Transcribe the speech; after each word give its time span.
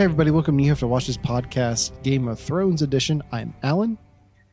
Hey, 0.00 0.04
everybody, 0.04 0.30
welcome 0.30 0.56
to 0.56 0.64
You 0.64 0.70
Have 0.70 0.78
to 0.78 0.86
Watch 0.86 1.08
This 1.08 1.18
Podcast, 1.18 2.02
Game 2.02 2.26
of 2.26 2.40
Thrones 2.40 2.80
edition. 2.80 3.22
I'm 3.32 3.52
Allen, 3.62 3.98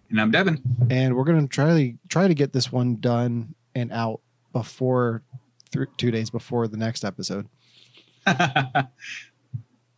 And 0.10 0.20
I'm 0.20 0.30
Devon. 0.30 0.62
and 0.90 1.16
we're 1.16 1.24
going 1.24 1.40
to 1.40 1.48
try 1.48 1.68
to 1.74 1.94
try 2.10 2.28
to 2.28 2.34
get 2.34 2.52
this 2.52 2.70
one 2.70 2.98
done 2.98 3.56
and 3.74 3.90
out 3.94 4.20
before 4.52 5.24
th- 5.72 5.88
two 5.96 6.12
days 6.12 6.30
before 6.30 6.68
the 6.68 6.76
next 6.76 7.06
episode. 7.06 7.48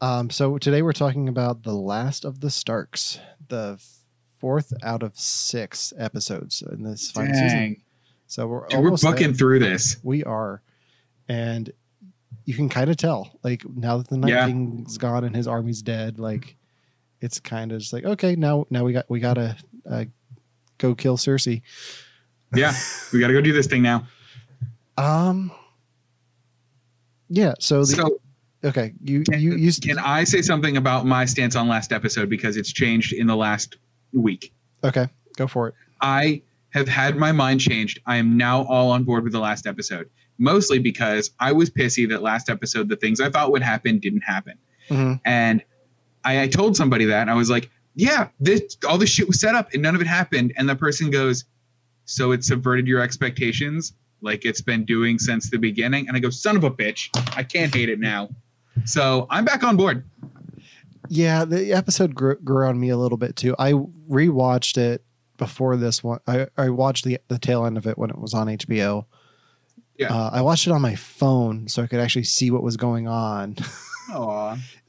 Um, 0.02 0.30
so 0.30 0.60
today 0.60 0.84
we're 0.84 0.94
talking 0.94 1.28
about 1.28 1.64
The 1.64 1.74
Last 1.74 2.26
of 2.26 2.42
the 2.42 2.52
Starks, 2.52 3.20
the 3.48 3.84
fourth 4.38 4.72
out 4.84 5.02
of 5.02 5.18
six 5.18 5.94
episodes 5.98 6.62
in 6.62 6.84
this 6.84 7.10
final 7.10 7.34
season. 7.34 7.82
So 8.28 8.46
we're 8.46 8.68
Dude, 8.68 8.80
we're 8.82 8.86
almost 8.86 9.04
there. 9.04 9.34
through 9.34 9.60
this. 9.60 9.98
We 10.04 10.24
are, 10.24 10.62
and 11.28 11.74
you 12.50 12.56
can 12.56 12.68
kind 12.68 12.90
of 12.90 12.98
tell, 12.98 13.38
like 13.44 13.64
now 13.70 13.98
that 13.98 14.08
the 14.08 14.18
Night 14.18 14.32
Yeah. 14.32 14.48
King's 14.48 14.98
gone 14.98 15.24
and 15.24 15.36
his 15.36 15.48
army's 15.48 15.84
dead, 15.84 16.18
like 16.18 16.58
it's 17.22 17.40
kind 17.40 17.72
of 17.72 17.80
just 17.80 17.94
like 17.94 18.06
okay, 18.06 18.36
now 18.36 18.66
now 18.72 18.84
we 18.84 18.92
got 18.92 19.08
we 19.08 19.20
gotta 19.20 19.56
uh, 19.88 20.06
go 20.80 20.96
kill 20.96 21.16
Cersei. 21.16 21.62
Yeah, 22.56 22.74
we 23.14 23.20
got 23.20 23.28
to 23.28 23.34
go 23.34 23.42
do 23.42 23.54
this 23.54 23.68
thing 23.68 23.84
now. 23.84 24.08
Um, 24.98 25.52
yeah. 27.30 27.54
So 27.60 27.82
the 27.82 27.86
So, 27.86 28.20
okay, 28.66 28.94
you 29.04 29.24
can, 29.26 29.40
you 29.40 29.54
you 29.56 29.72
can 29.72 30.00
I 30.00 30.24
say 30.24 30.42
something 30.42 30.76
about 30.76 31.06
my 31.06 31.26
stance 31.26 31.56
on 31.56 31.68
last 31.68 31.94
episode 31.94 32.32
because 32.32 32.58
it's 32.58 32.74
changed 32.74 33.14
in 33.14 33.28
the 33.28 33.36
last 33.36 33.78
week? 34.12 34.52
okay, 34.84 35.08
go 35.38 35.46
for 35.46 35.68
it. 35.68 35.76
I 36.02 36.42
have 36.72 36.88
had 36.88 37.16
my 37.16 37.32
mind 37.32 37.62
changed. 37.62 38.00
I 38.08 38.18
am 38.18 38.38
now 38.38 38.64
all 38.64 38.90
on 38.90 39.04
board 39.04 39.24
with 39.24 39.34
the 39.34 39.40
last 39.40 39.68
episode, 39.68 40.10
mostly 40.40 40.80
because 40.80 41.30
I 41.40 41.52
was 41.52 41.70
pissy 41.70 42.10
that 42.10 42.24
last 42.24 42.50
episode 42.50 42.90
the 42.90 42.96
things 42.96 43.20
I 43.20 43.30
thought 43.30 43.52
would 43.52 43.62
happen 43.62 44.00
didn't 44.00 44.22
happen. 44.22 44.58
Mhm. 44.90 45.20
And 45.26 45.62
I, 46.24 46.42
I 46.44 46.48
told 46.48 46.76
somebody 46.76 47.06
that 47.06 47.22
and 47.22 47.30
I 47.30 47.36
was 47.36 47.50
like, 47.50 47.70
yeah, 47.96 48.30
this 48.40 48.78
all 48.88 48.98
this 48.98 49.10
shit 49.10 49.28
was 49.28 49.40
set 49.40 49.54
up 49.56 49.74
and 49.74 49.84
none 49.84 49.94
of 49.96 50.02
it 50.02 50.08
happened. 50.08 50.54
And 50.56 50.68
the 50.68 50.76
person 50.76 51.12
goes, 51.12 51.46
so 52.06 52.32
it 52.32 52.44
subverted 52.44 52.88
your 52.88 53.02
expectations 53.02 53.94
like 54.22 54.46
it's 54.46 54.62
been 54.62 54.84
doing 54.86 55.20
since 55.20 55.50
the 55.50 55.58
beginning. 55.58 56.08
And 56.08 56.18
I 56.18 56.20
go, 56.20 56.30
son 56.30 56.56
of 56.56 56.64
a 56.64 56.72
bitch, 56.72 57.10
I 57.38 57.44
can't 57.44 57.74
hate 57.74 57.90
it 57.90 58.00
now. 58.00 58.30
So 58.86 59.28
I'm 59.30 59.46
back 59.46 59.64
on 59.64 59.78
board. 59.78 60.04
Yeah, 61.10 61.46
the 61.46 61.74
episode 61.74 62.14
grew, 62.16 62.36
grew 62.38 62.68
on 62.68 62.80
me 62.80 62.90
a 62.90 62.98
little 62.98 63.18
bit 63.18 63.36
too. 63.36 63.56
I 63.58 63.74
rewatched 63.74 64.78
it 64.78 65.04
before 65.38 65.76
this 65.78 66.04
one. 66.04 66.20
I, 66.28 66.48
I 66.58 66.70
watched 66.70 67.06
the 67.06 67.20
the 67.30 67.40
tail 67.40 67.66
end 67.66 67.78
of 67.78 67.88
it 67.88 67.98
when 67.98 68.10
it 68.10 68.18
was 68.20 68.34
on 68.34 68.48
HBO. 68.48 69.06
Yeah. 70.00 70.14
Uh, 70.16 70.30
I 70.34 70.42
watched 70.42 70.66
it 70.66 70.72
on 70.72 70.82
my 70.82 70.96
phone 70.96 71.68
so 71.68 71.84
I 71.84 71.88
could 71.88 72.00
actually 72.00 72.24
see 72.24 72.50
what 72.50 72.64
was 72.64 72.78
going 72.78 73.08
on. 73.08 73.58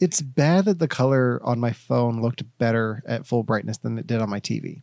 It's 0.00 0.22
bad 0.22 0.64
that 0.64 0.78
the 0.78 0.89
color 0.89 1.41
on 1.44 1.61
my 1.61 1.72
phone 1.72 2.22
looked 2.22 2.42
better 2.56 3.03
at 3.06 3.27
full 3.27 3.42
brightness 3.42 3.77
than 3.77 3.98
it 3.98 4.06
did 4.06 4.22
on 4.22 4.31
my 4.31 4.41
TV. 4.41 4.81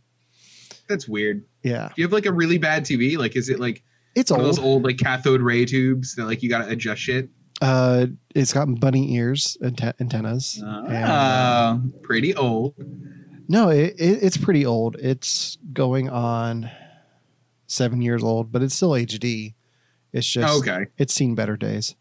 That's 0.87 1.07
weird. 1.07 1.43
Yeah, 1.63 1.87
Do 1.87 1.93
you 2.01 2.05
have 2.05 2.13
like 2.13 2.27
a 2.27 2.31
really 2.31 2.59
bad 2.59 2.83
TV? 2.83 3.17
Like, 3.17 3.35
is 3.35 3.49
it 3.49 3.59
like 3.59 3.83
it's 4.15 4.29
one 4.29 4.41
of 4.41 4.45
old. 4.45 4.55
those 4.55 4.63
old 4.63 4.83
like 4.83 4.97
cathode 4.99 5.41
ray 5.41 5.65
tubes 5.65 6.13
that 6.15 6.25
like 6.25 6.43
you 6.43 6.49
got 6.49 6.59
to 6.65 6.69
adjust 6.69 7.01
shit? 7.01 7.29
Uh, 7.61 8.05
it's 8.35 8.53
got 8.53 8.67
bunny 8.79 9.15
ears, 9.15 9.57
ante- 9.63 9.93
antennas. 9.99 10.61
and, 10.63 10.93
uh, 10.93 11.79
pretty 12.03 12.35
old. 12.35 12.75
no, 13.47 13.69
it, 13.69 13.95
it, 13.97 14.19
it's 14.21 14.37
pretty 14.37 14.67
old. 14.67 14.97
It's 14.99 15.57
going 15.73 16.09
on 16.11 16.69
seven 17.65 18.01
years 18.03 18.23
old, 18.23 18.51
but 18.51 18.61
it's 18.61 18.75
still 18.75 18.91
HD. 18.91 19.55
It's 20.17 20.27
just 20.27 20.59
okay. 20.59 20.87
it's 20.97 21.13
seen 21.13 21.35
better 21.35 21.55
days. 21.55 21.95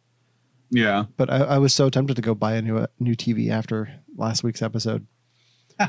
Yeah. 0.71 1.05
But 1.17 1.31
I, 1.31 1.37
I 1.37 1.59
was 1.59 1.75
so 1.75 1.91
tempted 1.91 2.17
to 2.17 2.23
go 2.23 2.35
buy 2.35 2.55
a 2.55 2.63
new 2.63 2.87
new 2.99 3.15
TV 3.15 3.51
after 3.51 3.91
last 4.17 4.43
week's 4.43 4.63
episode. 4.63 5.07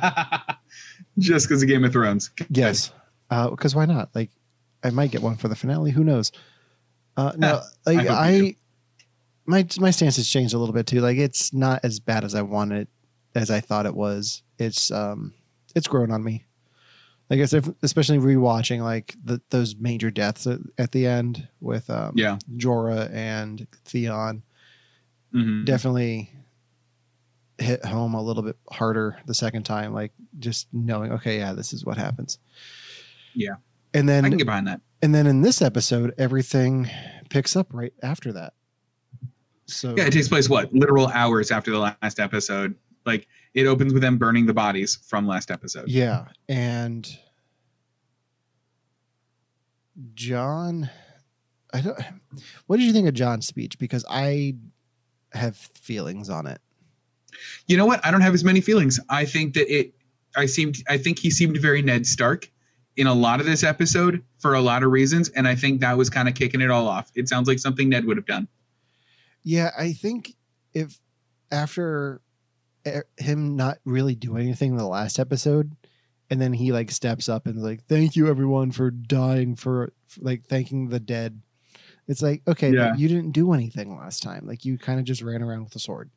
Just 1.17 1.47
because 1.47 1.63
of 1.63 1.69
Game 1.69 1.85
of 1.85 1.93
Thrones. 1.93 2.31
Yes, 2.49 2.91
because 3.29 3.73
why 3.73 3.85
not? 3.85 4.09
Like, 4.13 4.29
I 4.83 4.89
might 4.89 5.11
get 5.11 5.21
one 5.21 5.37
for 5.37 5.47
the 5.47 5.55
finale. 5.55 5.91
Who 5.91 6.03
knows? 6.03 6.31
Uh, 7.15 7.31
no, 7.37 7.61
like 7.85 8.07
I 8.07 8.29
I, 8.29 8.55
my 9.45 9.65
my 9.79 9.91
stance 9.91 10.17
has 10.17 10.27
changed 10.27 10.53
a 10.53 10.57
little 10.57 10.73
bit 10.73 10.85
too. 10.85 10.99
Like, 10.99 11.17
it's 11.17 11.53
not 11.53 11.79
as 11.83 11.99
bad 11.99 12.23
as 12.25 12.35
I 12.35 12.41
wanted, 12.41 12.89
as 13.33 13.49
I 13.49 13.61
thought 13.61 13.85
it 13.85 13.95
was. 13.95 14.43
It's 14.59 14.91
um, 14.91 15.33
it's 15.73 15.87
grown 15.87 16.11
on 16.11 16.23
me. 16.23 16.43
I 17.29 17.45
said, 17.45 17.75
especially 17.83 18.19
rewatching 18.19 18.81
like 18.81 19.15
the, 19.23 19.41
those 19.49 19.75
major 19.75 20.09
deaths 20.11 20.47
at, 20.47 20.59
at 20.77 20.91
the 20.93 21.05
end 21.07 21.47
with 21.59 21.89
um, 21.89 22.13
Yeah. 22.15 22.37
Jorah 22.57 23.11
and 23.13 23.67
Theon. 23.85 24.43
Mhm. 25.33 25.65
definitely 25.65 26.31
hit 27.59 27.83
home 27.83 28.13
a 28.13 28.21
little 28.21 28.43
bit 28.43 28.55
harder 28.71 29.17
the 29.25 29.33
second 29.33 29.63
time 29.63 29.93
like 29.93 30.13
just 30.39 30.67
knowing 30.71 31.11
okay 31.11 31.37
yeah 31.39 31.51
this 31.53 31.73
is 31.73 31.83
what 31.83 31.97
happens 31.97 32.39
Yeah. 33.33 33.55
and 33.93 34.07
then 34.07 34.23
I 34.23 34.29
can 34.29 34.37
get 34.37 34.45
behind 34.45 34.67
that. 34.67 34.79
and 35.01 35.13
then 35.13 35.27
in 35.27 35.41
this 35.41 35.61
episode 35.61 36.13
everything 36.17 36.89
picks 37.29 37.57
up 37.57 37.73
right 37.73 37.93
after 38.01 38.31
that 38.33 38.53
so 39.65 39.95
Yeah, 39.97 40.05
it 40.05 40.13
takes 40.13 40.29
place 40.29 40.47
what 40.47 40.73
literal 40.73 41.07
hours 41.07 41.51
after 41.51 41.71
the 41.71 41.79
last 41.79 42.19
episode. 42.21 42.75
Like 43.05 43.27
it 43.57 43.65
opens 43.67 43.91
with 43.91 44.01
them 44.01 44.17
burning 44.17 44.45
the 44.45 44.53
bodies 44.53 44.99
from 45.07 45.27
last 45.27 45.49
episode. 45.51 45.87
yeah 45.89 46.25
and 46.47 47.17
jon 50.13 50.89
i 51.73 51.81
don't 51.81 51.97
what 52.67 52.77
did 52.77 52.85
you 52.85 52.93
think 52.93 53.07
of 53.07 53.13
jon's 53.15 53.47
speech 53.47 53.79
because 53.79 54.05
i 54.09 54.53
have 55.33 55.55
feelings 55.75 56.29
on 56.29 56.45
it 56.47 56.61
You 57.67 57.77
know 57.77 57.85
what? 57.85 58.03
I 58.05 58.09
don't 58.11 58.21
have 58.21 58.33
as 58.33 58.43
many 58.43 58.61
feelings. 58.61 58.99
I 59.09 59.25
think 59.25 59.53
that 59.55 59.67
it. 59.71 59.93
I 60.35 60.47
seemed. 60.47 60.77
I 60.89 60.97
think 60.97 61.19
he 61.19 61.29
seemed 61.29 61.57
very 61.57 61.81
Ned 61.83 62.07
Stark 62.07 62.49
in 62.95 63.05
a 63.05 63.13
lot 63.13 63.39
of 63.39 63.45
this 63.45 63.63
episode 63.63 64.23
for 64.39 64.55
a 64.55 64.61
lot 64.61 64.81
of 64.81 64.89
reasons, 64.91 65.29
and 65.29 65.47
I 65.47 65.53
think 65.53 65.81
that 65.81 65.97
was 65.97 66.09
kind 66.09 66.27
of 66.27 66.33
kicking 66.33 66.61
it 66.61 66.71
all 66.71 66.87
off. 66.87 67.11
It 67.13 67.29
sounds 67.29 67.47
like 67.47 67.59
something 67.59 67.89
Ned 67.89 68.05
would 68.05 68.17
have 68.17 68.25
done. 68.25 68.47
Yeah, 69.43 69.69
I 69.77 69.93
think 69.93 70.33
if 70.73 70.99
after 71.51 72.21
him 73.17 73.55
not 73.55 73.77
really 73.85 74.15
doing 74.15 74.43
anything 74.47 74.71
in 74.71 74.77
the 74.77 74.87
last 74.87 75.19
episode, 75.19 75.75
and 76.29 76.41
then 76.41 76.53
he 76.53 76.71
like 76.71 76.91
steps 76.91 77.29
up 77.29 77.45
and 77.47 77.61
like, 77.61 77.85
"Thank 77.85 78.15
you 78.15 78.27
everyone 78.27 78.71
for 78.71 78.91
dying 78.91 79.55
for, 79.55 79.93
for 80.07 80.21
like 80.21 80.45
thanking 80.45 80.89
the 80.89 80.99
dead." 80.99 81.41
It's 82.07 82.21
like, 82.21 82.41
okay, 82.47 82.69
but 82.71 82.75
Yeah. 82.77 82.95
you 82.95 83.07
didn't 83.09 83.31
do 83.31 83.51
anything 83.53 83.97
last 83.97 84.23
time. 84.23 84.45
Like 84.47 84.63
you 84.63 84.77
kind 84.77 84.97
of 84.99 85.05
just 85.05 85.21
ran 85.21 85.41
around 85.43 85.65
with 85.65 85.75
a 85.75 85.79
sword. 85.79 86.09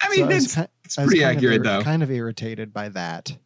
I 0.00 0.08
mean, 0.08 0.40
So 0.40 0.60
I 0.62 0.68
was 0.76 0.98
I 0.98 1.04
pretty 1.04 1.20
kind 1.20 1.30
of 1.32 1.36
accurate 1.38 1.56
ir- 1.60 1.62
though. 1.64 1.82
Kind 1.82 2.02
of 2.04 2.10
irritated 2.12 2.72
by 2.72 2.90
that. 2.90 3.36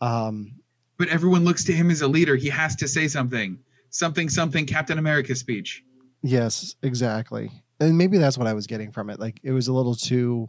Um, 0.00 0.60
but 0.98 1.08
everyone 1.08 1.44
looks 1.44 1.64
to 1.64 1.72
him 1.72 1.90
as 1.90 2.00
a 2.02 2.08
leader. 2.08 2.36
He 2.36 2.48
has 2.48 2.76
to 2.76 2.88
say 2.88 3.08
something. 3.08 3.58
Something. 3.90 4.28
Something. 4.28 4.66
Captain 4.66 4.98
America 4.98 5.34
speech. 5.34 5.82
Yes, 6.22 6.74
exactly. 6.82 7.50
And 7.80 7.96
maybe 7.96 8.18
that's 8.18 8.36
what 8.38 8.46
I 8.46 8.54
was 8.54 8.66
getting 8.66 8.90
from 8.90 9.10
it. 9.10 9.20
Like 9.20 9.38
it 9.42 9.52
was 9.52 9.68
a 9.68 9.72
little 9.72 9.94
too 9.94 10.48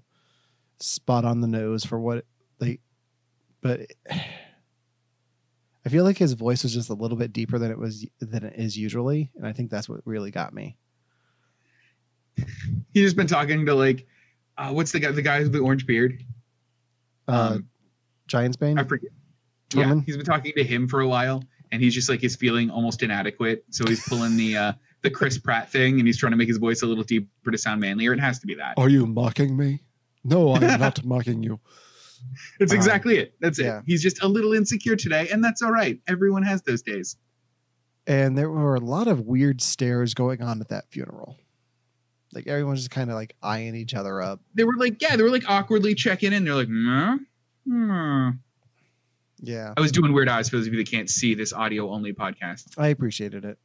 spot 0.79 1.25
on 1.25 1.41
the 1.41 1.47
nose 1.47 1.83
for 1.85 1.99
what 1.99 2.25
like 2.59 2.81
but 3.61 3.81
I 5.85 5.89
feel 5.89 6.03
like 6.03 6.17
his 6.17 6.33
voice 6.33 6.63
was 6.63 6.73
just 6.73 6.89
a 6.89 6.93
little 6.93 7.17
bit 7.17 7.31
deeper 7.33 7.57
than 7.57 7.71
it 7.71 7.77
was 7.77 8.05
than 8.19 8.43
it 8.43 8.53
is 8.57 8.77
usually, 8.77 9.31
and 9.35 9.47
I 9.47 9.53
think 9.53 9.71
that's 9.71 9.87
what 9.87 10.01
really 10.05 10.29
got 10.29 10.53
me. 10.53 10.77
He's 12.93 13.05
just 13.05 13.15
been 13.15 13.27
talking 13.27 13.65
to 13.65 13.73
like, 13.73 14.05
uh, 14.57 14.71
what's 14.71 14.91
the 14.91 14.99
guy? 14.99 15.11
The 15.11 15.21
guy 15.21 15.39
with 15.39 15.53
the 15.53 15.59
orange 15.59 15.85
beard. 15.85 16.23
Uh 17.27 17.53
Um, 17.55 17.69
Giantsbane? 18.27 18.79
I 18.79 18.83
forget. 18.83 19.09
Yeah, 19.73 20.01
he's 20.05 20.17
been 20.17 20.25
talking 20.25 20.51
to 20.57 20.63
him 20.63 20.87
for 20.87 21.01
a 21.01 21.07
while, 21.07 21.43
and 21.71 21.81
he's 21.81 21.93
just 21.93 22.09
like 22.09 22.19
he's 22.21 22.35
feeling 22.35 22.69
almost 22.69 23.03
inadequate. 23.03 23.63
So 23.69 23.85
he's 23.87 24.07
pulling 24.07 24.35
the 24.35 24.57
uh, 24.57 24.73
the 25.01 25.11
Chris 25.11 25.37
Pratt 25.37 25.71
thing, 25.71 25.99
and 25.99 26.07
he's 26.07 26.17
trying 26.17 26.31
to 26.31 26.37
make 26.37 26.47
his 26.47 26.57
voice 26.57 26.81
a 26.81 26.87
little 26.87 27.03
deeper 27.03 27.51
to 27.51 27.57
sound 27.57 27.79
manlier. 27.79 28.11
It 28.13 28.19
has 28.19 28.39
to 28.39 28.47
be 28.47 28.55
that. 28.55 28.73
Are 28.77 28.89
you 28.89 29.05
mocking 29.05 29.55
me? 29.55 29.81
No, 30.23 30.51
I 30.51 30.63
am 30.63 30.79
not 30.79 31.03
mocking 31.05 31.43
you. 31.43 31.59
It's 32.59 32.71
um, 32.71 32.77
exactly 32.77 33.17
it. 33.17 33.33
That's 33.39 33.59
yeah. 33.59 33.79
it. 33.79 33.83
He's 33.85 34.01
just 34.01 34.21
a 34.23 34.27
little 34.27 34.53
insecure 34.53 34.95
today, 34.95 35.29
and 35.31 35.43
that's 35.43 35.61
all 35.61 35.71
right. 35.71 35.99
Everyone 36.07 36.43
has 36.43 36.61
those 36.61 36.81
days. 36.81 37.15
And 38.07 38.37
there 38.37 38.49
were 38.49 38.75
a 38.75 38.79
lot 38.79 39.07
of 39.07 39.21
weird 39.21 39.61
stares 39.61 40.13
going 40.13 40.41
on 40.41 40.59
at 40.61 40.69
that 40.69 40.89
funeral. 40.89 41.37
Like 42.33 42.47
everyone's 42.47 42.79
just 42.79 42.91
kind 42.91 43.09
of 43.09 43.15
like 43.15 43.35
eyeing 43.41 43.75
each 43.75 43.93
other 43.93 44.21
up. 44.21 44.39
They 44.53 44.63
were 44.63 44.75
like, 44.77 45.01
yeah, 45.01 45.15
they 45.15 45.23
were 45.23 45.29
like 45.29 45.47
awkwardly 45.47 45.95
checking 45.95 46.33
in. 46.33 46.43
They're 46.45 46.55
like, 46.55 46.69
nah, 46.69 47.17
hmm. 47.65 48.29
Yeah. 49.41 49.73
I 49.77 49.81
was 49.81 49.91
doing 49.91 50.13
weird 50.13 50.29
eyes 50.29 50.49
for 50.49 50.57
those 50.57 50.67
of 50.67 50.73
you 50.73 50.83
that 50.83 50.91
can't 50.91 51.09
see 51.09 51.33
this 51.33 51.53
audio 51.53 51.89
only 51.89 52.13
podcast. 52.13 52.77
I 52.77 52.87
appreciated 52.87 53.45
it. 53.45 53.57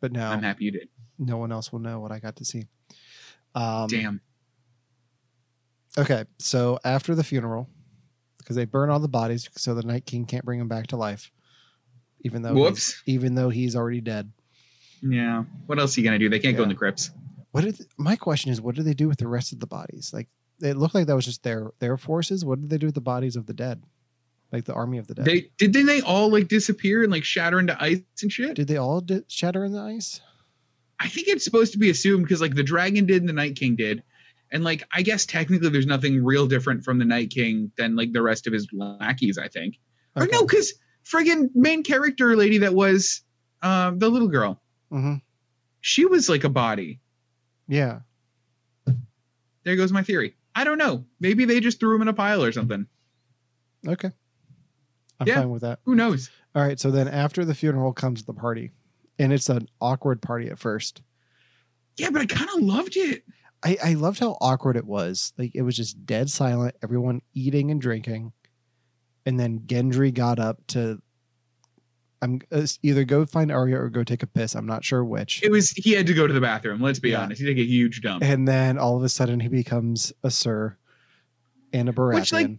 But 0.00 0.12
now 0.12 0.30
I'm 0.30 0.42
happy 0.42 0.66
you 0.66 0.70
did. 0.70 0.88
no 1.18 1.38
one 1.38 1.50
else 1.50 1.72
will 1.72 1.80
know 1.80 1.98
what 1.98 2.12
I 2.12 2.20
got 2.20 2.36
to 2.36 2.44
see. 2.44 2.66
Um, 3.54 3.88
Damn. 3.88 4.20
Okay, 5.96 6.24
so 6.38 6.78
after 6.84 7.14
the 7.14 7.24
funeral, 7.24 7.68
because 8.38 8.56
they 8.56 8.64
burn 8.64 8.90
all 8.90 9.00
the 9.00 9.08
bodies, 9.08 9.48
so 9.56 9.74
the 9.74 9.82
Night 9.82 10.06
King 10.06 10.24
can't 10.26 10.44
bring 10.44 10.60
him 10.60 10.68
back 10.68 10.88
to 10.88 10.96
life, 10.96 11.30
even 12.22 12.42
though 12.42 12.54
Whoops. 12.54 13.02
even 13.06 13.34
though 13.34 13.48
he's 13.48 13.74
already 13.74 14.00
dead. 14.00 14.30
Yeah. 15.02 15.44
What 15.66 15.78
else 15.78 15.96
are 15.96 16.00
you 16.00 16.06
gonna 16.06 16.18
do? 16.18 16.28
They 16.28 16.38
can't 16.38 16.56
go 16.56 16.62
in 16.62 16.68
the 16.68 16.74
crypts. 16.74 17.10
What 17.52 17.64
did 17.64 17.86
my 17.96 18.16
question 18.16 18.50
is? 18.50 18.60
What 18.60 18.74
do 18.74 18.82
they 18.82 18.94
do 18.94 19.08
with 19.08 19.18
the 19.18 19.28
rest 19.28 19.52
of 19.52 19.60
the 19.60 19.66
bodies? 19.66 20.12
Like 20.12 20.28
it 20.60 20.76
looked 20.76 20.94
like 20.94 21.06
that 21.06 21.16
was 21.16 21.24
just 21.24 21.42
their 21.42 21.70
their 21.78 21.96
forces. 21.96 22.44
What 22.44 22.60
did 22.60 22.70
they 22.70 22.78
do 22.78 22.86
with 22.86 22.94
the 22.94 23.00
bodies 23.00 23.36
of 23.36 23.46
the 23.46 23.54
dead? 23.54 23.82
Like 24.52 24.64
the 24.64 24.74
army 24.74 24.98
of 24.98 25.06
the 25.06 25.14
dead. 25.14 25.24
They 25.24 25.50
didn't 25.58 25.86
they 25.86 26.00
all 26.00 26.30
like 26.30 26.48
disappear 26.48 27.02
and 27.02 27.12
like 27.12 27.24
shatter 27.24 27.58
into 27.58 27.80
ice 27.80 28.00
and 28.22 28.32
shit? 28.32 28.54
did 28.54 28.68
they 28.68 28.76
all 28.76 29.00
di- 29.00 29.22
shatter 29.28 29.64
in 29.64 29.72
the 29.72 29.80
ice? 29.80 30.20
I 31.00 31.08
think 31.08 31.28
it's 31.28 31.44
supposed 31.44 31.72
to 31.72 31.78
be 31.78 31.90
assumed 31.90 32.24
because 32.24 32.40
like 32.40 32.54
the 32.54 32.64
dragon 32.64 33.06
did 33.06 33.22
and 33.22 33.28
the 33.28 33.32
Night 33.34 33.56
King 33.56 33.76
did. 33.76 34.02
And 34.50 34.64
like 34.64 34.82
I 34.92 35.02
guess 35.02 35.26
technically 35.26 35.68
there's 35.68 35.86
nothing 35.86 36.24
real 36.24 36.46
different 36.46 36.84
from 36.84 36.98
the 36.98 37.04
Night 37.04 37.30
King 37.30 37.70
than 37.76 37.96
like 37.96 38.12
the 38.12 38.22
rest 38.22 38.46
of 38.46 38.52
his 38.52 38.66
lackeys, 38.72 39.38
I 39.38 39.48
think. 39.48 39.76
Or 40.16 40.26
no, 40.26 40.44
because 40.44 40.74
friggin' 41.04 41.50
main 41.54 41.82
character 41.82 42.34
lady 42.36 42.58
that 42.58 42.74
was 42.74 43.22
um 43.62 43.98
the 43.98 44.08
little 44.08 44.28
girl, 44.28 44.60
mm-hmm. 44.92 45.14
she 45.80 46.06
was 46.06 46.28
like 46.28 46.44
a 46.44 46.48
body. 46.48 47.00
Yeah. 47.68 48.00
There 49.64 49.76
goes 49.76 49.92
my 49.92 50.02
theory. 50.02 50.34
I 50.54 50.64
don't 50.64 50.78
know. 50.78 51.04
Maybe 51.20 51.44
they 51.44 51.60
just 51.60 51.78
threw 51.78 51.94
him 51.94 52.02
in 52.02 52.08
a 52.08 52.14
pile 52.14 52.42
or 52.42 52.52
something. 52.52 52.86
Okay. 53.86 54.10
I'm 55.20 55.26
Yeah. 55.26 55.36
fine 55.36 55.50
with 55.50 55.62
that. 55.62 55.80
Who 55.84 55.94
knows? 55.94 56.30
All 56.54 56.62
right. 56.62 56.80
So 56.80 56.90
then 56.90 57.06
after 57.06 57.44
the 57.44 57.54
funeral 57.54 57.92
comes 57.92 58.24
the 58.24 58.32
party, 58.32 58.72
and 59.18 59.32
it's 59.32 59.48
an 59.48 59.68
awkward 59.80 60.22
party 60.22 60.48
at 60.48 60.58
first. 60.58 61.02
Yeah, 61.96 62.10
but 62.10 62.22
I 62.22 62.26
kind 62.26 62.48
of 62.54 62.62
loved 62.62 62.96
it. 62.96 63.24
I, 63.62 63.76
I 63.82 63.94
loved 63.94 64.20
how 64.20 64.36
awkward 64.40 64.76
it 64.76 64.86
was. 64.86 65.32
Like 65.36 65.52
it 65.54 65.62
was 65.62 65.76
just 65.76 66.04
dead 66.06 66.30
silent, 66.30 66.76
everyone 66.82 67.22
eating 67.34 67.70
and 67.70 67.80
drinking. 67.80 68.32
And 69.26 69.38
then 69.38 69.60
Gendry 69.66 70.14
got 70.14 70.38
up 70.38 70.58
to 70.68 71.02
I'm 72.20 72.40
uh, 72.50 72.66
either 72.82 73.04
go 73.04 73.24
find 73.26 73.52
Arya 73.52 73.80
or 73.80 73.88
go 73.90 74.02
take 74.02 74.22
a 74.24 74.26
piss. 74.26 74.54
I'm 74.56 74.66
not 74.66 74.84
sure 74.84 75.04
which. 75.04 75.42
It 75.42 75.50
was 75.52 75.70
he 75.70 75.92
had 75.92 76.06
to 76.08 76.14
go 76.14 76.26
to 76.26 76.32
the 76.32 76.40
bathroom. 76.40 76.80
Let's 76.80 76.98
be 76.98 77.10
Yeah. 77.10 77.22
honest. 77.22 77.40
He 77.40 77.46
took 77.46 77.58
a 77.58 77.64
huge 77.64 78.00
dump. 78.00 78.24
And 78.24 78.46
then 78.46 78.78
all 78.78 78.96
of 78.96 79.02
a 79.04 79.08
sudden 79.08 79.38
he 79.40 79.48
becomes 79.48 80.12
a 80.24 80.30
Sir 80.30 80.76
and 81.72 81.88
a 81.88 81.92
Baratheon. 81.92 82.14
Which, 82.14 82.32
like, 82.32 82.50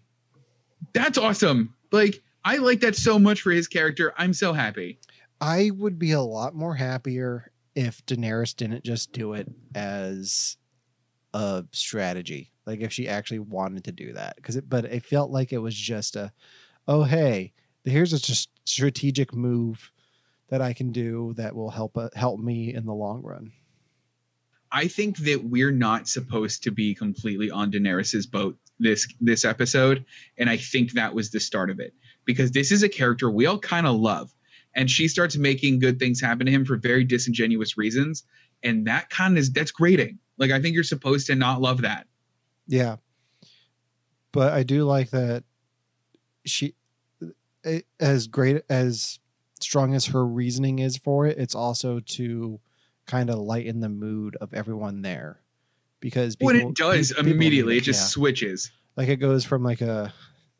That's 0.94 1.18
awesome. 1.18 1.74
Like 1.92 2.22
I 2.46 2.58
like 2.58 2.82
that 2.82 2.96
so 2.96 3.20
much 3.20 3.42
for 3.42 3.52
his 3.52 3.68
character. 3.68 4.14
I'm 4.18 4.34
so 4.34 4.54
happy. 4.54 5.00
I 5.42 5.72
would 5.74 6.00
be 6.00 6.12
a 6.12 6.22
lot 6.22 6.56
more 6.56 6.76
happier 6.76 7.52
if 7.76 8.06
Daenerys 8.06 8.56
didn't 8.56 8.84
just 8.84 9.12
do 9.12 9.34
it 9.34 9.50
as 9.76 10.58
a 11.34 11.66
strategy. 11.72 12.52
Like 12.66 12.82
if 12.82 12.94
she 12.94 13.08
actually 13.08 13.40
wanted 13.40 13.84
to 13.86 13.92
do 13.92 14.14
that, 14.14 14.36
because 14.36 14.56
it, 14.56 14.70
but 14.70 14.86
it 14.86 15.06
felt 15.06 15.32
like 15.32 15.54
it 15.54 15.58
was 15.58 15.76
just 15.76 16.16
a, 16.16 16.32
oh 16.88 17.04
hey, 17.04 17.54
here's 17.84 18.14
a 18.14 18.20
just 18.20 18.50
strategic 18.66 19.34
move 19.34 19.92
that 20.50 20.62
I 20.62 20.74
can 20.74 20.92
do 20.92 21.34
that 21.38 21.56
will 21.56 21.70
help 21.70 21.98
uh, 21.98 22.10
help 22.16 22.40
me 22.40 22.74
in 22.74 22.86
the 22.86 22.94
long 22.94 23.22
run. 23.22 23.52
I 24.72 24.88
think 24.88 25.18
that 25.20 25.44
we're 25.44 25.72
not 25.72 26.08
supposed 26.08 26.64
to 26.64 26.72
be 26.72 26.94
completely 26.94 27.50
on 27.50 27.72
Daenerys's 27.72 28.28
boat 28.28 28.58
this 28.80 29.08
this 29.20 29.46
episode, 29.46 30.06
and 30.38 30.50
I 30.50 30.58
think 30.58 30.94
that 30.94 31.14
was 31.14 31.32
the 31.32 31.40
start 31.40 31.70
of 31.70 31.80
it 31.80 31.94
because 32.26 32.52
this 32.52 32.72
is 32.72 32.84
a 32.84 32.90
character 32.90 33.30
we 33.30 33.46
all 33.46 33.60
kind 33.60 33.88
of 33.88 33.96
love, 33.96 34.34
and 34.76 34.90
she 34.90 35.08
starts 35.08 35.36
making 35.36 35.80
good 35.80 36.00
things 36.00 36.22
happen 36.22 36.46
to 36.46 36.52
him 36.52 36.66
for 36.66 36.78
very 36.78 37.04
disingenuous 37.04 37.78
reasons, 37.78 38.24
and 38.64 38.88
that 38.88 39.10
kind 39.10 39.34
of 39.34 39.40
is 39.40 39.52
that's 39.52 39.72
grating. 39.72 40.20
Like 40.38 40.52
I 40.52 40.62
think 40.62 40.76
you're 40.76 40.84
supposed 40.84 41.28
to 41.28 41.36
not 41.36 41.62
love 41.62 41.82
that. 41.82 42.08
Yeah, 42.68 42.98
but 44.32 44.54
I 44.54 44.64
do 44.64 44.84
like 44.86 45.10
that 45.12 45.44
she, 46.46 46.76
eh, 47.66 47.82
as 48.00 48.28
great 48.28 48.64
as 48.70 49.20
strong 49.60 49.94
as 49.94 50.08
her 50.08 50.26
reasoning 50.26 50.80
is 50.80 50.98
for 50.98 51.26
it, 51.26 51.38
it's 51.38 51.56
also 51.56 52.00
to 52.00 52.60
kind 53.06 53.30
of 53.30 53.40
lighten 53.40 53.80
the 53.80 53.90
mood 53.90 54.38
of 54.40 54.54
everyone 54.54 55.02
there 55.02 55.42
because 56.00 56.38
when 56.40 56.56
it 56.56 56.76
does 56.76 57.12
people 57.12 57.32
immediately, 57.32 57.78
it 57.78 57.84
just 57.84 58.02
yeah. 58.02 58.08
switches. 58.08 58.72
like 58.96 59.10
it 59.10 59.18
goes 59.18 59.46
from 59.46 59.64
like 59.64 59.82
a, 59.82 60.14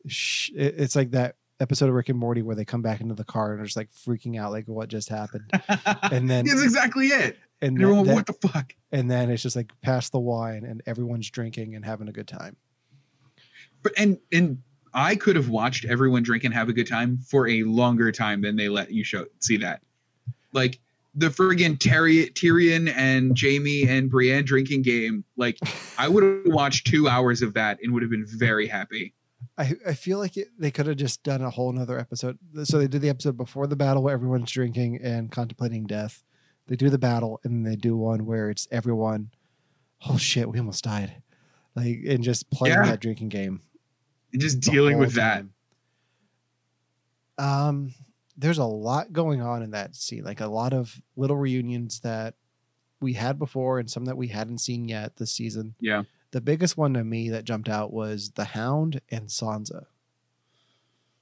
it's 0.04 0.96
like 0.96 1.12
that 1.12 1.36
episode 1.60 1.88
of 1.88 1.94
Rick 1.94 2.08
and 2.08 2.18
Morty 2.18 2.42
where 2.42 2.56
they 2.56 2.64
come 2.64 2.82
back 2.82 3.00
into 3.00 3.14
the 3.14 3.24
car 3.24 3.52
and 3.52 3.60
are 3.60 3.64
just 3.64 3.76
like 3.76 3.90
freaking 3.92 4.40
out 4.40 4.50
like 4.50 4.66
what 4.66 4.88
just 4.88 5.08
happened, 5.08 5.50
and 6.10 6.28
then 6.28 6.44
That's 6.46 6.62
exactly 6.62 7.08
it. 7.08 7.38
and 7.62 7.72
And 7.72 7.76
then, 7.76 7.82
everyone, 7.84 8.06
then- 8.06 8.14
what 8.16 8.26
the 8.26 8.32
fuck? 8.48 8.74
and 8.92 9.10
then 9.10 9.30
it's 9.30 9.42
just 9.42 9.56
like 9.56 9.70
pass 9.82 10.10
the 10.10 10.18
wine 10.18 10.64
and 10.64 10.82
everyone's 10.86 11.30
drinking 11.30 11.74
and 11.76 11.84
having 11.84 12.08
a 12.08 12.12
good 12.12 12.28
time. 12.28 12.56
But 13.82 13.92
and 13.96 14.18
and 14.32 14.58
I 14.92 15.14
could 15.16 15.36
have 15.36 15.48
watched 15.48 15.84
everyone 15.84 16.22
drink 16.22 16.44
and 16.44 16.52
have 16.52 16.68
a 16.68 16.72
good 16.72 16.88
time 16.88 17.18
for 17.18 17.48
a 17.48 17.62
longer 17.62 18.10
time 18.12 18.42
than 18.42 18.56
they 18.56 18.68
let 18.68 18.90
you 18.90 19.04
show 19.04 19.26
see 19.38 19.56
that. 19.58 19.82
Like 20.52 20.80
the 21.14 21.28
friggin' 21.28 21.78
Terry, 21.78 22.26
Tyrion 22.26 22.92
and 22.94 23.36
Jaime 23.40 23.84
and 23.88 24.10
Brienne 24.10 24.44
drinking 24.44 24.82
game. 24.82 25.24
Like 25.36 25.58
I 25.98 26.08
would 26.08 26.22
have 26.22 26.52
watched 26.54 26.86
two 26.88 27.08
hours 27.08 27.42
of 27.42 27.54
that 27.54 27.78
and 27.82 27.92
would 27.92 28.02
have 28.02 28.10
been 28.10 28.26
very 28.26 28.66
happy. 28.66 29.14
I, 29.60 29.74
I 29.88 29.92
feel 29.94 30.18
like 30.18 30.36
it, 30.36 30.48
they 30.58 30.70
could 30.70 30.86
have 30.86 30.96
just 30.96 31.22
done 31.22 31.42
a 31.42 31.50
whole 31.50 31.70
nother 31.72 31.98
episode. 31.98 32.38
So 32.64 32.78
they 32.78 32.88
did 32.88 33.02
the 33.02 33.10
episode 33.10 33.36
before 33.36 33.66
the 33.66 33.76
battle 33.76 34.02
where 34.02 34.14
everyone's 34.14 34.50
drinking 34.50 35.00
and 35.02 35.30
contemplating 35.30 35.86
death. 35.86 36.24
They 36.66 36.76
do 36.76 36.88
the 36.88 36.98
battle 36.98 37.40
and 37.44 37.52
then 37.54 37.70
they 37.70 37.76
do 37.76 37.96
one 37.96 38.24
where 38.24 38.48
it's 38.48 38.66
everyone, 38.70 39.30
oh 40.08 40.16
shit, 40.16 40.48
we 40.48 40.58
almost 40.58 40.84
died. 40.84 41.22
Like, 41.76 41.98
and 42.08 42.22
just 42.24 42.50
playing 42.50 42.74
Yeah. 42.76 42.86
that 42.86 43.00
drinking 43.00 43.28
game. 43.28 43.60
And 44.32 44.40
just 44.40 44.60
dealing 44.60 44.98
with 44.98 45.12
that. 45.14 45.44
Um, 47.38 47.94
there's 48.36 48.58
a 48.58 48.64
lot 48.64 49.12
going 49.12 49.42
on 49.42 49.62
in 49.62 49.72
that 49.72 49.94
scene, 49.94 50.24
like 50.24 50.40
a 50.40 50.46
lot 50.46 50.72
of 50.72 51.00
little 51.16 51.36
reunions 51.36 52.00
that 52.00 52.34
we 53.00 53.12
had 53.14 53.38
before 53.38 53.78
and 53.78 53.90
some 53.90 54.04
that 54.06 54.16
we 54.16 54.28
hadn't 54.28 54.58
seen 54.58 54.88
yet 54.88 55.16
this 55.16 55.32
season. 55.32 55.74
Yeah. 55.80 56.02
The 56.32 56.40
biggest 56.40 56.76
one 56.76 56.94
to 56.94 57.02
me 57.04 57.30
that 57.30 57.44
jumped 57.44 57.68
out 57.68 57.92
was 57.92 58.30
the 58.30 58.44
Hound 58.44 59.00
and 59.10 59.28
Sansa. 59.28 59.86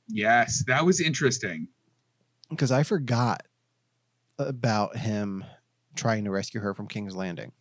Yes, 0.09 0.65
that 0.67 0.85
was 0.87 1.01
interesting. 1.01 1.69
because 2.51 2.73
I 2.73 2.83
forgot 2.83 3.43
about 4.39 4.97
him 4.97 5.45
trying 5.97 6.25
to 6.25 6.31
rescue 6.31 6.61
her 6.61 6.75
from 6.75 6.89
King's 6.89 7.15
Landing. 7.17 7.53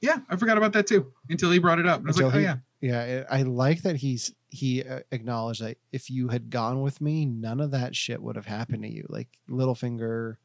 Yeah, 0.00 0.18
I 0.28 0.36
forgot 0.36 0.56
about 0.56 0.72
that 0.74 0.86
too 0.86 1.12
until 1.28 1.50
he 1.50 1.58
brought 1.58 1.78
it 1.78 1.86
up. 1.86 2.00
And 2.00 2.08
I 2.08 2.10
was 2.10 2.16
Until 2.16 2.28
like, 2.28 2.36
oh 2.36 2.40
yeah. 2.40 2.56
Yeah, 2.80 3.24
I 3.30 3.38
I 3.38 3.42
like 3.42 3.82
that 3.82 3.96
he's 3.96 4.34
he 4.48 4.82
uh, 4.82 5.00
acknowledged 5.10 5.62
that 5.62 5.78
if 5.92 6.10
you 6.10 6.28
had 6.28 6.50
gone 6.50 6.82
with 6.82 7.00
me, 7.00 7.24
none 7.26 7.60
of 7.60 7.70
that 7.72 7.96
shit 7.96 8.22
would 8.22 8.36
have 8.36 8.46
happened 8.46 8.82
to 8.82 8.92
you. 8.92 9.06
Like 9.08 9.28
Littlefinger, 9.48 10.36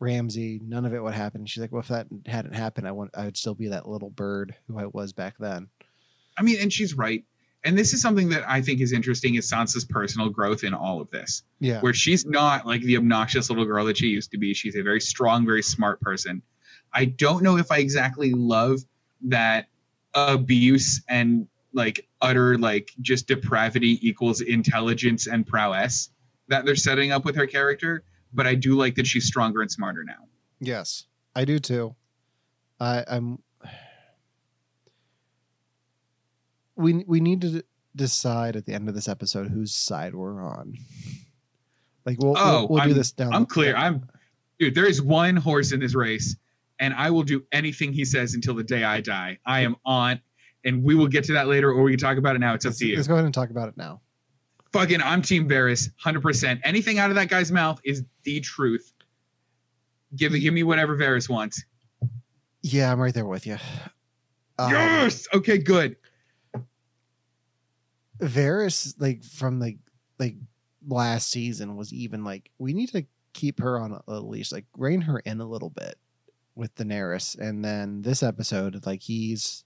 Ramsay, 0.00 0.60
none 0.64 0.86
of 0.86 0.94
it 0.94 1.02
would 1.02 1.14
happen. 1.14 1.46
She's 1.46 1.60
like, 1.60 1.72
well, 1.72 1.80
if 1.80 1.88
that 1.88 2.06
hadn't 2.26 2.54
happened, 2.54 2.88
I 2.88 2.92
would 2.92 3.10
I 3.14 3.26
would 3.26 3.36
still 3.36 3.54
be 3.54 3.68
that 3.68 3.88
little 3.88 4.10
bird 4.10 4.54
who 4.66 4.78
I 4.78 4.86
was 4.86 5.12
back 5.12 5.36
then. 5.38 5.68
I 6.36 6.42
mean, 6.42 6.58
and 6.60 6.72
she's 6.72 6.94
right. 6.94 7.24
And 7.62 7.76
this 7.76 7.92
is 7.92 8.00
something 8.00 8.30
that 8.30 8.48
I 8.48 8.62
think 8.62 8.80
is 8.80 8.92
interesting 8.92 9.34
is 9.34 9.50
Sansa's 9.50 9.84
personal 9.84 10.30
growth 10.30 10.64
in 10.64 10.72
all 10.72 11.02
of 11.02 11.10
this. 11.10 11.42
Yeah, 11.60 11.80
where 11.80 11.92
she's 11.92 12.24
not 12.24 12.66
like 12.66 12.80
the 12.82 12.96
obnoxious 12.96 13.50
little 13.50 13.66
girl 13.66 13.84
that 13.84 13.98
she 13.98 14.06
used 14.06 14.30
to 14.30 14.38
be. 14.38 14.54
She's 14.54 14.76
a 14.76 14.82
very 14.82 15.00
strong, 15.00 15.44
very 15.44 15.62
smart 15.62 16.00
person. 16.00 16.42
I 16.92 17.04
don't 17.04 17.42
know 17.42 17.58
if 17.58 17.70
I 17.70 17.78
exactly 17.78 18.32
love 18.32 18.80
that 19.22 19.66
abuse 20.14 21.02
and 21.08 21.46
like 21.72 22.08
utter 22.20 22.58
like 22.58 22.90
just 23.00 23.28
depravity 23.28 23.98
equals 24.06 24.40
intelligence 24.40 25.26
and 25.26 25.46
prowess 25.46 26.10
that 26.48 26.64
they're 26.64 26.74
setting 26.74 27.12
up 27.12 27.24
with 27.24 27.36
her 27.36 27.46
character, 27.46 28.02
but 28.32 28.46
I 28.46 28.54
do 28.54 28.76
like 28.76 28.94
that 28.96 29.06
she's 29.06 29.26
stronger 29.26 29.60
and 29.62 29.70
smarter 29.70 30.04
now. 30.04 30.26
yes, 30.60 31.06
I 31.34 31.44
do 31.44 31.58
too. 31.58 31.94
I 32.78 33.04
I'm. 33.08 33.42
We 36.76 37.04
we 37.06 37.20
need 37.20 37.42
to 37.42 37.62
decide 37.94 38.56
at 38.56 38.66
the 38.66 38.72
end 38.72 38.88
of 38.88 38.94
this 38.94 39.08
episode 39.08 39.48
whose 39.48 39.74
side 39.74 40.14
we're 40.14 40.42
on. 40.42 40.76
Like 42.06 42.18
we'll 42.18 42.34
Oh, 42.38 42.60
we'll, 42.60 42.68
we'll 42.68 42.84
do 42.84 42.94
this 42.94 43.12
down. 43.12 43.34
I'm 43.34 43.46
clear. 43.46 43.76
I'm 43.76 44.08
dude, 44.58 44.74
there 44.74 44.86
is 44.86 45.02
one 45.02 45.36
horse 45.36 45.72
in 45.72 45.80
this 45.80 45.94
race, 45.94 46.36
and 46.78 46.94
I 46.94 47.10
will 47.10 47.22
do 47.22 47.44
anything 47.52 47.92
he 47.92 48.04
says 48.04 48.34
until 48.34 48.54
the 48.54 48.64
day 48.64 48.84
I 48.84 49.00
die. 49.00 49.38
I 49.44 49.60
am 49.60 49.76
on 49.84 50.20
and 50.64 50.82
we 50.82 50.94
will 50.94 51.08
get 51.08 51.24
to 51.24 51.32
that 51.34 51.48
later 51.48 51.70
or 51.70 51.82
we 51.82 51.92
can 51.92 51.98
talk 52.00 52.18
about 52.18 52.36
it 52.36 52.38
now. 52.38 52.54
It's 52.54 52.64
up 52.64 52.70
Let's, 52.70 52.78
to 52.80 52.86
you. 52.86 52.96
let's 52.96 53.08
go 53.08 53.14
ahead 53.14 53.24
and 53.24 53.34
talk 53.34 53.50
about 53.50 53.68
it 53.68 53.76
now. 53.76 54.00
Fucking 54.72 55.02
I'm 55.02 55.22
Team 55.22 55.48
Varys, 55.48 55.90
hundred 55.96 56.22
percent. 56.22 56.60
Anything 56.64 56.98
out 56.98 57.10
of 57.10 57.16
that 57.16 57.28
guy's 57.28 57.50
mouth 57.50 57.80
is 57.84 58.04
the 58.24 58.40
truth. 58.40 58.92
Give 60.16 60.32
give 60.32 60.54
me 60.54 60.62
whatever 60.62 60.96
Varys 60.96 61.28
wants. 61.28 61.64
Yeah, 62.62 62.92
I'm 62.92 63.00
right 63.00 63.14
there 63.14 63.26
with 63.26 63.46
you. 63.46 63.58
Um, 64.58 64.70
yes. 64.70 65.26
Okay. 65.32 65.58
Good. 65.58 65.96
Varys, 68.20 68.94
like 68.98 69.24
from 69.24 69.60
like 69.60 69.78
like 70.18 70.36
last 70.86 71.30
season, 71.30 71.76
was 71.76 71.92
even 71.92 72.24
like 72.24 72.50
we 72.58 72.74
need 72.74 72.90
to 72.90 73.06
keep 73.32 73.60
her 73.60 73.78
on 73.78 73.98
a 74.06 74.20
leash, 74.20 74.52
like 74.52 74.66
rein 74.76 75.02
her 75.02 75.20
in 75.20 75.40
a 75.40 75.46
little 75.46 75.70
bit 75.70 75.96
with 76.54 76.74
Daenerys, 76.74 77.38
and 77.38 77.64
then 77.64 78.02
this 78.02 78.22
episode, 78.22 78.84
like 78.84 79.00
he's 79.02 79.64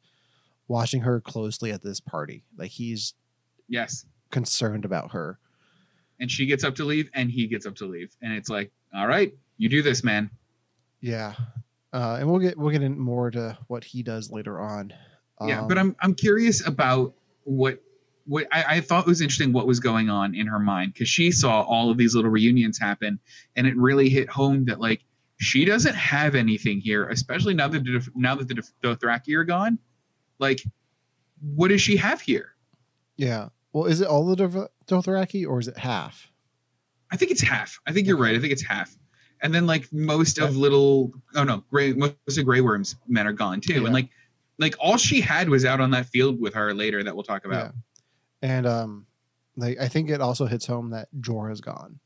watching 0.69 1.01
her 1.01 1.21
closely 1.21 1.73
at 1.73 1.83
this 1.83 2.01
party, 2.01 2.45
like 2.57 2.71
he's 2.71 3.15
Yes. 3.69 4.05
Concerned 4.35 4.85
about 4.85 5.13
her. 5.13 5.39
And 6.21 6.31
she 6.31 6.45
gets 6.45 6.65
up 6.65 6.75
to 6.77 6.85
leave, 6.85 7.09
and 7.15 7.31
he 7.31 7.47
gets 7.47 7.65
up 7.67 7.77
to 7.77 7.87
leave, 7.87 8.15
and 8.21 8.33
it's 8.35 8.49
like, 8.49 8.71
all 8.95 9.07
right, 9.07 9.35
you 9.57 9.69
do 9.69 9.83
this, 9.83 10.05
man. 10.05 10.31
Yeah, 11.01 11.35
uh, 11.93 12.17
and 12.21 12.31
we'll 12.31 12.41
get 12.41 12.59
we'll 12.59 12.71
get 12.71 12.83
in 12.83 12.99
more 12.99 13.31
to 13.31 13.57
what 13.69 13.85
he 13.85 14.03
does 14.03 14.31
later 14.31 14.61
on. 14.61 14.93
Yeah, 15.45 15.63
Um, 15.63 15.69
but 15.69 15.79
I'm 15.79 15.97
I'm 16.01 16.15
curious 16.15 16.67
about 16.67 17.15
what 17.45 17.81
what 18.27 18.47
I, 18.53 18.77
I 18.77 18.81
thought 18.81 19.07
was 19.07 19.21
interesting 19.21 19.53
what 19.53 19.67
was 19.67 19.81
going 19.81 20.09
on 20.09 20.35
in 20.35 20.47
her 20.47 20.61
mind 20.61 20.95
because 20.95 21.09
she 21.09 21.31
saw 21.33 21.63
all 21.63 21.91
of 21.91 21.99
these 21.99 22.15
little 22.15 22.31
reunions 22.31 22.79
happen, 22.79 23.19
and 23.57 23.67
it 23.67 23.77
really 23.77 24.09
hit 24.09 24.29
home 24.29 24.67
that 24.67 24.81
like 24.81 25.03
she 25.39 25.65
doesn't 25.65 25.97
have 25.97 26.35
anything 26.37 26.81
here, 26.81 27.09
especially 27.09 27.55
now 27.55 27.69
that 27.69 27.85
the, 27.85 28.09
now 28.15 28.37
that 28.37 28.47
the 28.49 28.55
Doth- 28.55 28.73
Dothraki 28.83 29.37
are 29.37 29.45
gone. 29.45 29.79
Like, 30.39 30.63
what 31.41 31.69
does 31.69 31.81
she 31.81 31.97
have 31.97 32.21
here? 32.21 32.55
yeah. 33.17 33.49
Well, 33.75 33.85
is 33.85 34.01
it 34.01 34.07
all 34.09 34.25
the 34.25 34.37
Doth- 34.37 34.71
Dothraki 34.87 35.47
or 35.47 35.61
is 35.61 35.69
it 35.69 35.77
half? 35.77 36.31
I 37.13 37.17
think 37.17 37.31
it's 37.31 37.43
half. 37.43 37.79
I 37.87 37.93
think 37.93 38.07
you're 38.07 38.17
right. 38.17 38.35
I 38.35 38.39
think 38.41 38.53
it's 38.53 38.63
half. 38.65 38.97
And 39.43 39.55
then 39.55 39.67
like 39.67 39.93
most 39.93 40.39
of 40.39 40.57
little 40.57 41.13
oh 41.35 41.45
no, 41.45 41.63
gray 41.71 41.93
most 41.93 42.39
of 42.39 42.45
Grey 42.47 42.63
Worm's 42.63 42.97
men 43.07 43.27
are 43.27 43.33
gone 43.33 43.61
too. 43.61 43.75
Yeah. 43.75 43.85
And 43.85 43.93
like 43.93 44.09
like 44.59 44.75
all 44.79 44.97
she 44.97 45.21
had 45.21 45.51
was 45.51 45.65
out 45.67 45.81
on 45.81 45.91
that 45.91 46.07
field 46.07 46.41
with 46.41 46.55
her 46.55 46.73
later 46.73 47.03
that 47.05 47.15
we'll 47.15 47.25
talk 47.25 47.45
about. 47.45 47.75
And 48.41 48.67
um, 48.67 49.07
like 49.57 49.79
I 49.79 49.89
think 49.89 50.09
it 50.09 50.21
also 50.21 50.47
hits 50.47 50.67
home 50.67 50.91
that 50.91 51.09
Jorah's 51.21 51.61
gone. 51.61 51.99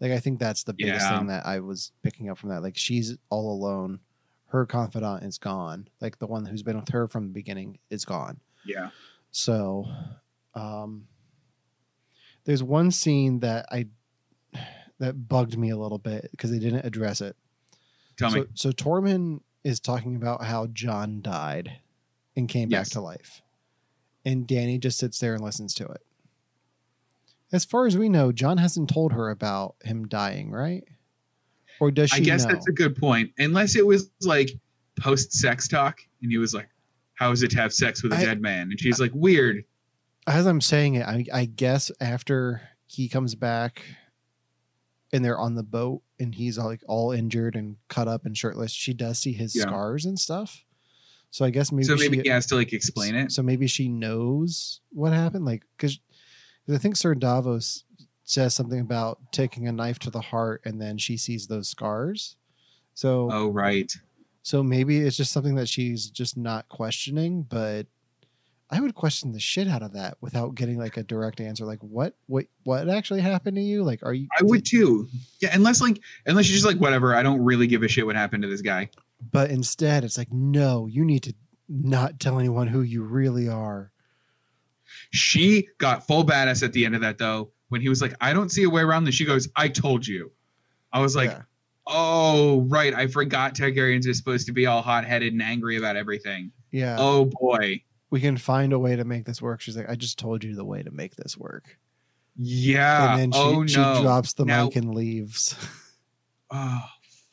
Like 0.00 0.12
I 0.12 0.18
think 0.18 0.40
that's 0.40 0.64
the 0.64 0.72
biggest 0.72 1.06
Yeah. 1.08 1.18
thing 1.18 1.26
that 1.28 1.46
I 1.46 1.60
was 1.60 1.92
picking 2.02 2.30
up 2.30 2.38
from 2.38 2.48
that. 2.48 2.62
Like 2.62 2.76
she's 2.76 3.16
all 3.28 3.52
alone. 3.52 4.00
Her 4.46 4.66
confidant 4.66 5.22
is 5.22 5.38
gone. 5.38 5.86
Like 6.00 6.18
the 6.18 6.26
one 6.26 6.44
who's 6.46 6.62
been 6.62 6.80
with 6.80 6.88
her 6.88 7.06
from 7.06 7.28
the 7.28 7.32
beginning 7.34 7.78
is 7.90 8.04
gone. 8.04 8.40
Yeah. 8.64 8.88
So, 9.30 9.86
um, 10.54 11.06
there's 12.44 12.62
one 12.62 12.90
scene 12.90 13.40
that 13.40 13.66
I 13.70 13.86
that 14.98 15.28
bugged 15.28 15.56
me 15.56 15.70
a 15.70 15.76
little 15.76 15.98
bit 15.98 16.30
because 16.32 16.50
they 16.50 16.58
didn't 16.58 16.84
address 16.84 17.20
it. 17.20 17.36
Tell 18.16 18.30
so, 18.30 18.40
me. 18.40 18.46
so 18.54 18.70
Tormund 18.70 19.40
is 19.64 19.80
talking 19.80 20.16
about 20.16 20.44
how 20.44 20.66
Jon 20.68 21.22
died 21.22 21.72
and 22.36 22.48
came 22.48 22.70
Yes. 22.70 22.88
back 22.88 22.92
to 22.94 23.00
life, 23.00 23.42
and 24.24 24.46
Dany 24.46 24.78
just 24.80 24.98
sits 24.98 25.18
there 25.18 25.34
and 25.34 25.42
listens 25.42 25.74
to 25.74 25.86
it. 25.86 26.02
As 27.52 27.64
far 27.64 27.86
as 27.86 27.96
we 27.98 28.08
know, 28.08 28.30
Jon 28.30 28.58
hasn't 28.58 28.88
told 28.90 29.12
her 29.12 29.28
about 29.30 29.74
him 29.84 30.06
dying, 30.06 30.50
right? 30.50 30.84
Or 31.80 31.90
does 31.90 32.10
she? 32.10 32.20
I 32.22 32.24
guess 32.24 32.44
know? 32.44 32.52
that's 32.52 32.68
a 32.68 32.72
good 32.72 32.96
point. 32.96 33.32
Unless 33.38 33.74
it 33.76 33.86
was 33.86 34.10
like 34.22 34.50
post 35.00 35.32
sex 35.32 35.66
talk 35.66 36.00
and 36.22 36.30
he 36.30 36.36
was 36.38 36.52
like, 36.54 36.68
How 37.14 37.30
is 37.32 37.42
it 37.42 37.50
to 37.52 37.56
have 37.56 37.72
sex 37.72 38.02
with 38.02 38.12
a 38.12 38.16
I- 38.16 38.24
dead 38.24 38.40
man? 38.42 38.70
And 38.70 38.78
she's 38.78 39.00
like, 39.00 39.12
Weird. 39.14 39.64
As 40.26 40.46
I'm 40.46 40.60
saying 40.60 40.94
it, 40.96 41.06
I, 41.06 41.24
I 41.32 41.44
guess 41.46 41.90
after 42.00 42.62
he 42.86 43.08
comes 43.08 43.34
back 43.34 43.82
and 45.12 45.24
they're 45.24 45.38
on 45.38 45.54
the 45.54 45.62
boat 45.62 46.02
and 46.18 46.34
he's 46.34 46.58
like 46.58 46.82
all 46.86 47.12
injured 47.12 47.56
and 47.56 47.76
cut 47.88 48.06
up 48.08 48.26
and 48.26 48.36
shirtless, 48.36 48.72
she 48.72 48.92
does 48.94 49.18
see 49.18 49.32
his 49.32 49.54
Yeah. 49.56 49.62
scars 49.62 50.04
and 50.04 50.18
stuff. 50.18 50.64
So 51.32 51.44
I 51.44 51.50
guess 51.50 51.70
maybe 51.72 51.84
so 51.84 51.96
maybe 51.96 52.16
she, 52.18 52.22
he 52.24 52.28
has 52.28 52.46
to 52.46 52.56
like 52.56 52.72
explain 52.72 53.14
it. 53.14 53.30
So 53.32 53.42
maybe 53.42 53.66
she 53.66 53.88
knows 53.88 54.80
what 54.90 55.12
happened, 55.12 55.44
like 55.44 55.62
because 55.76 56.00
I 56.72 56.78
think 56.78 56.96
Sir 56.96 57.14
Davos 57.14 57.84
says 58.24 58.54
something 58.54 58.80
about 58.80 59.18
taking 59.32 59.66
a 59.68 59.72
knife 59.72 59.98
to 60.00 60.10
the 60.10 60.20
heart 60.20 60.62
and 60.64 60.80
then 60.80 60.98
she 60.98 61.16
sees 61.16 61.46
those 61.46 61.68
scars. 61.68 62.36
So 62.94 63.28
Oh 63.32 63.48
right. 63.48 63.92
so 64.42 64.62
maybe 64.62 64.98
it's 64.98 65.16
just 65.16 65.32
something 65.32 65.54
that 65.54 65.68
she's 65.68 66.10
just 66.10 66.36
not 66.36 66.68
questioning, 66.68 67.42
but 67.42 67.86
I 68.72 68.80
would 68.80 68.94
question 68.94 69.32
the 69.32 69.40
shit 69.40 69.66
out 69.66 69.82
of 69.82 69.94
that 69.94 70.16
without 70.20 70.54
getting 70.54 70.78
like 70.78 70.96
a 70.96 71.02
direct 71.02 71.40
answer. 71.40 71.64
Like 71.64 71.80
what 71.80 72.14
what 72.26 72.46
what 72.64 72.88
actually 72.88 73.20
happened 73.20 73.56
to 73.56 73.62
you? 73.62 73.82
Like 73.82 74.00
are 74.02 74.14
you 74.14 74.28
I 74.38 74.42
would 74.44 74.64
too. 74.64 75.08
Yeah, 75.40 75.50
unless 75.52 75.80
like 75.80 76.00
unless 76.26 76.48
you're 76.48 76.54
just 76.54 76.66
like, 76.66 76.78
whatever, 76.78 77.14
I 77.14 77.22
don't 77.22 77.42
really 77.42 77.66
give 77.66 77.82
a 77.82 77.88
shit 77.88 78.06
what 78.06 78.14
happened 78.16 78.42
to 78.44 78.48
this 78.48 78.62
guy. 78.62 78.88
but 79.32 79.50
instead 79.50 80.04
it's 80.04 80.16
like 80.16 80.32
no, 80.32 80.86
you 80.86 81.04
need 81.04 81.24
to 81.24 81.34
not 81.68 82.20
tell 82.20 82.38
anyone 82.38 82.66
who 82.68 82.82
you 82.82 83.02
really 83.02 83.48
are. 83.48 83.90
She 85.10 85.68
got 85.78 86.06
full 86.06 86.24
badass 86.24 86.62
at 86.62 86.72
the 86.72 86.84
end 86.84 86.94
of 86.94 87.00
that 87.00 87.18
though, 87.18 87.50
when 87.68 87.80
he 87.80 87.88
was 87.88 88.00
like, 88.02 88.14
I 88.20 88.32
don't 88.32 88.50
see 88.50 88.64
a 88.64 88.70
way 88.70 88.82
around 88.82 89.04
this. 89.04 89.14
She 89.14 89.24
goes, 89.24 89.48
I 89.56 89.68
told 89.68 90.06
you. 90.06 90.30
I 90.92 91.00
was 91.00 91.14
like, 91.16 91.30
Yeah. 91.30 91.42
Oh, 91.86 92.60
right. 92.68 92.94
I 92.94 93.08
forgot 93.08 93.54
Targaryens 93.54 94.08
are 94.08 94.14
supposed 94.14 94.46
to 94.46 94.52
be 94.52 94.66
all 94.66 94.80
hot 94.82 95.04
headed 95.04 95.32
and 95.32 95.42
angry 95.42 95.76
about 95.76 95.96
everything. 95.96 96.52
yeah. 96.70 96.96
Oh 96.98 97.24
boy. 97.24 97.82
We 98.10 98.20
can 98.20 98.36
find 98.36 98.72
a 98.72 98.78
way 98.78 98.96
to 98.96 99.04
make 99.04 99.24
this 99.24 99.40
work. 99.40 99.60
She's 99.60 99.76
like, 99.76 99.88
I 99.88 99.94
just 99.94 100.18
told 100.18 100.42
you 100.42 100.54
the 100.56 100.64
way 100.64 100.82
to 100.82 100.90
make 100.90 101.14
this 101.16 101.36
work. 101.38 101.78
Yeah. 102.36 103.12
and 103.12 103.20
then 103.20 103.32
she, 103.32 103.38
oh 103.40 103.66
she 103.66 103.76
no. 103.76 104.02
drops 104.02 104.32
the 104.34 104.44
Now- 104.44 104.64
mic 104.66 104.76
and 104.76 104.94
leaves. 104.94 105.54
oh, 106.50 106.80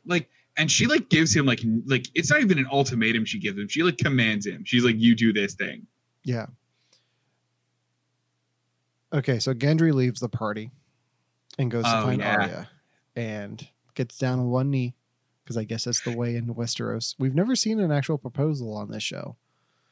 like 0.06 0.30
and 0.58 0.70
she 0.72 0.86
like 0.88 1.10
gives 1.10 1.36
him 1.36 1.46
like 1.46 1.62
like 1.86 2.08
it's 2.16 2.30
not 2.32 2.42
even 2.42 2.58
an 2.60 2.68
ultimatum 2.72 3.26
she 3.26 3.40
gives 3.40 3.58
him. 3.58 3.68
She 3.68 3.84
like 3.84 3.98
commands 3.98 4.46
him. 4.46 4.64
She's 4.66 4.84
like, 4.84 4.96
You 4.98 5.16
do 5.16 5.34
this 5.34 5.56
thing. 5.56 5.88
Yeah. 6.24 6.48
Okay, 9.14 9.40
so 9.40 9.54
Gendry 9.54 9.94
leaves 9.94 10.20
the 10.20 10.30
party 10.30 10.72
and 11.58 11.72
goes 11.72 11.86
to 11.86 12.00
Oh, 12.00 12.04
find 12.04 12.22
yeah. 12.22 12.36
Arya 12.36 12.70
and 13.16 13.68
gets 13.96 14.18
down 14.18 14.40
on 14.40 14.50
one 14.50 14.70
knee 14.70 14.96
because 15.44 15.58
I 15.58 15.64
guess 15.64 15.86
that's 15.86 16.02
the 16.02 16.16
way 16.16 16.36
in 16.36 16.54
Westeros. 16.54 17.16
We've 17.18 17.34
never 17.34 17.56
seen 17.56 17.80
an 17.80 17.92
actual 17.92 18.18
proposal 18.18 18.74
on 18.76 18.92
this 18.92 19.04
show. 19.04 19.38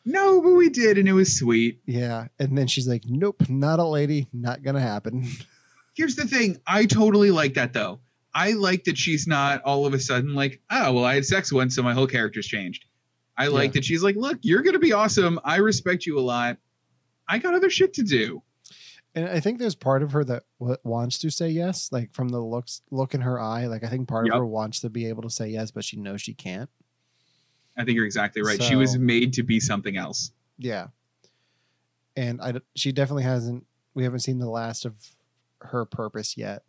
No, 0.06 0.42
but 0.42 0.52
we 0.54 0.70
did, 0.70 0.98
and 0.98 1.08
it 1.08 1.14
was 1.14 1.38
sweet. 1.38 1.82
Yeah, 1.86 2.28
and 2.40 2.56
then 2.58 2.68
she's 2.68 2.88
like, 2.88 3.04
"Nope, 3.08 3.50
not 3.50 3.80
a 3.80 3.84
lady, 3.86 4.28
not 4.34 4.62
gonna 4.64 4.80
happen." 4.82 5.28
Here's 5.96 6.16
the 6.16 6.28
thing. 6.28 6.58
I 6.68 6.86
totally 6.86 7.32
like 7.32 7.54
that 7.56 7.74
though. 7.74 8.00
I 8.34 8.52
like 8.52 8.84
that 8.84 8.98
she's 8.98 9.28
not 9.28 9.62
all 9.64 9.86
of 9.86 9.94
a 9.94 10.00
sudden 10.00 10.34
like, 10.36 10.62
oh 10.70 10.92
well, 10.94 11.06
I 11.06 11.16
had 11.16 11.26
sex 11.26 11.52
once, 11.54 11.76
so 11.76 11.82
my 11.84 11.94
whole 11.94 12.06
character's 12.08 12.46
changed. 12.48 12.86
I 13.38 13.48
like 13.48 13.70
Yeah. 13.70 13.80
that 13.80 13.86
she's 13.86 14.04
like, 14.04 14.16
look, 14.18 14.40
you're 14.42 14.62
gonna 14.62 14.78
be 14.80 14.92
awesome. 14.94 15.40
I 15.44 15.58
respect 15.58 16.06
you 16.06 16.20
a 16.20 16.22
lot. 16.22 16.58
I 17.28 17.38
got 17.40 17.54
other 17.54 17.70
shit 17.70 17.94
to 17.96 18.04
do. 18.04 18.44
And 19.16 19.30
I 19.30 19.40
think 19.40 19.58
there's 19.60 19.76
part 19.76 20.04
of 20.04 20.12
her 20.12 20.26
that 20.26 20.44
w- 20.60 20.78
wants 20.84 21.18
to 21.20 21.32
say 21.32 21.48
yes, 21.50 21.90
like 21.94 22.14
from 22.14 22.28
the 22.28 22.42
looks 22.42 22.82
look 22.92 23.14
in 23.14 23.22
her 23.22 23.40
eye. 23.40 23.68
Like 23.68 23.86
I 23.86 23.88
think 23.88 24.10
part 24.10 24.26
Yep. 24.28 24.34
of 24.36 24.40
her 24.40 24.46
wants 24.46 24.82
to 24.82 24.90
be 24.90 25.08
able 25.08 25.24
to 25.24 25.30
say 25.30 25.48
yes, 25.48 25.72
but 25.72 25.86
she 25.86 25.96
knows 25.98 26.22
she 26.22 26.34
can't. 26.34 26.70
I 27.78 27.84
think 27.84 27.96
you're 27.96 28.06
exactly 28.06 28.42
right. 28.42 28.62
she 28.62 28.76
was 28.76 28.98
made 28.98 29.34
to 29.34 29.44
be 29.44 29.60
something 29.60 29.98
else. 29.98 30.32
Yeah. 30.58 30.88
And 32.16 32.42
I 32.42 32.54
she 32.76 32.92
definitely 32.92 33.24
hasn't, 33.24 33.66
we 33.94 34.04
haven't 34.04 34.20
seen 34.20 34.40
the 34.40 34.50
last 34.50 34.86
of 34.86 34.94
her 35.62 35.86
purpose 35.86 36.38
yet. 36.38 36.64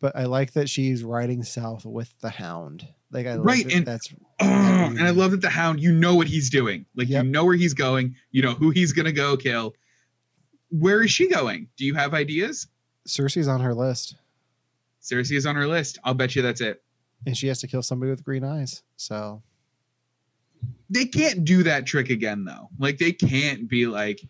But 0.00 0.16
I 0.16 0.24
like 0.24 0.52
that 0.54 0.68
she's 0.68 1.04
riding 1.04 1.42
south 1.44 1.84
with 1.84 2.12
the 2.20 2.30
hound. 2.30 2.88
Like, 3.10 3.26
I 3.26 3.36
Right, 3.36 3.64
that 3.64 3.72
and- 3.74 3.86
that's, 3.86 4.08
Oh, 4.40 4.46
and 4.86 5.00
I 5.02 5.10
love 5.10 5.30
that 5.32 5.42
the 5.42 5.50
hound, 5.50 5.80
you 5.80 5.92
know 5.92 6.14
what 6.16 6.26
he's 6.26 6.50
doing. 6.50 6.86
Like 6.96 7.08
Yep. 7.08 7.24
you 7.24 7.30
know 7.30 7.44
where 7.44 7.54
he's 7.54 7.74
going, 7.74 8.16
you 8.32 8.42
know 8.42 8.52
who 8.54 8.70
he's 8.70 8.92
gonna 8.92 9.12
go 9.12 9.36
kill. 9.36 9.74
Where 10.70 11.02
is 11.02 11.10
she 11.10 11.28
going? 11.28 11.68
Do 11.76 11.84
you 11.84 11.94
have 11.94 12.14
ideas? 12.14 12.66
Cersei's 13.06 13.48
on 13.48 13.60
her 13.60 13.74
list 13.74 14.16
Cersei 15.02 15.36
is 15.36 15.44
on 15.46 15.56
her 15.56 15.66
list. 15.66 15.98
I'll 16.04 16.14
bet 16.14 16.36
you 16.36 16.42
that's 16.42 16.60
it. 16.60 16.82
and 17.26 17.36
she 17.36 17.48
has 17.48 17.60
to 17.60 17.66
kill 17.66 17.82
somebody 17.82 18.10
with 18.10 18.22
green 18.24 18.44
eyes. 18.44 18.82
So, 18.96 19.42
They 20.92 21.06
can't 21.06 21.44
do 21.44 21.62
that 21.62 21.86
trick 21.86 22.10
again 22.10 22.44
though. 22.44 22.68
Like 22.78 22.98
they 22.98 23.12
can't 23.12 23.66
be 23.68 23.86
like, 23.86 24.20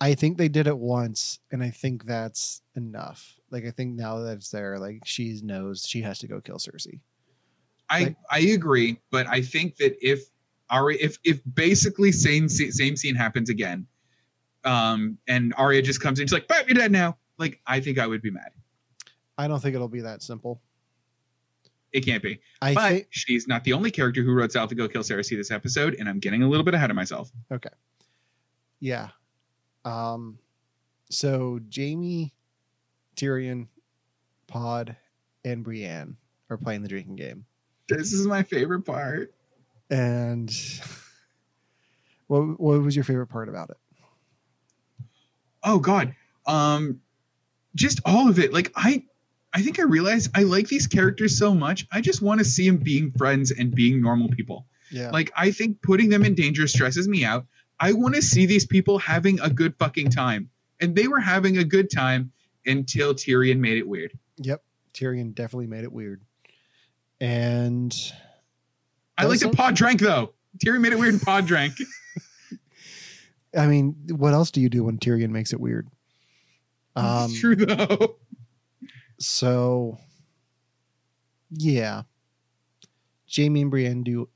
I 0.00 0.14
think 0.14 0.36
they 0.36 0.48
did 0.48 0.66
it 0.66 0.76
once, 0.76 1.38
and 1.52 1.62
I 1.62 1.70
think 1.70 2.04
that's 2.04 2.60
enough. 2.74 3.34
Like, 3.50 3.64
I 3.64 3.70
think 3.70 3.94
now 3.94 4.18
that 4.18 4.36
it's 4.36 4.50
there, 4.50 4.78
like, 4.78 5.00
she 5.06 5.40
knows 5.42 5.86
she 5.86 6.02
has 6.02 6.18
to 6.18 6.26
go 6.26 6.40
kill 6.40 6.56
Cersei. 6.56 7.00
I 7.88 8.02
Like- 8.02 8.16
I 8.30 8.38
agree, 8.40 9.00
but 9.10 9.26
I 9.26 9.40
think 9.40 9.76
that 9.76 9.96
if 10.06 10.20
Arya, 10.68 10.98
if 11.00 11.18
if 11.24 11.40
basically 11.54 12.10
same 12.10 12.48
same 12.48 12.96
scene 12.96 13.14
happens 13.14 13.48
again, 13.48 13.86
um, 14.64 15.16
and 15.28 15.54
Arya 15.56 15.80
just 15.80 16.00
comes 16.00 16.18
in, 16.18 16.26
she's 16.26 16.32
like, 16.32 16.48
"Bam, 16.48 16.64
you're 16.66 16.74
dead 16.74 16.90
now." 16.90 17.16
Like 17.38 17.60
I 17.66 17.78
think 17.78 17.98
I 17.98 18.06
would 18.08 18.20
be 18.20 18.32
mad. 18.32 18.50
I 19.38 19.46
don't 19.46 19.62
think 19.62 19.76
it'll 19.76 19.86
be 19.86 20.00
that 20.00 20.22
simple. 20.22 20.60
It 21.92 22.04
can't 22.04 22.22
be. 22.22 22.40
I 22.60 22.74
but 22.74 22.88
think, 22.90 23.06
she's 23.10 23.48
not 23.48 23.64
the 23.64 23.72
only 23.72 23.90
character 23.90 24.22
who 24.22 24.32
wrote 24.32 24.52
south 24.52 24.68
to 24.70 24.74
go 24.74 24.88
kill 24.88 25.02
Cersei 25.02 25.36
this 25.36 25.50
episode, 25.50 25.96
and 25.98 26.08
I'm 26.08 26.18
getting 26.18 26.42
a 26.42 26.48
little 26.48 26.64
bit 26.64 26.74
ahead 26.74 26.90
of 26.90 26.96
myself. 26.96 27.30
Okay. 27.50 27.70
Yeah. 28.80 29.08
Um 29.84 30.38
so 31.10 31.60
Jaime, 31.74 32.34
Tyrion, 33.16 33.68
Pod, 34.46 34.96
and 35.44 35.62
Brienne 35.62 36.16
are 36.50 36.56
playing 36.56 36.82
the 36.82 36.88
drinking 36.88 37.16
game. 37.16 37.46
This 37.88 38.12
is 38.12 38.26
my 38.26 38.42
favorite 38.42 38.82
part. 38.82 39.32
And 39.90 40.50
what 42.26 42.60
what 42.60 42.82
was 42.82 42.96
your 42.96 43.04
favorite 43.04 43.28
part 43.28 43.48
about 43.48 43.70
it? 43.70 43.76
Oh 45.62 45.78
God, 45.78 46.14
um, 46.46 47.00
just 47.74 48.00
all 48.04 48.28
of 48.28 48.38
it. 48.38 48.52
Like 48.52 48.72
I, 48.74 49.04
I 49.56 49.62
think 49.62 49.80
I 49.80 49.84
realized 49.84 50.30
I 50.34 50.42
like 50.42 50.68
these 50.68 50.86
characters 50.86 51.38
so 51.38 51.54
much. 51.54 51.86
I 51.90 52.02
just 52.02 52.20
want 52.20 52.40
to 52.40 52.44
see 52.44 52.68
them 52.68 52.76
being 52.76 53.10
friends 53.12 53.50
and 53.50 53.74
being 53.74 54.02
normal 54.02 54.28
people. 54.28 54.66
Yeah. 54.90 55.10
Like 55.10 55.32
I 55.34 55.50
think 55.50 55.80
putting 55.80 56.10
them 56.10 56.26
in 56.26 56.34
danger 56.34 56.68
stresses 56.68 57.08
me 57.08 57.24
out. 57.24 57.46
I 57.80 57.94
want 57.94 58.14
to 58.16 58.22
see 58.22 58.44
these 58.44 58.66
people 58.66 58.98
having 58.98 59.40
a 59.40 59.48
good 59.48 59.74
fucking 59.78 60.10
time, 60.10 60.50
and 60.78 60.94
they 60.94 61.08
were 61.08 61.20
having 61.20 61.56
a 61.56 61.64
good 61.64 61.90
time 61.90 62.32
until 62.66 63.14
Tyrion 63.14 63.58
made 63.58 63.78
it 63.78 63.88
weird. 63.88 64.12
yep. 64.36 64.62
Tyrion 64.92 65.34
definitely 65.34 65.68
made 65.68 65.84
it 65.84 65.92
weird. 65.92 66.20
And 67.18 67.94
I 69.16 69.24
like 69.24 69.40
that 69.40 69.54
Pod 69.54 69.74
drank 69.74 70.00
though. 70.00 70.34
Tyrion 70.62 70.82
made 70.82 70.92
it 70.92 70.98
weird 70.98 71.14
and 71.14 71.22
Pod 71.22 71.46
drank. 71.46 71.72
I 73.56 73.66
mean, 73.66 73.96
what 74.10 74.34
else 74.34 74.50
do 74.50 74.60
you 74.60 74.68
do 74.68 74.84
when 74.84 74.98
Tyrion 74.98 75.30
makes 75.30 75.54
it 75.54 75.60
weird? 75.60 75.88
Um, 76.94 77.30
It's 77.30 77.40
true 77.40 77.56
though. 77.56 78.16
So 79.18 79.98
yeah, 81.50 82.02
Jaime 83.34 83.62
and 83.62 83.70
Brienne 83.70 84.02
do 84.02 84.28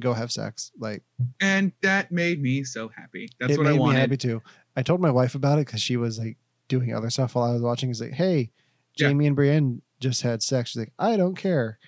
go 0.00 0.12
have 0.14 0.32
sex. 0.32 0.72
Like 0.78 1.02
And 1.40 1.72
that 1.82 2.10
made 2.12 2.40
me 2.42 2.64
so 2.64 2.88
happy. 2.88 3.28
That's 3.38 3.56
what 3.56 3.64
made 3.64 3.70
I 3.74 3.78
wanted. 3.78 3.94
me 3.94 4.00
happy 4.00 4.16
too. 4.16 4.42
I 4.76 4.82
told 4.82 5.00
my 5.00 5.10
wife 5.10 5.34
about 5.34 5.58
it 5.58 5.66
because 5.66 5.82
she 5.82 5.96
was 5.96 6.18
like 6.18 6.36
doing 6.68 6.94
other 6.94 7.10
stuff 7.10 7.34
while 7.34 7.44
I 7.50 7.52
was 7.52 7.62
watching. 7.62 7.90
Is 7.90 8.00
like, 8.00 8.12
"Hey, 8.12 8.50
Yeah. 8.96 9.08
Jaime 9.08 9.26
and 9.26 9.36
Brienne 9.36 9.82
just 10.00 10.22
had 10.22 10.42
sex." 10.42 10.70
She's 10.70 10.80
like, 10.80 10.92
"I 10.98 11.16
don't 11.16 11.36
care. 11.36 11.78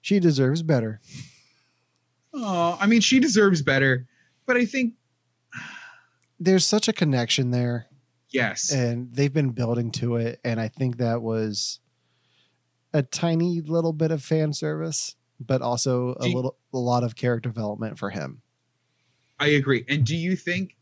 She 0.00 0.20
deserves 0.20 0.62
better." 0.62 1.00
Oh, 2.32 2.76
I 2.80 2.86
mean, 2.86 3.00
she 3.00 3.18
deserves 3.20 3.62
better, 3.62 4.06
but 4.46 4.56
I 4.56 4.64
think 4.66 4.94
There's 6.38 6.64
such 6.64 6.86
a 6.86 6.92
connection 6.92 7.50
there, 7.50 7.86
yes, 8.30 8.70
and 8.70 9.12
they've 9.12 9.32
been 9.32 9.50
building 9.50 9.90
to 9.92 10.16
it. 10.16 10.38
And 10.44 10.60
I 10.60 10.68
think 10.68 10.98
that 10.98 11.20
was 11.20 11.80
a 12.92 13.02
tiny 13.02 13.60
little 13.60 13.92
bit 13.92 14.10
of 14.10 14.22
fan 14.22 14.52
service, 14.52 15.16
but 15.40 15.62
also 15.62 16.14
a 16.20 16.28
Do 16.28 16.34
little, 16.34 16.56
a 16.72 16.78
lot 16.78 17.04
of 17.04 17.16
character 17.16 17.48
development 17.48 17.98
for 17.98 18.10
him. 18.10 18.42
I 19.38 19.48
agree. 19.48 19.84
And 19.88 20.04
do 20.04 20.16
you 20.16 20.36
think? 20.36 20.76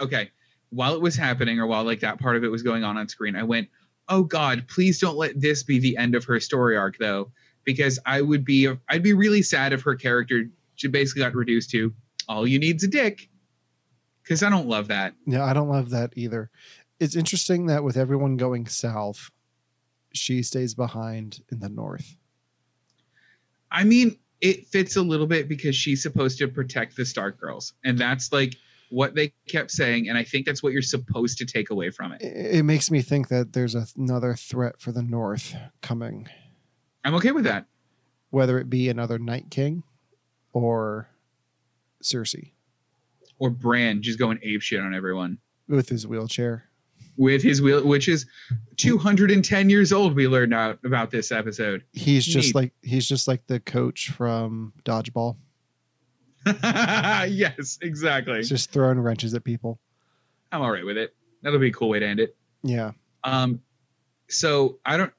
Okay, 0.00 0.30
while 0.70 0.94
it 0.94 1.00
was 1.00 1.16
happening, 1.16 1.58
or 1.60 1.66
while 1.66 1.84
like 1.84 2.00
that 2.00 2.18
part 2.18 2.36
of 2.36 2.44
it 2.44 2.48
was 2.48 2.62
going 2.62 2.84
on 2.84 2.96
on 2.96 3.08
screen, 3.08 3.36
I 3.36 3.42
went, 3.42 3.68
"Oh 4.08 4.22
God, 4.22 4.66
please 4.68 4.98
don't 4.98 5.16
let 5.16 5.40
this 5.40 5.62
be 5.62 5.78
the 5.78 5.96
end 5.96 6.14
of 6.14 6.24
her 6.24 6.40
story 6.40 6.76
arc, 6.76 6.98
though." 6.98 7.30
Because 7.64 7.98
I 8.06 8.22
would 8.22 8.44
be, 8.44 8.68
I'd 8.88 9.02
be 9.02 9.12
really 9.12 9.42
sad 9.42 9.74
if 9.74 9.82
her 9.82 9.94
character 9.94 10.44
she 10.76 10.88
basically 10.88 11.22
got 11.22 11.34
reduced 11.34 11.70
to 11.70 11.92
all 12.26 12.46
you 12.46 12.58
need's 12.58 12.84
a 12.84 12.88
dick. 12.88 13.28
Because 14.22 14.42
I 14.42 14.48
don't 14.48 14.68
love 14.68 14.88
that. 14.88 15.14
Yeah, 15.26 15.44
I 15.44 15.52
don't 15.52 15.68
love 15.68 15.90
that 15.90 16.12
either. 16.16 16.50
It's 17.00 17.16
interesting 17.16 17.66
that 17.66 17.84
with 17.84 17.96
everyone 17.96 18.36
going 18.36 18.66
south, 18.66 19.30
she 20.12 20.42
stays 20.42 20.74
behind 20.74 21.42
in 21.50 21.60
the 21.60 21.68
north. 21.68 22.16
I 23.70 23.84
mean, 23.84 24.18
it 24.40 24.66
fits 24.66 24.96
a 24.96 25.02
little 25.02 25.26
bit 25.26 25.48
because 25.48 25.76
she's 25.76 26.02
supposed 26.02 26.38
to 26.38 26.48
protect 26.48 26.96
the 26.96 27.04
Stark 27.04 27.38
girls, 27.40 27.74
and 27.84 27.98
that's 27.98 28.32
like 28.32 28.56
what 28.90 29.14
they 29.14 29.32
kept 29.48 29.70
saying, 29.70 30.08
and 30.08 30.18
I 30.18 30.24
think 30.24 30.46
that's 30.46 30.62
what 30.62 30.72
you're 30.72 30.82
supposed 30.82 31.38
to 31.38 31.46
take 31.46 31.70
away 31.70 31.90
from 31.90 32.12
it. 32.12 32.22
It, 32.22 32.64
makes 32.64 32.90
me 32.90 33.02
think 33.02 33.28
that 33.28 33.52
there's 33.52 33.76
another 33.96 34.34
threat 34.34 34.80
for 34.80 34.90
the 34.90 35.02
north 35.02 35.54
coming, 35.80 36.28
I'm 37.04 37.14
okay 37.14 37.30
with 37.30 37.44
that. 37.44 37.66
whether 38.30 38.58
it 38.58 38.68
be 38.68 38.88
another 38.88 39.18
Night 39.18 39.46
King 39.50 39.84
or 40.52 41.08
Cersei 42.02 42.50
Or 43.38 43.50
Bran 43.50 44.02
just 44.02 44.18
going 44.18 44.40
ape 44.42 44.62
shit 44.62 44.80
on 44.80 44.94
everyone 44.94 45.38
with 45.68 45.88
his 45.88 46.06
wheelchair. 46.06 46.64
With 47.20 47.42
his 47.42 47.60
wheel, 47.60 47.84
which 47.86 48.08
is 48.08 48.24
210 48.78 49.68
years 49.68 49.92
old. 49.92 50.14
We 50.14 50.26
learned 50.26 50.54
out 50.54 50.78
about 50.86 51.10
this 51.10 51.30
episode. 51.30 51.84
He's 51.92 52.24
just 52.24 52.48
Neat. 52.48 52.54
like 52.54 52.72
he's 52.80 53.06
just 53.06 53.28
like 53.28 53.46
the 53.46 53.60
coach 53.60 54.08
from 54.08 54.72
Dodgeball. 54.84 55.36
yes, 56.46 57.78
exactly. 57.82 58.38
He's 58.38 58.48
just 58.48 58.70
throwing 58.70 58.98
wrenches 58.98 59.34
at 59.34 59.44
people. 59.44 59.78
I'm 60.50 60.62
all 60.62 60.70
right 60.70 60.84
with 60.84 60.96
it. 60.96 61.14
That'll 61.42 61.58
be 61.58 61.68
a 61.68 61.72
cool 61.72 61.90
way 61.90 61.98
to 61.98 62.06
end 62.06 62.20
it. 62.20 62.36
Yeah. 62.62 62.92
Um, 63.22 63.60
so 64.30 64.78
I 64.86 64.96
don't, 64.96 65.12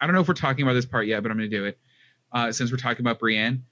I 0.00 0.06
don't 0.06 0.16
know 0.16 0.22
if 0.22 0.28
we're 0.28 0.34
talking 0.34 0.64
about 0.64 0.74
this 0.74 0.86
part 0.86 1.06
yet, 1.06 1.22
but 1.22 1.30
I'm 1.30 1.38
going 1.38 1.48
to 1.48 1.56
do 1.56 1.66
it. 1.66 1.78
Uh, 2.32 2.50
since 2.50 2.72
we're 2.72 2.78
talking 2.78 3.04
about 3.04 3.20
Brienne, 3.20 3.64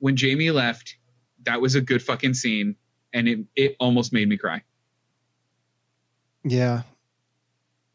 when 0.00 0.16
Jaime 0.16 0.50
left, 0.50 0.96
that 1.44 1.60
was 1.60 1.76
a 1.76 1.80
good 1.80 2.02
fucking 2.02 2.34
scene, 2.34 2.74
and 3.12 3.28
it 3.28 3.38
it 3.54 3.76
almost 3.78 4.12
made 4.12 4.28
me 4.28 4.36
cry. 4.36 4.62
Yeah. 6.44 6.82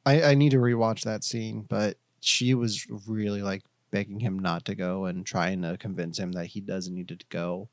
I 0.05 0.21
I 0.21 0.35
need 0.35 0.51
to 0.51 0.57
rewatch 0.57 1.01
that 1.03 1.23
scene, 1.23 1.65
but 1.67 1.97
she 2.19 2.53
was 2.53 2.85
really 3.07 3.41
like 3.41 3.63
begging 3.91 4.19
him 4.19 4.37
not 4.39 4.65
to 4.65 4.75
go 4.75 5.05
and 5.05 5.25
trying 5.25 5.61
to 5.61 5.77
convince 5.77 6.19
him 6.19 6.33
that 6.33 6.47
he 6.47 6.61
doesn't 6.61 6.93
need 6.93 7.07
to 7.09 7.17
go. 7.29 7.69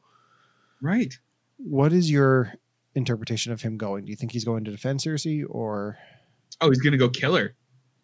Right. 0.81 1.19
What 1.59 1.93
is 1.93 2.11
your 2.11 2.55
interpretation 2.95 3.53
of 3.53 3.63
him 3.63 3.77
going? 3.77 4.05
Do 4.05 4.11
you 4.11 4.17
think 4.17 4.33
he's 4.33 4.45
going 4.45 4.65
to 4.65 4.71
defend 4.71 5.01
Cersei 5.01 5.45
or 5.49 5.99
Oh, 6.61 6.69
he's 6.69 6.81
gonna 6.81 6.97
go 6.99 7.09
kill 7.09 7.35
her. 7.37 7.55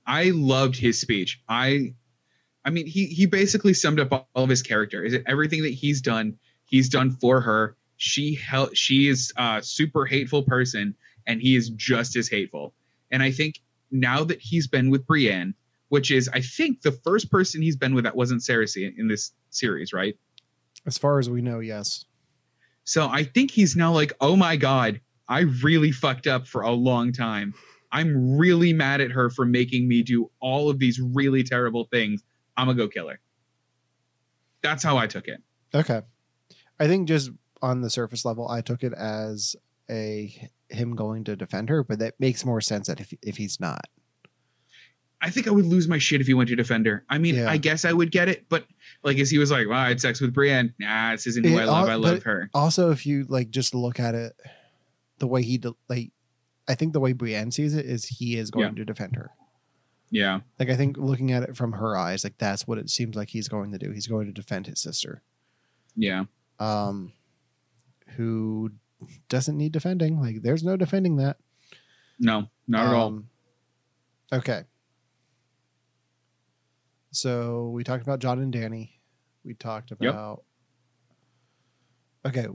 I 0.07 0.31
loved 0.31 0.77
his 0.77 1.01
speech. 1.01 1.41
I, 1.49 1.95
I 2.65 2.71
mean, 2.71 2.87
he 2.87 3.07
he 3.07 3.27
basically 3.27 3.75
summed 3.75 4.01
up 4.01 4.13
all 4.13 4.45
of 4.45 4.49
his 4.49 4.63
character. 4.63 5.05
Is 5.05 5.13
it 5.13 5.23
everything 5.27 5.63
that 5.63 5.75
he's 5.75 6.01
done? 6.01 6.39
He's 6.65 6.89
done 6.89 7.11
for 7.13 7.41
her. 7.43 7.77
She 7.99 8.35
hel- 8.35 8.73
She 8.75 9.09
is 9.09 9.33
a 9.37 9.61
super 9.63 10.07
hateful 10.07 10.43
person, 10.43 10.97
and 11.29 11.41
he 11.41 11.55
is 11.55 11.69
just 11.71 12.17
as 12.17 12.29
hateful. 12.29 12.75
And 13.13 13.23
I 13.23 13.31
think 13.31 13.61
now 13.93 14.25
that 14.25 14.41
he's 14.41 14.67
been 14.67 14.91
with 14.91 15.07
Brienne, 15.07 15.55
which 15.91 16.11
is 16.11 16.29
I 16.33 16.41
think 16.41 16.83
the 16.83 16.93
first 16.93 17.31
person 17.31 17.63
he's 17.63 17.77
been 17.77 17.95
with 17.95 18.05
that 18.05 18.17
wasn't 18.17 18.43
Cersei 18.43 18.93
in 18.99 19.07
this 19.07 19.33
series, 19.51 19.93
right? 19.93 20.17
as 20.87 20.97
far 20.97 21.19
as 21.19 21.29
we 21.29 21.43
know, 21.43 21.61
yes. 21.61 22.07
So 22.85 23.09
I 23.09 23.23
think 23.23 23.51
he's 23.51 23.77
now 23.77 23.93
like, 23.93 24.13
oh 24.21 24.37
my 24.37 24.57
God, 24.57 25.01
I 25.29 25.41
really 25.41 25.93
fucked 25.93 26.27
up 26.27 26.47
for 26.47 26.63
a 26.63 26.73
long 26.73 27.13
time. 27.13 27.53
I'm 27.93 28.39
really 28.39 28.73
mad 28.73 29.01
at 29.01 29.11
her 29.11 29.29
for 29.29 29.45
making 29.45 29.87
me 29.87 30.03
do 30.03 30.31
all 30.41 30.71
of 30.71 30.79
these 30.79 30.99
really 30.99 31.43
terrible 31.43 31.85
things. 31.93 32.23
I'm 32.57 32.67
gonna 32.67 32.79
go 32.79 32.89
kill 32.89 33.09
her. 33.09 33.21
That's 34.63 34.83
how 34.83 34.97
I 34.97 35.07
took 35.07 35.29
it. 35.29 35.43
Okay. 35.75 36.01
I 36.81 36.87
think 36.87 37.09
just 37.09 37.31
on 37.61 37.83
the 37.83 37.91
surface 37.91 38.25
level, 38.25 38.49
I 38.49 38.63
took 38.63 38.83
it 38.83 38.95
as 38.95 39.57
a 39.91 40.51
him 40.71 40.95
going 40.95 41.25
to 41.25 41.37
defend 41.37 41.69
her, 41.69 41.83
but 41.83 41.99
that 42.01 42.15
makes 42.21 42.45
more 42.45 42.61
sense 42.61 42.87
that 42.89 43.01
if 43.01 43.13
if 43.23 43.37
he's 43.37 43.59
not. 43.61 43.87
I 45.21 45.31
think 45.31 45.49
I 45.49 45.51
would 45.51 45.65
lose 45.65 45.89
my 45.89 45.99
shit 45.99 46.21
if 46.21 46.29
he 46.29 46.35
went 46.35 46.49
to 46.51 46.55
defend 46.57 46.87
her. 46.87 47.05
I 47.11 47.19
mean, 47.19 47.35
Yeah. 47.35 47.51
I 47.51 47.57
guess 47.57 47.85
I 47.85 47.93
would 47.93 48.13
get 48.13 48.29
it, 48.29 48.47
but 48.49 48.65
like, 49.03 49.19
as 49.19 49.31
he 49.31 49.39
was 49.39 49.51
like, 49.51 49.67
"Well, 49.67 49.79
I 49.79 49.89
had 49.89 50.01
sex 50.01 50.21
with 50.21 50.33
Brienne." 50.33 50.73
Nah, 50.79 51.11
this 51.13 51.27
isn't 51.27 51.45
who 51.45 51.59
It 51.59 51.63
I 51.63 51.65
love. 51.65 51.89
I 51.89 51.95
love 51.97 52.23
her. 52.23 52.49
Also, 52.55 52.93
if 52.93 53.05
you 53.05 53.25
like 53.29 53.51
just 53.51 53.75
look 53.75 53.99
at 53.99 54.15
it, 54.15 54.35
the 55.19 55.27
way 55.27 55.43
he 55.43 55.59
de- 55.59 55.75
like, 55.89 56.13
I 56.69 56.77
think 56.77 56.93
the 56.93 57.01
way 57.01 57.13
Brienne 57.15 57.51
sees 57.51 57.75
it 57.75 57.85
is 57.87 58.05
he 58.05 58.37
is 58.37 58.51
going 58.53 58.77
to 58.77 58.85
defend 58.85 59.17
her. 59.17 59.31
Yeah, 60.11 60.41
Like 60.59 60.71
I 60.71 60.77
think 60.77 60.97
looking 60.97 61.33
at 61.33 61.43
it 61.43 61.55
from 61.57 61.73
her 61.73 61.95
eyes, 61.97 62.25
like 62.25 62.39
that's 62.39 62.67
what 62.67 62.79
it 62.79 62.89
seems 62.89 63.15
like 63.15 63.29
he's 63.29 63.49
going 63.49 63.73
to 63.73 63.79
do. 63.79 63.91
He's 63.91 64.07
going 64.07 64.27
to 64.27 64.33
defend 64.33 64.67
his 64.67 64.81
sister, 64.81 65.21
yeah. 65.97 66.25
um, 66.59 67.13
who 68.17 68.71
doesn't 69.29 69.57
need 69.57 69.73
defending. 69.73 70.21
Like 70.21 70.43
there's 70.43 70.65
no 70.65 70.77
defending 70.77 71.17
that. 71.17 71.37
No, 72.19 72.49
not 72.67 72.87
at 72.87 72.95
all. 72.95 73.07
Um, 73.09 73.29
Okay. 74.33 74.65
So 77.11 77.71
we 77.71 77.85
talked 77.85 78.03
about 78.03 78.19
Jon 78.19 78.39
and 78.41 78.53
Dany. 78.53 78.91
We 79.45 79.55
talked 79.55 79.91
about. 79.91 80.43
Okay. 82.27 82.47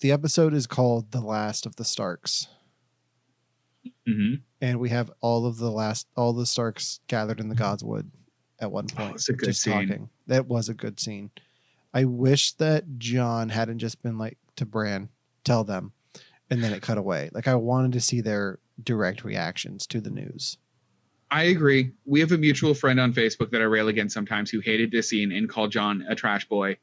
The 0.00 0.10
episode 0.10 0.52
is 0.54 0.66
called 0.66 1.12
The 1.12 1.20
Last 1.20 1.64
of 1.66 1.76
the 1.76 1.84
Starks. 1.84 2.48
hmm 4.06 4.34
And 4.60 4.80
we 4.80 4.88
have 4.88 5.12
all 5.20 5.46
of 5.46 5.58
the 5.58 5.70
last, 5.70 6.08
all 6.16 6.32
the 6.32 6.46
Starks 6.46 6.98
gathered 7.06 7.38
in 7.38 7.48
the 7.48 7.54
Godswood 7.54 8.06
at 8.60 8.72
one 8.72 8.88
point. 8.88 9.10
Oh, 9.12 9.14
it's 9.14 9.28
a 9.28 9.32
good 9.34 9.46
just 9.50 9.62
scene. 9.62 9.88
talking. 9.88 10.08
That 10.26 10.48
was 10.48 10.68
a 10.68 10.74
good 10.74 10.98
scene. 10.98 11.30
I 11.94 12.04
wish 12.04 12.52
that 12.54 12.98
Jon 12.98 13.50
hadn't 13.50 13.78
just 13.78 14.02
been 14.02 14.18
like 14.18 14.38
to 14.56 14.66
Bran, 14.66 15.08
tell 15.44 15.64
them, 15.64 15.92
and 16.50 16.62
then 16.62 16.72
it 16.72 16.82
cut 16.82 16.98
away. 16.98 17.30
Like 17.32 17.48
I 17.48 17.54
wanted 17.54 17.92
to 17.92 18.00
see 18.00 18.20
their 18.20 18.58
direct 18.82 19.24
reactions 19.24 19.86
to 19.88 20.00
the 20.00 20.10
news. 20.10 20.58
I 21.30 21.44
agree. 21.44 21.92
We 22.04 22.20
have 22.20 22.32
a 22.32 22.38
mutual 22.38 22.74
friend 22.74 23.00
on 23.00 23.14
Facebook 23.14 23.50
that 23.52 23.62
I 23.62 23.64
rail 23.64 23.88
against 23.88 24.12
sometimes 24.12 24.50
who 24.50 24.60
hated 24.60 24.90
this 24.90 25.08
scene 25.08 25.32
and 25.32 25.48
called 25.48 25.72
Jon 25.72 26.04
a 26.08 26.14
trash 26.14 26.46
boy. 26.46 26.76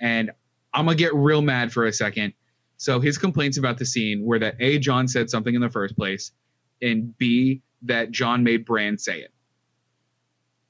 And 0.00 0.30
I'm 0.72 0.86
gonna 0.86 0.96
get 0.96 1.14
real 1.14 1.42
mad 1.42 1.70
for 1.70 1.84
a 1.84 1.92
second. 1.92 2.32
So 2.78 2.98
his 2.98 3.18
complaints 3.18 3.58
about 3.58 3.76
the 3.76 3.84
scene 3.84 4.24
were 4.24 4.38
that 4.38 4.56
A, 4.58 4.78
Jon 4.78 5.06
said 5.06 5.28
something 5.28 5.54
in 5.54 5.60
the 5.60 5.68
first 5.68 5.96
place, 5.96 6.32
and 6.80 7.16
B, 7.18 7.60
that 7.82 8.10
Jon 8.10 8.42
made 8.42 8.64
Bran 8.64 8.96
say 8.96 9.20
it. 9.20 9.32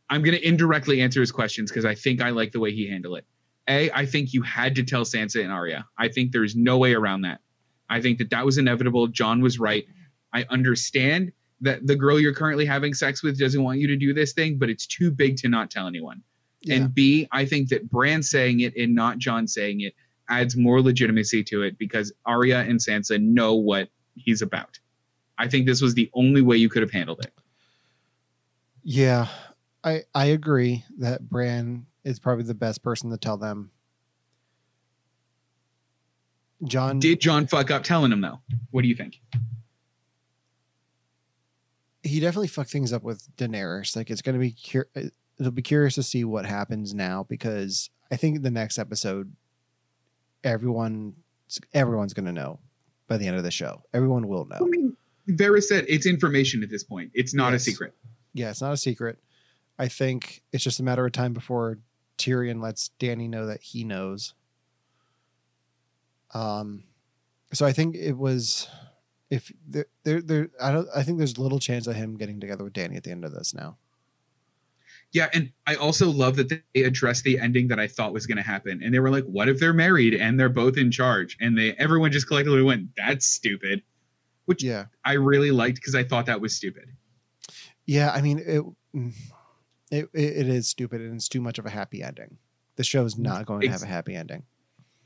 I'm 0.09 0.23
gonna 0.23 0.39
indirectly 0.39 1.01
answer 1.01 1.21
his 1.21 1.31
questions 1.31 1.71
because 1.71 1.85
I 1.85 1.95
think 1.95 2.21
I 2.21 2.31
like 2.31 2.51
the 2.51 2.59
way 2.59 2.73
he 2.73 2.89
handled 2.89 3.19
it. 3.19 3.27
A, 3.71 3.91
I 3.93 4.05
think 4.05 4.35
you 4.35 4.43
had 4.43 4.75
to 4.75 4.83
tell 4.83 5.05
Sansa 5.05 5.43
and 5.43 5.53
Arya. 5.53 5.87
I 5.97 6.09
think 6.09 6.33
there's 6.33 6.57
no 6.57 6.77
way 6.79 6.93
around 6.93 7.23
that. 7.23 7.41
I 7.89 8.01
think 8.01 8.19
that 8.19 8.31
that 8.31 8.45
was 8.45 8.59
inevitable. 8.59 9.07
Jon 9.07 9.41
was 9.41 9.61
right. 9.61 9.87
I 10.33 10.45
understand 10.51 11.33
that 11.61 11.87
the 11.87 11.95
girl 11.95 12.19
you're 12.19 12.35
currently 12.35 12.67
having 12.67 12.95
sex 12.95 13.23
with 13.23 13.39
doesn't 13.39 13.63
want 13.63 13.79
you 13.79 13.87
to 13.89 13.97
do 13.97 14.13
this 14.13 14.33
thing, 14.33 14.59
but 14.59 14.71
it's 14.71 14.87
too 14.87 15.11
big 15.11 15.37
to 15.39 15.49
not 15.49 15.71
tell 15.71 15.87
anyone. 15.87 16.23
Yeah. 16.63 16.77
And 16.77 16.95
B, 16.95 17.29
I 17.31 17.45
think 17.45 17.69
that 17.69 17.89
Bran 17.89 18.23
saying 18.23 18.61
it 18.61 18.77
and 18.77 18.95
not 18.95 19.19
Jon 19.19 19.47
saying 19.47 19.81
it 19.81 19.95
adds 20.29 20.57
more 20.57 20.81
legitimacy 20.81 21.45
to 21.45 21.63
it 21.63 21.79
because 21.79 22.13
Arya 22.27 22.61
and 22.61 22.81
Sansa 22.81 23.21
know 23.21 23.55
what 23.55 23.89
he's 24.15 24.43
about. 24.43 24.79
I 25.39 25.49
think 25.49 25.67
this 25.67 25.81
was 25.81 25.95
the 25.95 26.11
only 26.13 26.43
way 26.43 26.57
you 26.57 26.69
could 26.69 26.83
have 26.83 26.91
handled 26.91 27.21
it. 27.21 27.33
Yeah, 28.83 29.29
I 29.85 30.05
I 30.15 30.27
agree 30.27 30.85
that 30.99 31.29
Bran 31.29 31.87
is 32.05 32.19
probably 32.19 32.45
the 32.45 32.55
best 32.55 32.83
person 32.83 33.11
to 33.11 33.17
tell 33.17 33.37
them. 33.37 33.71
Jon 36.65 36.99
Did 36.99 37.21
Jon 37.21 37.47
fuck 37.47 37.71
up 37.71 37.83
telling 37.85 38.13
him 38.13 38.21
though? 38.21 38.41
What 38.71 38.83
do 38.83 38.89
you 38.89 38.95
think? 38.95 39.21
he 42.03 42.19
definitely 42.19 42.49
fucked 42.49 42.71
things 42.71 42.93
up 42.95 43.03
with 43.03 43.29
Daenerys. 43.37 43.95
Like 43.95 44.11
it's 44.11 44.23
going 44.23 44.33
to 44.35 44.41
be 44.41 44.53
cur- 44.53 44.89
it'll 45.39 45.53
be 45.53 45.63
curious 45.63 45.95
to 45.97 46.03
see 46.03 46.25
what 46.25 46.47
happens 46.47 46.95
now 46.95 47.25
because 47.29 47.91
I 48.11 48.17
think 48.17 48.43
the 48.43 48.51
next 48.51 48.79
episode 48.79 49.33
everyone 50.43 51.15
everyone's 51.75 52.15
going 52.15 52.25
to 52.25 52.33
know 52.33 52.59
by 53.07 53.17
the 53.19 53.27
end 53.27 53.37
of 53.37 53.43
the 53.43 53.51
show. 53.51 53.83
Everyone 53.93 54.29
will 54.29 54.47
know. 54.47 54.57
I 54.61 54.65
mean, 54.65 54.97
Varys 55.29 55.65
said 55.65 55.85
it's 55.89 56.07
information 56.07 56.63
at 56.63 56.71
this 56.71 56.83
point. 56.83 57.11
It's 57.15 57.35
not 57.35 57.53
Yes. 57.53 57.63
a 57.63 57.65
secret. 57.71 57.95
Yeah, 58.33 58.51
it's 58.51 58.63
not 58.63 58.73
a 58.73 58.77
secret. 58.79 59.19
I 59.79 59.89
think 59.89 60.43
it's 60.53 60.65
just 60.65 60.81
a 60.81 60.83
matter 60.83 61.05
of 61.05 61.13
time 61.13 61.33
before 61.35 61.79
Tyrion 62.21 62.63
lets 62.63 62.91
Dany 63.01 63.29
know 63.29 63.47
that 63.47 63.63
he 63.63 63.85
knows. 63.85 64.35
Um 66.33 66.85
so 67.53 67.67
I 67.67 67.73
think 67.73 67.97
it 67.97 68.17
was 68.17 68.69
if 69.31 69.51
there 69.67 69.87
there, 70.05 70.21
there 70.21 70.51
I 70.61 70.71
don't 70.71 70.89
I 70.95 71.03
think 71.03 71.19
there's 71.19 71.39
little 71.39 71.59
chance 71.59 71.87
of 71.87 71.97
him 71.97 72.17
getting 72.17 72.41
together 72.41 72.65
with 72.65 72.73
Dany 72.75 72.97
at 72.97 73.05
the 73.05 73.11
end 73.11 73.25
of 73.25 73.33
this 73.33 73.55
now. 73.55 73.79
Yeah, 75.13 75.29
and 75.33 75.51
I 75.67 75.75
also 75.75 76.09
love 76.09 76.37
that 76.37 76.49
they 76.49 76.83
addressed 76.83 77.25
the 77.25 77.41
ending 77.41 77.69
that 77.69 77.81
I 77.81 77.89
thought 77.89 78.13
was 78.13 78.27
going 78.27 78.37
to 78.37 78.45
happen, 78.45 78.81
and 78.83 78.95
they 78.95 79.01
were 79.01 79.11
like, 79.11 79.25
"What 79.25 79.49
if 79.49 79.59
they're 79.59 79.73
married 79.73 80.15
and 80.15 80.39
they're 80.39 80.49
both 80.49 80.77
in 80.77 80.93
charge?" 80.93 81.37
And 81.41 81.59
they 81.59 81.73
everyone 81.73 82.13
just 82.13 82.29
collectively 82.29 82.63
went, 82.63 82.95
"That's 82.97 83.27
stupid," 83.27 83.83
which 84.45 84.63
Yeah. 84.63 84.87
I 85.05 85.15
really 85.15 85.51
liked 85.51 85.77
because 85.77 85.97
I 85.97 86.05
thought 86.05 86.27
that 86.27 86.41
was 86.41 86.55
stupid. 86.55 86.91
Yeah, 87.87 88.13
I 88.13 88.21
mean 88.21 88.39
it, 88.39 88.63
mm, 88.95 89.13
it 89.91 90.09
it 90.15 90.49
is 90.49 90.69
stupid 90.69 91.01
and 91.01 91.15
it's 91.17 91.29
too 91.29 91.41
much 91.41 91.59
of 91.59 91.67
a 91.67 91.71
happy 91.71 92.03
ending. 92.03 92.37
The 92.77 92.85
show 92.85 93.05
is 93.05 93.19
not 93.19 93.47
going 93.47 93.61
to 93.63 93.69
have 93.69 93.83
a 93.83 93.87
happy 93.87 94.15
ending. 94.15 94.45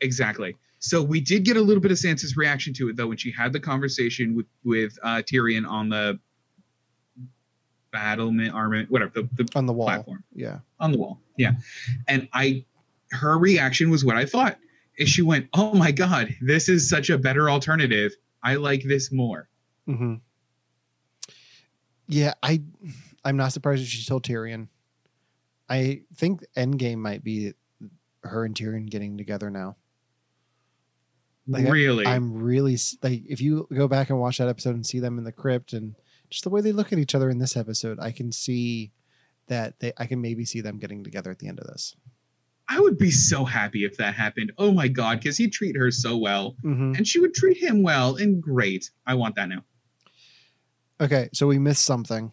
Exactly. 0.00 0.56
So 0.78 1.02
we 1.02 1.20
did 1.20 1.44
get 1.44 1.56
a 1.56 1.60
little 1.60 1.80
bit 1.80 1.90
of 1.90 1.96
Sansa's 1.96 2.36
reaction 2.36 2.74
to 2.74 2.88
it 2.90 2.96
though 2.96 3.06
when 3.08 3.16
she 3.16 3.30
had 3.32 3.52
the 3.52 3.60
conversation 3.60 4.34
with 4.36 4.46
with 4.64 4.98
uh, 5.02 5.22
Tyrion 5.22 5.66
on 5.68 5.88
the 5.88 6.18
battlement 7.92 8.52
armament, 8.52 8.90
whatever 8.90 9.12
the, 9.14 9.28
the 9.44 9.48
On 9.56 9.66
the 9.66 9.72
wall. 9.72 9.86
platform. 9.86 10.24
Yeah. 10.34 10.58
on 10.80 10.92
the 10.92 10.98
wall. 10.98 11.20
Yeah. 11.38 11.52
And 12.08 12.28
I 12.32 12.64
her 13.12 13.38
reaction 13.38 13.90
was 13.90 14.04
what 14.04 14.16
I 14.16 14.26
thought. 14.26 14.58
Is 14.96 15.08
she 15.08 15.22
went, 15.22 15.48
"Oh 15.54 15.74
my 15.74 15.90
god, 15.90 16.34
this 16.40 16.68
is 16.68 16.88
such 16.88 17.10
a 17.10 17.18
better 17.18 17.50
alternative. 17.50 18.12
I 18.42 18.54
like 18.56 18.82
this 18.84 19.10
more." 19.10 19.48
hmm 19.86 20.14
Yeah, 22.06 22.34
I 22.42 22.62
I'm 23.24 23.36
not 23.36 23.52
surprised 23.52 23.82
that 23.82 23.86
she 23.88 24.04
told 24.04 24.22
Tyrion. 24.24 24.68
I 25.68 26.02
think 26.14 26.44
Endgame 26.56 26.98
might 26.98 27.24
be 27.24 27.52
her 28.22 28.44
and 28.44 28.54
Tyrion 28.54 28.88
getting 28.90 29.16
together 29.18 29.50
now. 29.50 29.76
Like, 31.46 31.68
really? 31.70 32.06
I'm 32.06 32.32
really 32.32 32.78
like 33.02 33.22
if 33.28 33.40
you 33.40 33.68
go 33.72 33.86
back 33.86 34.08
and 34.10 34.18
watch 34.18 34.38
that 34.38 34.48
episode 34.48 34.74
and 34.74 34.86
see 34.86 34.98
them 34.98 35.18
in 35.18 35.24
the 35.24 35.32
crypt 35.32 35.74
and 35.74 35.94
just 36.30 36.42
the 36.44 36.50
way 36.50 36.62
they 36.62 36.72
look 36.72 36.92
at 36.92 36.98
each 36.98 37.14
other 37.14 37.28
in 37.28 37.38
this 37.38 37.56
episode, 37.56 37.98
I 38.00 38.12
can 38.12 38.32
see 38.32 38.92
that 39.48 39.78
they 39.78 39.92
I 39.98 40.06
can 40.06 40.22
maybe 40.22 40.46
see 40.46 40.62
them 40.62 40.78
getting 40.78 41.04
together 41.04 41.30
at 41.30 41.38
the 41.38 41.48
end 41.48 41.60
of 41.60 41.66
this. 41.66 41.94
I 42.66 42.80
would 42.80 42.96
be 42.96 43.10
so 43.10 43.44
happy 43.44 43.84
if 43.84 43.98
that 43.98 44.14
happened. 44.14 44.52
Oh 44.56 44.72
my 44.72 44.88
god, 44.88 45.22
cuz 45.22 45.36
he'd 45.36 45.52
treat 45.52 45.76
her 45.76 45.90
so 45.90 46.16
well 46.16 46.56
Mm-hmm. 46.64 46.92
and 46.96 47.06
she 47.06 47.20
would 47.20 47.34
treat 47.34 47.58
him 47.58 47.82
well 47.82 48.16
and 48.16 48.42
great. 48.42 48.90
I 49.06 49.14
want 49.14 49.34
that 49.36 49.50
now. 49.50 49.64
Okay, 50.98 51.28
so 51.34 51.46
we 51.46 51.58
missed 51.58 51.84
something. 51.84 52.30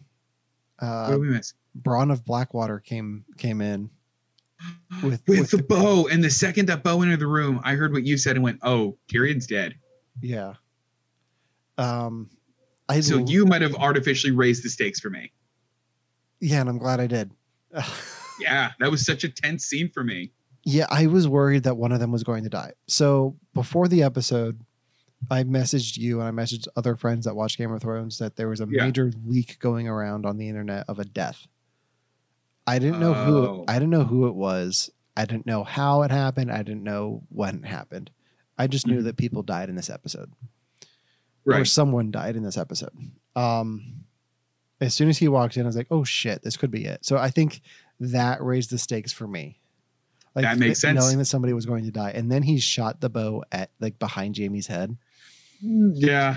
what 0.78 0.88
Uh, 0.88 1.10
did 1.10 1.20
we 1.20 1.28
miss? 1.28 1.52
Bronn 1.80 2.12
of 2.12 2.24
Blackwater 2.24 2.78
came 2.80 3.24
came 3.38 3.60
in. 3.60 3.90
with- 5.02 5.22
with, 5.26 5.40
with 5.40 5.50
the, 5.50 5.56
the- 5.58 5.62
bow 5.64 6.06
and 6.08 6.22
the 6.22 6.30
second 6.30 6.66
that 6.68 6.82
bow 6.84 7.02
entered 7.02 7.20
the 7.20 7.26
room, 7.26 7.60
I 7.64 7.74
heard 7.74 7.92
what 7.92 8.04
you 8.04 8.16
said 8.16 8.36
and 8.36 8.44
went, 8.44 8.58
"Oh, 8.62 8.96
Tyrion's 9.12 9.46
dead." 9.46 9.74
Yeah. 10.20 10.54
Um, 11.78 12.30
I 12.88 13.00
So 13.00 13.18
l- 13.20 13.28
you 13.30 13.46
might 13.46 13.62
have 13.62 13.74
artificially 13.74 14.32
raised 14.32 14.62
the 14.64 14.68
stakes 14.68 15.00
for 15.00 15.10
me. 15.10 15.32
yeah, 16.40 16.60
and 16.60 16.68
I'm 16.68 16.78
glad 16.78 17.00
I 17.00 17.06
did. 17.06 17.30
Yeah, 18.40 18.70
that 18.80 18.90
was 18.90 19.04
such 19.06 19.22
a 19.24 19.28
tense 19.28 19.66
scene 19.66 19.88
for 19.90 20.02
me. 20.02 20.32
yeah, 20.64 20.86
I 20.90 21.06
was 21.06 21.28
worried 21.28 21.62
that 21.64 21.76
one 21.76 21.92
of 21.92 22.00
them 22.00 22.10
was 22.10 22.24
going 22.24 22.42
to 22.44 22.48
die. 22.48 22.72
So 22.88 23.36
before 23.54 23.86
the 23.88 24.02
episode, 24.02 24.60
I 25.30 25.44
messaged 25.44 25.96
you 25.98 26.20
and 26.20 26.26
I 26.40 26.42
messaged 26.42 26.66
other 26.74 26.96
friends 26.96 27.26
that 27.26 27.36
watch 27.36 27.56
Game 27.56 27.70
of 27.70 27.80
Thrones 27.82 28.18
that 28.18 28.34
there 28.36 28.48
was 28.48 28.60
a 28.60 28.66
Yeah. 28.68 28.86
major 28.86 29.12
leak 29.26 29.58
going 29.60 29.86
around 29.86 30.26
on 30.26 30.38
the 30.38 30.48
internet 30.48 30.86
of 30.88 30.98
a 30.98 31.04
death. 31.04 31.46
I 32.66 32.78
didn't 32.78 33.00
know 33.00 33.14
who 33.14 33.36
Oh. 33.46 33.64
I 33.68 33.74
didn't 33.74 33.90
know 33.90 34.04
who 34.04 34.26
it 34.28 34.34
was. 34.34 34.90
I 35.16 35.24
didn't 35.26 35.46
know 35.46 35.64
how 35.64 36.02
it 36.02 36.10
happened. 36.10 36.50
I 36.50 36.62
didn't 36.62 36.84
know 36.84 37.22
when 37.28 37.56
it 37.64 37.66
happened. 37.66 38.10
I 38.56 38.66
just 38.66 38.86
knew 38.86 39.00
Mhm. 39.00 39.04
that 39.04 39.16
people 39.16 39.42
died 39.42 39.68
in 39.68 39.74
this 39.76 39.90
episode. 39.90 40.30
or 41.44 41.64
someone 41.64 42.12
died 42.12 42.36
in 42.36 42.44
this 42.44 42.56
episode. 42.56 42.96
Um, 43.34 44.04
as 44.80 44.94
soon 44.94 45.08
as 45.08 45.18
he 45.18 45.26
walked 45.26 45.56
in, 45.56 45.64
I 45.64 45.66
was 45.66 45.74
like, 45.74 45.88
"Oh 45.90 46.04
shit, 46.04 46.42
this 46.42 46.56
could 46.56 46.70
be 46.70 46.84
it." 46.84 47.04
So 47.04 47.16
I 47.18 47.30
think 47.30 47.62
that 47.98 48.40
raised 48.40 48.70
the 48.70 48.78
stakes 48.78 49.12
for 49.12 49.26
me. 49.26 49.58
Like 50.36 50.44
That 50.44 50.58
makes 50.58 50.80
sense. 50.80 51.00
Knowing 51.00 51.18
that 51.18 51.24
somebody 51.24 51.52
was 51.52 51.66
going 51.66 51.84
to 51.84 51.90
die, 51.90 52.12
and 52.12 52.30
then 52.30 52.44
he 52.44 52.60
shot 52.60 53.00
the 53.00 53.10
bow 53.10 53.42
at 53.50 53.70
like 53.80 53.98
behind 53.98 54.36
Jaime's 54.38 54.68
head. 54.68 54.96
Yeah. 55.60 56.36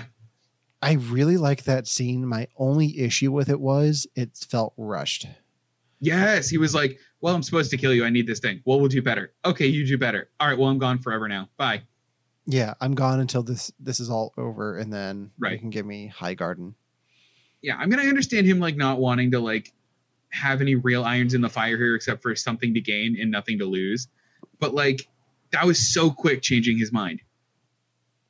I 0.82 0.94
really 0.94 1.36
like 1.36 1.62
that 1.64 1.86
scene. 1.86 2.26
My 2.26 2.48
only 2.56 2.98
issue 2.98 3.30
with 3.30 3.48
it 3.48 3.60
was 3.60 4.06
it 4.16 4.36
felt 4.36 4.74
rushed. 4.76 5.26
Yes, 6.00 6.48
he 6.48 6.58
was 6.58 6.74
like, 6.74 6.98
"Well, 7.20 7.34
I'm 7.34 7.42
supposed 7.42 7.70
to 7.70 7.76
kill 7.76 7.94
you. 7.94 8.04
I 8.04 8.10
need 8.10 8.26
this 8.26 8.40
thing. 8.40 8.62
Well, 8.64 8.78
we'll 8.78 8.88
do 8.88 9.02
better. 9.02 9.32
Okay, 9.44 9.66
you 9.66 9.86
do 9.86 9.96
better. 9.96 10.28
All 10.38 10.48
right. 10.48 10.58
Well, 10.58 10.68
I'm 10.68 10.78
gone 10.78 10.98
forever 10.98 11.28
now. 11.28 11.48
Bye." 11.56 11.82
Yeah, 12.46 12.74
I'm 12.80 12.94
gone 12.94 13.20
until 13.20 13.42
this 13.42 13.72
this 13.80 13.98
is 13.98 14.10
all 14.10 14.32
over, 14.36 14.78
and 14.78 14.92
then 14.92 15.30
right. 15.38 15.52
you 15.52 15.58
can 15.58 15.70
give 15.70 15.86
me 15.86 16.12
Highgarden. 16.14 16.74
Yeah, 17.62 17.76
I 17.76 17.86
mean, 17.86 17.98
I 17.98 18.06
understand 18.06 18.46
him 18.46 18.60
like 18.60 18.76
not 18.76 19.00
wanting 19.00 19.32
to 19.32 19.40
like 19.40 19.72
have 20.30 20.60
any 20.60 20.74
real 20.74 21.04
irons 21.04 21.34
in 21.34 21.40
the 21.40 21.48
fire 21.48 21.76
here, 21.76 21.94
except 21.96 22.22
for 22.22 22.34
something 22.36 22.74
to 22.74 22.80
gain 22.80 23.16
and 23.20 23.30
nothing 23.30 23.58
to 23.58 23.64
lose. 23.64 24.08
But 24.60 24.74
like, 24.74 25.08
that 25.50 25.64
was 25.64 25.92
so 25.92 26.10
quick 26.10 26.42
changing 26.42 26.78
his 26.78 26.92
mind. 26.92 27.20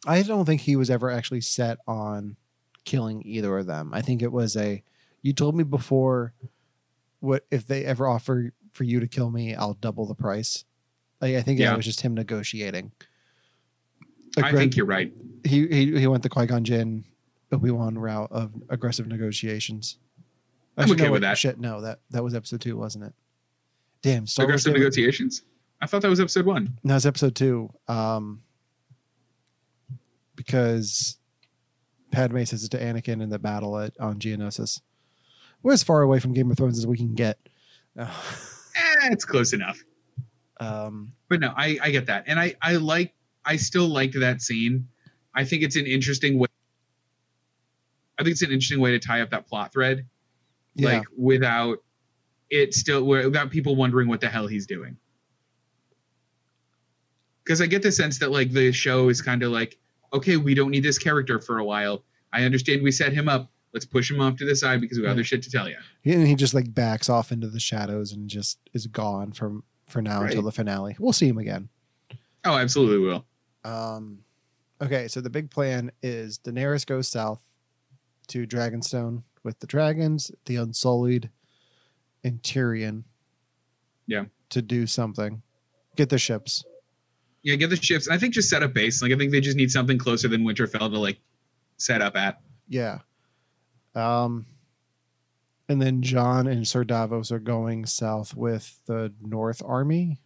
I 0.06 0.22
don't 0.22 0.44
think 0.44 0.60
he 0.60 0.76
was 0.76 0.88
ever 0.88 1.10
actually 1.10 1.40
set 1.40 1.78
on 1.86 2.36
killing 2.84 3.22
either 3.26 3.58
of 3.58 3.66
them. 3.66 3.90
I 3.92 4.00
think 4.00 4.22
it 4.22 4.32
was 4.32 4.56
a 4.56 4.82
you 5.22 5.32
told 5.32 5.56
me 5.56 5.64
before 5.64 6.32
what 7.20 7.46
if 7.50 7.66
they 7.66 7.84
ever 7.84 8.06
offer 8.06 8.52
for 8.72 8.84
you 8.84 9.00
to 9.00 9.06
kill 9.08 9.30
me, 9.30 9.54
I'll 9.54 9.74
double 9.74 10.06
the 10.06 10.14
price. 10.14 10.64
Like, 11.20 11.34
I 11.36 11.42
think 11.42 11.58
Yeah. 11.58 11.70
that 11.70 11.76
was 11.76 11.86
just 11.86 12.00
him 12.02 12.14
negotiating. 12.14 12.92
I 14.36 14.52
think 14.52 14.76
you're 14.76 14.84
right. 14.86 15.12
he, 15.44 15.66
he 15.68 15.98
he 15.98 16.06
went 16.06 16.22
the 16.22 16.28
Qui 16.28 16.44
Gon 16.46 16.62
Jinn 16.62 17.04
Obi 17.52 17.70
Wan 17.70 17.96
route 17.96 18.30
of 18.30 18.52
aggressive 18.68 19.06
negotiations. 19.06 19.96
I'm 20.76 20.82
Actually, 20.82 20.94
okay 20.96 21.04
no, 21.06 21.12
with 21.12 21.22
that. 21.22 21.38
Shit, 21.38 21.58
no, 21.58 21.80
that 21.80 22.00
that 22.10 22.22
was 22.22 22.34
episode 22.34 22.60
two, 22.60 22.76
wasn't 22.76 23.04
it? 23.04 23.14
Damn, 24.02 24.26
Star 24.26 24.44
Aggressive 24.44 24.74
it- 24.74 24.78
negotiations. 24.78 25.42
I 25.80 25.86
thought 25.86 26.02
that 26.02 26.08
was 26.10 26.20
episode 26.20 26.44
one. 26.46 26.78
no, 26.84 26.96
it's 26.96 27.06
episode 27.06 27.34
two. 27.34 27.70
Um, 27.88 28.42
because 30.34 31.18
Padme 32.10 32.44
says 32.44 32.64
it 32.64 32.70
to 32.72 32.78
Anakin 32.78 33.22
in 33.22 33.30
the 33.30 33.38
battle 33.38 33.78
at 33.78 33.98
on 34.00 34.18
Geonosis. 34.18 34.80
We're 35.66 35.72
as 35.72 35.82
far 35.82 36.02
away 36.02 36.20
from 36.20 36.32
Game 36.32 36.48
of 36.48 36.56
Thrones 36.56 36.78
as 36.78 36.86
we 36.86 36.96
can 36.96 37.14
get. 37.14 37.38
Eh, 38.78 39.08
it's 39.10 39.24
close 39.24 39.54
enough. 39.54 39.82
um, 40.60 41.14
But 41.30 41.40
no, 41.40 41.50
I 41.56 41.78
I 41.82 41.90
get 41.90 42.06
that, 42.06 42.24
and 42.26 42.38
I 42.38 42.54
I 42.60 42.76
like 42.76 43.14
I 43.42 43.56
still 43.56 43.88
liked 43.88 44.20
that 44.20 44.42
scene. 44.42 44.88
I 45.34 45.44
think 45.44 45.62
it's 45.62 45.76
an 45.76 45.86
interesting 45.86 46.38
way. 46.38 46.48
I 48.18 48.22
think 48.22 48.32
it's 48.32 48.42
an 48.42 48.50
interesting 48.50 48.80
way 48.80 48.90
to 48.90 48.98
tie 48.98 49.22
up 49.22 49.30
that 49.30 49.46
plot 49.46 49.72
thread. 49.72 50.06
yeah, 50.74 50.98
like 50.98 51.04
without 51.16 51.78
it 52.50 52.74
still 52.74 53.02
without 53.04 53.50
people 53.50 53.76
wondering 53.76 54.08
what 54.08 54.20
the 54.20 54.28
hell 54.28 54.46
he's 54.46 54.66
doing 54.66 54.98
because 57.42 57.60
i 57.62 57.66
get 57.66 57.82
the 57.82 57.90
sense 57.90 58.18
that 58.18 58.30
like 58.30 58.52
the 58.52 58.70
show 58.72 59.08
is 59.08 59.20
kind 59.22 59.42
of 59.42 59.50
like 59.50 59.78
okay 60.12 60.36
we 60.36 60.54
don't 60.54 60.70
need 60.70 60.84
this 60.84 60.98
character 60.98 61.40
for 61.40 61.58
a 61.58 61.64
while 61.64 62.04
i 62.32 62.44
understand 62.44 62.82
we 62.82 62.92
set 62.92 63.12
him 63.12 63.28
up 63.28 63.50
let's 63.74 63.84
push 63.86 64.10
him 64.10 64.20
off 64.20 64.36
to 64.36 64.46
the 64.46 64.56
side 64.56 64.80
because 64.80 64.98
we 64.98 65.04
have 65.04 65.10
Yeah. 65.10 65.12
other 65.20 65.24
shit 65.24 65.42
to 65.42 65.50
tell 65.50 65.68
you 65.68 65.76
and 66.04 66.26
he 66.26 66.34
just 66.34 66.54
like 66.54 66.72
backs 66.72 67.08
off 67.08 67.30
into 67.32 67.48
the 67.48 67.60
shadows 67.60 68.12
and 68.12 68.28
just 68.30 68.58
is 68.72 68.86
gone 68.86 69.32
from 69.32 69.62
for 69.86 70.00
now 70.02 70.22
until 70.22 70.42
the 70.42 70.50
finale. 70.52 70.96
We'll 70.98 71.12
see 71.12 71.28
him 71.28 71.38
again. 71.38 71.68
oh 72.44 72.56
absolutely 72.56 72.98
will 73.06 73.24
Um, 73.64 74.18
okay, 74.80 75.08
so 75.08 75.20
the 75.20 75.30
big 75.30 75.50
plan 75.50 75.90
is 76.02 76.38
Daenerys 76.38 76.86
goes 76.86 77.08
south 77.08 77.40
to 78.28 78.46
Dragonstone 78.46 79.22
with 79.44 79.58
the 79.60 79.66
dragons, 79.66 80.30
the 80.46 80.56
Unsullied, 80.56 81.30
and 82.24 82.42
Tyrion. 82.42 83.04
Yeah. 84.06 84.24
To 84.50 84.62
do 84.62 84.86
something, 84.86 85.42
get 85.96 86.08
the 86.08 86.18
ships. 86.18 86.64
yeah 87.42 87.54
get 87.56 87.70
the 87.70 87.76
ships 87.76 88.08
i 88.08 88.16
think 88.18 88.34
just 88.34 88.48
set 88.48 88.62
up 88.62 88.72
base 88.74 89.00
like 89.02 89.12
i 89.12 89.16
think 89.16 89.30
they 89.32 89.40
just 89.40 89.56
need 89.56 89.70
something 89.70 89.98
closer 89.98 90.26
than 90.28 90.42
winterfell 90.44 90.90
to 90.90 90.98
like 90.98 91.18
set 91.78 92.00
up 92.02 92.16
at 92.16 92.40
Yeah. 92.68 92.98
Um, 93.96 94.46
and 95.68 95.82
then 95.82 96.02
Jon 96.02 96.46
and 96.46 96.66
Sir 96.68 96.84
Davos 96.84 97.32
are 97.32 97.38
going 97.40 97.86
south 97.86 98.36
with 98.36 98.78
the 98.86 99.12
North 99.20 99.62
Army 99.64 100.18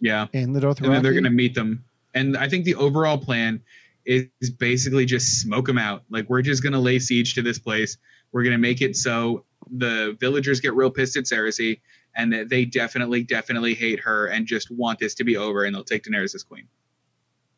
yeah 0.00 0.26
and 0.32 0.54
the 0.54 0.60
Dothraki. 0.60 0.84
and 0.86 0.94
then 0.94 1.02
they're 1.02 1.12
gonna 1.12 1.28
meet 1.30 1.54
them 1.54 1.84
And 2.14 2.36
I 2.36 2.48
think 2.48 2.64
the 2.64 2.76
overall 2.76 3.18
plan 3.18 3.60
is 4.04 4.26
basically 4.58 5.04
just 5.04 5.40
smoke 5.42 5.66
them 5.66 5.76
out. 5.78 6.02
Like 6.08 6.28
we're 6.30 6.42
just 6.42 6.62
gonna 6.62 6.80
lay 6.80 6.98
siege 6.98 7.34
to 7.34 7.42
this 7.42 7.58
place. 7.58 7.98
We're 8.32 8.42
gonna 8.44 8.58
make 8.58 8.80
it 8.80 8.96
so 8.96 9.44
the 9.70 10.16
villagers 10.18 10.60
get 10.60 10.74
real 10.74 10.90
pissed 10.90 11.16
at 11.16 11.24
Cersei, 11.24 11.80
and 12.16 12.32
that 12.32 12.48
they 12.48 12.64
definitely, 12.64 13.22
definitely 13.22 13.74
hate 13.74 14.00
her 14.00 14.26
and 14.26 14.46
just 14.46 14.70
want 14.70 14.98
this 14.98 15.14
to 15.16 15.24
be 15.24 15.36
over, 15.36 15.64
and 15.64 15.74
they'll 15.74 15.84
take 15.84 16.04
Daenerys 16.04 16.34
as 16.34 16.42
queen. 16.42 16.66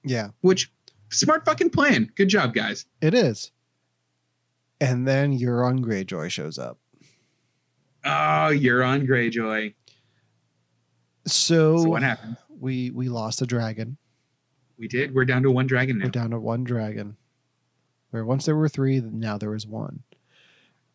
Yeah, 0.03 0.31
Which 0.41 0.73
smart 1.11 1.45
fucking 1.45 1.71
plan. 1.71 2.11
Good 2.17 2.29
job, 2.29 2.53
guys. 2.55 2.87
it 3.01 3.15
is. 3.15 3.53
And 4.81 5.07
then 5.07 5.39
Euron 5.39 5.81
Greyjoy 5.85 6.31
shows 6.31 6.59
up. 6.59 6.79
Oh, 8.05 8.49
Euron 8.51 9.07
Greyjoy. 9.07 9.75
So, 11.27 11.79
So 11.79 11.89
what 11.89 12.03
happened? 12.03 12.37
we 12.49 12.91
we 12.91 13.09
lost 13.09 13.43
a 13.43 13.47
dragon. 13.47 13.97
We 14.79 14.89
did. 14.89 15.15
We're 15.15 15.27
down 15.27 15.43
to 15.43 15.51
one 15.51 15.67
dragon 15.67 15.99
now. 15.99 16.07
We're 16.07 16.11
down 16.11 16.31
to 16.31 16.41
one 16.41 16.65
dragon. 16.65 17.17
Where 18.11 18.25
once 18.25 18.47
there 18.47 18.57
were 18.57 18.69
three, 18.69 19.01
now 19.01 19.37
there 19.37 19.51
was 19.51 19.67
one. 19.67 20.03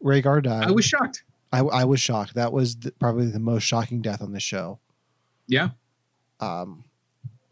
Rhaegar 0.03 0.43
died. 0.43 0.67
I 0.67 0.71
was 0.71 0.85
shocked. 0.85 1.23
I, 1.53 1.59
I 1.59 1.85
was 1.85 1.99
shocked. 2.01 2.33
That 2.33 2.51
was 2.51 2.75
the, 2.75 2.91
probably 2.93 3.27
the 3.27 3.39
most 3.39 3.63
shocking 3.63 4.01
death 4.01 4.21
on 4.21 4.31
the 4.33 4.39
show. 4.39 4.79
Yeah. 5.47 5.69
Um, 6.39 6.84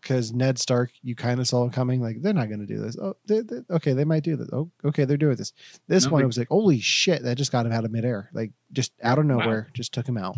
because 0.03 0.33
Ned 0.33 0.59
Stark, 0.59 0.91
you 1.01 1.15
kind 1.15 1.39
of 1.39 1.47
saw 1.47 1.65
it 1.65 1.73
coming. 1.73 2.01
Like 2.01 2.21
they're 2.21 2.33
not 2.33 2.49
going 2.49 2.59
to 2.59 2.65
do 2.65 2.77
this. 2.79 2.97
Oh, 3.01 3.15
they, 3.25 3.39
they, 3.41 3.61
okay, 3.71 3.93
they 3.93 4.03
might 4.03 4.23
do 4.23 4.35
this. 4.35 4.49
Oh, 4.51 4.69
okay, 4.85 5.05
they're 5.05 5.15
doing 5.17 5.37
this. 5.37 5.53
This 5.87 6.05
No, 6.05 6.11
one 6.11 6.21
they- 6.21 6.25
was 6.27 6.37
like, 6.37 6.49
holy 6.49 6.79
shit, 6.81 7.23
that 7.23 7.37
just 7.37 7.51
got 7.53 7.65
him 7.65 7.71
out 7.71 7.85
of 7.85 7.91
midair. 7.91 8.29
Like 8.33 8.51
just 8.73 8.91
out 9.01 9.17
of 9.17 9.25
Wow. 9.25 9.37
nowhere, 9.37 9.69
just 9.73 9.93
took 9.93 10.07
him 10.07 10.17
out. 10.17 10.35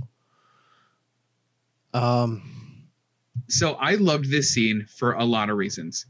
Um, 1.94 2.88
so 3.48 3.74
I 3.74 3.96
loved 3.96 4.30
this 4.30 4.50
scene 4.54 4.86
for 4.88 5.14
a 5.14 5.24
lot 5.26 5.50
of 5.50 5.58
reasons. 5.58 6.06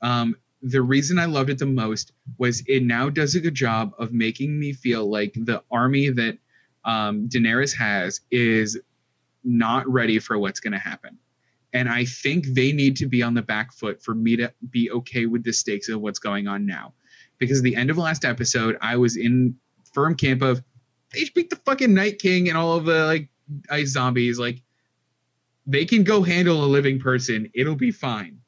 Um, 0.00 0.36
the 0.62 0.82
reason 0.82 1.18
I 1.18 1.24
loved 1.26 1.50
it 1.50 1.58
the 1.58 1.66
most 1.66 2.12
was 2.38 2.62
it 2.66 2.82
now 2.84 3.08
does 3.10 3.34
a 3.34 3.40
good 3.40 3.54
job 3.54 3.92
of 3.98 4.12
making 4.12 4.58
me 4.58 4.72
feel 4.72 5.08
like 5.10 5.32
the 5.34 5.62
army 5.70 6.08
that 6.10 6.38
um, 6.84 7.28
Daenerys 7.28 7.76
has 7.76 8.20
is 8.30 8.78
not 9.44 9.88
ready 9.88 10.18
for 10.20 10.38
what's 10.38 10.60
going 10.60 10.72
to 10.72 10.78
happen. 10.78 11.18
And 11.72 11.88
I 11.88 12.04
think 12.04 12.46
they 12.46 12.72
need 12.72 12.96
to 12.96 13.06
be 13.06 13.22
on 13.22 13.34
the 13.34 13.42
back 13.42 13.72
foot 13.72 14.02
for 14.02 14.14
me 14.14 14.36
to 14.36 14.52
be 14.70 14.90
okay 14.90 15.26
with 15.26 15.44
the 15.44 15.52
stakes 15.52 15.88
of 15.88 16.00
what's 16.00 16.18
going 16.18 16.46
on 16.46 16.66
now. 16.66 16.92
Because 17.38 17.58
at 17.58 17.64
the 17.64 17.76
end 17.76 17.90
of 17.90 17.98
last 17.98 18.24
episode, 18.24 18.76
I 18.80 18.96
was 18.96 19.16
in 19.16 19.56
firm 19.92 20.14
camp 20.14 20.42
of 20.42 20.62
they 21.12 21.28
beat 21.34 21.50
the 21.50 21.56
fucking 21.56 21.92
Night 21.92 22.18
King 22.18 22.48
and 22.48 22.56
all 22.56 22.76
of 22.76 22.84
the 22.84 23.04
like 23.06 23.28
ice 23.70 23.88
zombies. 23.88 24.38
Like 24.38 24.62
they 25.66 25.84
can 25.84 26.04
go 26.04 26.22
handle 26.22 26.64
a 26.64 26.66
living 26.66 26.98
person. 26.98 27.50
It'll 27.54 27.74
be 27.74 27.90
fine. 27.90 28.38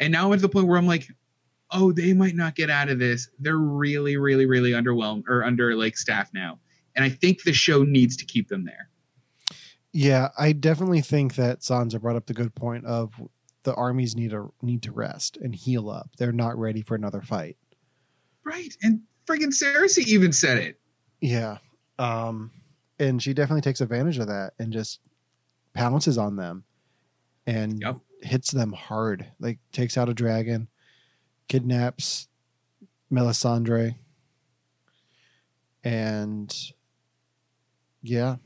And 0.00 0.12
now 0.12 0.28
I'm 0.28 0.32
at 0.34 0.40
the 0.40 0.48
point 0.48 0.68
where 0.68 0.78
I'm 0.78 0.86
like, 0.86 1.08
oh, 1.70 1.92
they 1.92 2.12
might 2.12 2.36
not 2.36 2.54
get 2.54 2.70
out 2.70 2.88
of 2.88 2.98
this. 2.98 3.28
They're 3.38 3.56
really, 3.56 4.16
really, 4.16 4.46
really 4.46 4.72
underwhelmed 4.72 5.24
or 5.28 5.42
under 5.44 5.74
like 5.74 5.96
staff 5.96 6.30
now. 6.32 6.58
And 6.94 7.04
I 7.04 7.08
think 7.08 7.42
the 7.42 7.52
show 7.52 7.82
needs 7.82 8.16
to 8.18 8.24
keep 8.24 8.48
them 8.48 8.64
there. 8.64 8.90
Yeah, 9.92 10.28
I 10.38 10.52
definitely 10.52 11.00
think 11.02 11.34
that 11.36 11.60
Sansa 11.60 12.00
brought 12.00 12.16
up 12.16 12.26
the 12.26 12.34
good 12.34 12.54
point 12.54 12.84
of 12.86 13.12
the 13.64 13.74
armies 13.74 14.16
need 14.16 14.30
to 14.30 14.52
need 14.62 14.82
to 14.82 14.92
rest 14.92 15.36
and 15.36 15.54
heal 15.54 15.88
up. 15.90 16.10
They're 16.18 16.32
not 16.32 16.58
ready 16.58 16.82
for 16.82 16.94
another 16.94 17.22
fight. 17.22 17.56
Right. 18.44 18.74
And 18.82 19.02
friggin' 19.26 19.52
Cersei 19.52 20.04
even 20.06 20.32
said 20.32 20.58
it. 20.58 20.80
Yeah. 21.20 21.58
Um, 21.98 22.50
and 22.98 23.22
she 23.22 23.34
definitely 23.34 23.60
takes 23.60 23.80
advantage 23.80 24.18
of 24.18 24.26
that 24.26 24.54
and 24.58 24.72
just 24.72 25.00
pounces 25.74 26.18
on 26.18 26.34
them 26.36 26.64
and 27.46 27.80
Yep. 27.80 27.98
hits 28.22 28.50
them 28.50 28.72
hard. 28.72 29.26
Like 29.38 29.58
takes 29.72 29.96
out 29.96 30.08
a 30.08 30.14
dragon, 30.14 30.68
kidnaps 31.48 32.26
Melisandre, 33.12 33.94
and 35.84 36.54
yeah. 38.02 38.36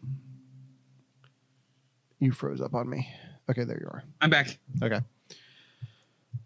You 2.27 2.33
froze 2.33 2.61
up 2.61 2.75
on 2.75 2.91
me. 2.91 3.09
Okay, 3.49 3.62
there 3.62 3.79
you 3.81 3.87
are. 3.87 4.03
I'm 4.21 4.31
back. 4.31 4.59
Okay. 4.83 4.99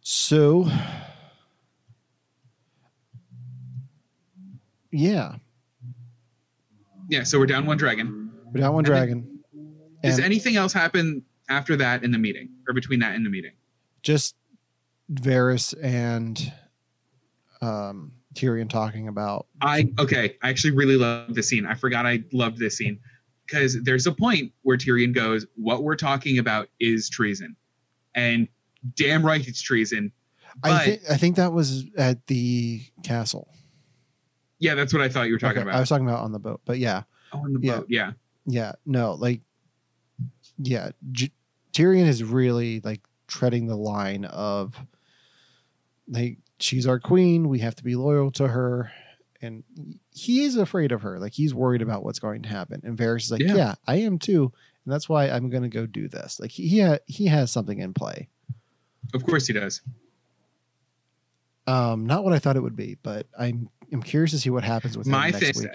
So 0.03 0.69
yeah, 4.91 5.37
Yeah, 7.09 7.23
so 7.23 7.39
we're 7.39 7.47
down 7.47 7.65
one 7.65 7.79
dragon. 7.79 8.31
we 8.53 8.61
got 8.61 8.75
one 8.75 8.81
And 8.81 8.87
dragon. 8.87 9.41
Does 10.03 10.19
anything 10.19 10.57
else 10.57 10.75
happen 10.75 11.23
after 11.49 11.77
that 11.77 12.05
in 12.05 12.11
the 12.11 12.19
meeting 12.19 12.51
or 12.69 12.75
between 12.75 13.01
that 13.01 13.15
and 13.15 13.25
the 13.25 13.31
meeting? 13.31 13.53
just 14.03 14.35
Varys 15.11 15.75
and 15.83 16.53
um, 17.63 18.13
Tyrion 18.35 18.69
talking 18.69 19.09
about 19.09 19.47
I 19.63 19.91
okay, 19.99 20.37
I 20.43 20.51
actually 20.51 20.73
really 20.73 20.97
love 20.97 21.35
this 21.35 21.49
scene. 21.49 21.65
I 21.65 21.75
forgot 21.75 22.05
I 22.05 22.23
loved 22.35 22.59
this 22.59 22.77
scene 22.77 23.01
because 23.51 23.83
there's 23.83 24.07
a 24.07 24.13
point 24.13 24.53
where 24.63 24.77
Tyrion 24.77 25.15
goes, 25.15 25.47
"What 25.57 25.83
we're 25.83 25.97
talking 25.97 26.39
about 26.39 26.69
is 26.79 27.09
treason," 27.09 27.57
and 28.15 28.49
damn 28.97 29.25
right 29.25 29.47
it's 29.47 29.61
treason. 29.61 30.13
I 30.63 30.85
think 30.85 31.03
I 31.11 31.17
think 31.17 31.37
that 31.37 31.53
was 31.53 31.87
at 31.97 32.27
the 32.27 32.83
castle. 33.03 33.49
Yeah, 34.59 34.75
that's 34.75 34.93
what 34.93 35.03
I 35.03 35.09
thought 35.09 35.27
you 35.27 35.33
were 35.33 35.39
talking 35.39 35.59
Okay, 35.59 35.69
about. 35.69 35.77
I 35.77 35.81
was 35.81 35.89
talking 35.89 36.07
about 36.07 36.23
on 36.23 36.33
the 36.33 36.39
boat, 36.39 36.61
but 36.65 36.79
yeah, 36.79 37.03
oh, 37.33 37.39
on 37.39 37.55
the 37.55 37.61
yeah. 37.63 37.77
boat. 37.77 37.87
Yeah, 37.89 38.13
yeah, 38.47 38.73
no, 38.85 39.15
like, 39.15 39.41
yeah, 40.59 40.91
J- 41.13 41.33
Tyrion 41.73 42.07
is 42.07 42.23
really 42.23 42.81
like 42.81 43.01
treading 43.27 43.67
the 43.67 43.77
line 43.77 44.27
of, 44.27 44.75
like, 46.09 46.39
she's 46.59 46.87
our 46.87 47.01
queen. 47.01 47.49
We 47.49 47.61
have 47.61 47.75
to 47.77 47.85
be 47.85 47.95
loyal 47.95 48.31
to 48.33 48.49
her, 48.49 48.93
and 49.43 49.65
he 50.11 50.45
is 50.45 50.57
afraid 50.57 50.93
of 50.93 51.03
her. 51.03 51.19
Like, 51.19 51.33
he's 51.33 51.55
worried 51.55 51.83
about 51.83 52.05
what's 52.05 52.19
going 52.19 52.43
to 52.43 52.49
happen. 52.49 52.81
And 52.85 52.97
Varys 52.97 53.23
is 53.25 53.31
like, 53.31 53.41
Yeah. 53.41 53.55
yeah, 53.55 53.75
I 53.87 53.97
am 53.97 54.19
too, 54.19 54.53
and 54.85 54.93
that's 54.93 55.09
why 55.09 55.29
I'm 55.31 55.49
going 55.51 55.63
to 55.63 55.69
go 55.69 55.87
do 55.87 56.09
this. 56.09 56.39
Like, 56.41 56.51
he 56.51 56.69
he, 56.69 56.81
ha- 56.81 56.99
he 57.07 57.27
has 57.27 57.51
something 57.51 57.79
in 57.79 57.95
play. 57.95 58.29
of 59.15 59.25
course 59.25 59.47
he 59.47 59.53
does. 59.55 59.81
Um, 61.67 62.07
not 62.07 62.25
what 62.25 62.33
I 62.33 62.39
thought 62.39 62.57
it 62.57 62.63
would 62.63 62.77
be, 62.77 62.97
but 63.03 63.27
I'm 63.39 63.69
I'm 63.93 64.03
curious 64.03 64.31
to 64.33 64.39
see 64.39 64.51
what 64.51 64.65
happens 64.65 64.97
with 64.99 65.07
My 65.07 65.31
next 65.31 65.57
week. 65.57 65.69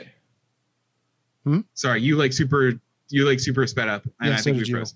Hmm? 1.44 1.60
Sorry, 1.74 2.02
you 2.02 2.16
like 2.18 2.34
super. 2.34 2.74
You 3.10 3.26
like 3.28 3.40
super 3.40 3.66
sped 3.68 3.88
up, 3.88 4.04
and 4.20 4.30
Yeah, 4.30 4.34
I 4.34 4.38
so 4.38 4.44
think 4.54 4.68
you. 4.68 4.76
froze. 4.76 4.96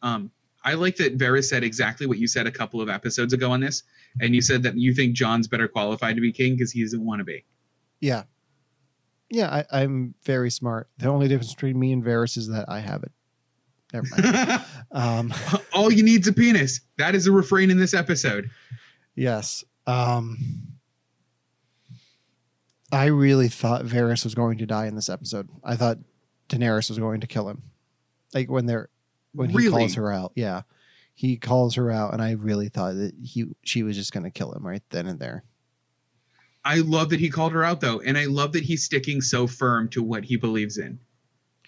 Um, 0.00 0.30
I 0.64 0.74
like 0.74 0.96
that 0.96 1.18
Varys 1.18 1.44
said 1.44 1.64
exactly 1.64 2.06
what 2.06 2.18
you 2.18 2.26
said 2.26 2.46
a 2.46 2.52
couple 2.52 2.80
of 2.80 2.88
episodes 2.88 3.32
ago 3.32 3.50
on 3.50 3.60
this, 3.60 3.82
and 4.20 4.34
you 4.34 4.40
said 4.40 4.62
that 4.62 4.76
you 4.76 4.94
think 4.94 5.14
Jon's 5.14 5.48
better 5.48 5.68
qualified 5.68 6.14
to 6.16 6.20
be 6.20 6.32
king 6.32 6.54
because 6.54 6.70
he 6.72 6.82
doesn't 6.82 7.04
want 7.04 7.20
to 7.20 7.24
be. 7.24 7.44
Yeah. 8.00 8.24
Yeah, 9.30 9.48
I, 9.48 9.82
I'm 9.82 10.14
very 10.24 10.50
smart. 10.50 10.88
The 10.98 11.08
only 11.08 11.26
difference 11.26 11.54
between 11.54 11.78
me 11.78 11.92
and 11.92 12.04
Varys 12.04 12.36
is 12.36 12.48
that 12.48 12.68
I 12.68 12.80
have 12.80 13.02
it. 13.02 13.12
Never 13.92 14.06
mind. 14.10 14.64
um, 14.92 15.34
All 15.72 15.92
you 15.92 16.02
need's 16.02 16.28
a 16.28 16.32
penis. 16.32 16.80
That 16.98 17.14
is 17.14 17.26
a 17.26 17.32
refrain 17.32 17.70
in 17.70 17.78
this 17.78 17.94
episode. 17.94 18.50
yes. 19.14 19.64
Um, 19.86 20.38
I 22.92 23.06
really 23.06 23.48
thought 23.48 23.84
Varys 23.84 24.24
was 24.24 24.34
going 24.34 24.58
to 24.58 24.66
die 24.66 24.86
in 24.86 24.94
this 24.94 25.08
episode. 25.08 25.48
I 25.64 25.76
thought 25.76 25.98
Daenerys 26.50 26.90
was 26.90 26.98
going 26.98 27.22
to 27.22 27.26
kill 27.26 27.48
him. 27.48 27.62
Like 28.34 28.50
when 28.50 28.66
they're 28.66 28.90
when 29.32 29.50
he 29.50 29.68
calls 29.68 29.94
her 29.94 30.12
out. 30.12 30.32
Yeah. 30.34 30.62
He 31.14 31.36
calls 31.36 31.74
her 31.74 31.90
out 31.90 32.14
and 32.14 32.22
I 32.22 32.32
really 32.32 32.68
thought 32.68 32.94
that 32.94 33.14
he 33.22 33.46
she 33.64 33.82
was 33.82 33.96
just 33.96 34.12
going 34.12 34.24
to 34.24 34.30
kill 34.30 34.52
him 34.52 34.66
right 34.66 34.82
then 34.90 35.06
and 35.06 35.20
there. 35.20 35.44
I 36.64 36.76
love 36.76 37.10
that 37.10 37.20
he 37.20 37.28
called 37.28 37.52
her 37.52 37.64
out 37.64 37.80
though, 37.80 38.00
and 38.00 38.16
I 38.16 38.26
love 38.26 38.52
that 38.52 38.62
he's 38.62 38.84
sticking 38.84 39.20
so 39.20 39.46
firm 39.46 39.88
to 39.90 40.02
what 40.02 40.24
he 40.24 40.36
believes 40.36 40.78
in. 40.78 41.00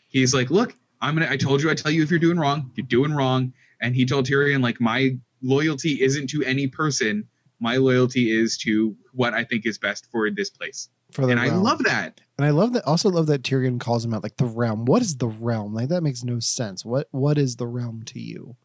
He's 0.09 0.33
like, 0.33 0.51
"Look, 0.51 0.77
I'm 1.01 1.15
gonna. 1.15 1.31
I 1.31 1.37
told 1.37 1.63
you. 1.63 1.71
I 1.71 1.75
tell 1.75 1.91
you 1.91 2.03
if 2.03 2.11
you're 2.11 2.21
doing 2.21 2.39
wrong, 2.39 2.71
you're 2.77 2.87
doing 2.87 3.13
wrong." 3.13 3.53
And 3.81 3.95
he 3.95 4.07
told 4.07 4.27
Tyrion, 4.27 4.63
like, 4.63 4.81
"My 4.81 5.19
loyalty 5.43 6.01
isn't 6.01 6.29
to 6.31 6.45
any 6.45 6.69
person. 6.69 7.27
My 7.59 7.77
loyalty 7.77 8.31
is 8.31 8.57
to 8.59 8.97
what 9.13 9.35
I 9.35 9.43
think 9.45 9.67
is 9.67 9.79
best 9.79 10.07
for 10.13 10.31
this 10.31 10.51
place." 10.51 10.89
For 11.15 11.25
the 11.25 11.31
And 11.31 11.41
I 11.41 11.55
love 11.55 11.85
that. 11.85 12.21
And 12.37 12.45
I 12.45 12.51
love 12.51 12.73
that. 12.73 12.85
Also, 12.87 13.09
love 13.09 13.29
that 13.29 13.43
Tyrion 13.43 13.79
calls 13.79 14.05
him 14.05 14.13
out 14.13 14.25
like 14.25 14.37
the 14.37 14.47
realm. 14.47 14.85
What 14.85 15.01
is 15.01 15.17
the 15.17 15.29
realm? 15.29 15.73
Like 15.73 15.89
that 15.91 16.03
makes 16.03 16.25
no 16.25 16.41
sense. 16.41 16.85
What 16.85 17.07
What 17.13 17.39
is 17.39 17.55
the 17.55 17.69
realm 17.69 18.03
to 18.07 18.21
you? 18.21 18.57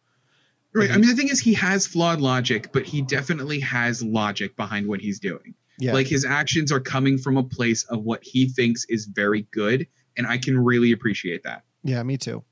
Right. 0.73 0.89
I 0.89 0.97
mean, 0.97 1.07
the 1.09 1.15
thing 1.15 1.29
is, 1.29 1.39
he 1.39 1.53
has 1.53 1.85
flawed 1.87 2.21
logic, 2.21 2.71
but 2.73 2.85
he 2.85 3.01
definitely 3.01 3.59
has 3.59 4.03
logic 4.03 4.55
behind 4.55 4.87
what 4.87 4.99
he's 4.99 5.19
doing. 5.19 5.53
Yeah, 5.79 5.93
Like 5.93 6.07
his 6.07 6.25
actions 6.25 6.71
are 6.71 6.79
coming 6.79 7.17
from 7.17 7.37
a 7.37 7.43
place 7.43 7.83
of 7.83 8.03
what 8.03 8.23
he 8.23 8.49
thinks 8.49 8.85
is 8.89 9.05
very 9.05 9.43
good, 9.51 9.87
and 10.17 10.27
I 10.27 10.37
can 10.37 10.59
really 10.59 10.91
appreciate 10.91 11.43
that. 11.43 11.63
yeah, 11.83 12.01
me 12.03 12.17
too. 12.17 12.43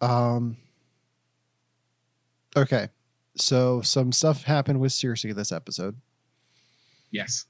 Um. 0.00 0.56
Okay, 2.56 2.88
so 3.36 3.80
some 3.80 4.12
stuff 4.12 4.42
happened 4.44 4.80
with 4.80 4.92
Cersei 4.92 5.34
this 5.34 5.52
episode. 5.52 5.96
Yes. 7.10 7.46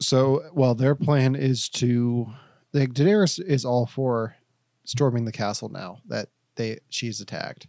So, 0.00 0.44
well, 0.52 0.74
their 0.74 0.94
plan 0.94 1.34
is 1.34 1.68
to 1.70 2.28
like 2.72 2.92
Daenerys 2.92 3.40
is 3.44 3.64
all 3.64 3.86
for 3.86 4.36
storming 4.84 5.24
the 5.24 5.32
castle 5.32 5.68
now 5.68 5.98
that 6.08 6.28
they 6.54 6.78
she's 6.88 7.20
attacked, 7.20 7.66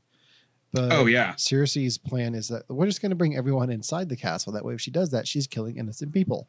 But 0.72 0.92
oh 0.94 1.06
yeah, 1.08 1.34
Cersei's 1.34 1.98
plan 1.98 2.36
is 2.36 2.48
that 2.50 2.64
we're 2.70 2.86
just 2.86 3.02
going 3.02 3.10
to 3.12 3.16
bring 3.16 3.36
everyone 3.36 3.72
inside 3.72 4.10
the 4.10 4.16
castle. 4.16 4.54
That 4.54 4.64
way, 4.66 4.74
if 4.76 4.82
she 4.82 4.92
does 4.92 5.10
that, 5.12 5.28
she's 5.28 5.48
killing 5.48 5.78
innocent 5.78 6.14
people, 6.14 6.48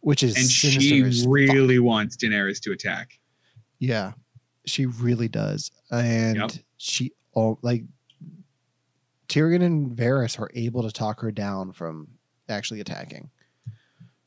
which 0.00 0.22
is 0.22 0.36
and 0.36 0.46
sinister 0.46 0.80
she 0.80 1.02
as 1.02 1.22
fuck. 1.24 1.32
really 1.32 1.78
wants 1.78 2.16
Daenerys 2.16 2.60
to 2.62 2.72
attack. 2.72 3.18
Yeah, 3.78 4.12
she 4.66 4.86
really 4.86 5.28
does, 5.28 5.70
and 5.90 6.36
Yep. 6.36 6.50
she 6.78 7.12
oh 7.36 7.58
like 7.62 7.84
Tyrion 9.28 9.62
and 9.62 9.90
Varys 9.96 10.38
are 10.40 10.50
able 10.54 10.82
to 10.82 10.90
talk 10.90 11.20
her 11.20 11.30
down 11.30 11.72
from 11.72 12.08
actually 12.48 12.80
attacking. 12.80 13.30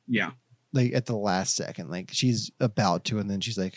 Yeah, 0.08 0.32
Like 0.74 0.94
at 0.94 1.06
the 1.06 1.16
last 1.16 1.56
second, 1.56 1.90
like 1.90 2.10
she's 2.12 2.52
about 2.60 3.06
to, 3.06 3.20
and 3.20 3.30
then 3.30 3.42
she's 3.42 3.58
like, 3.58 3.76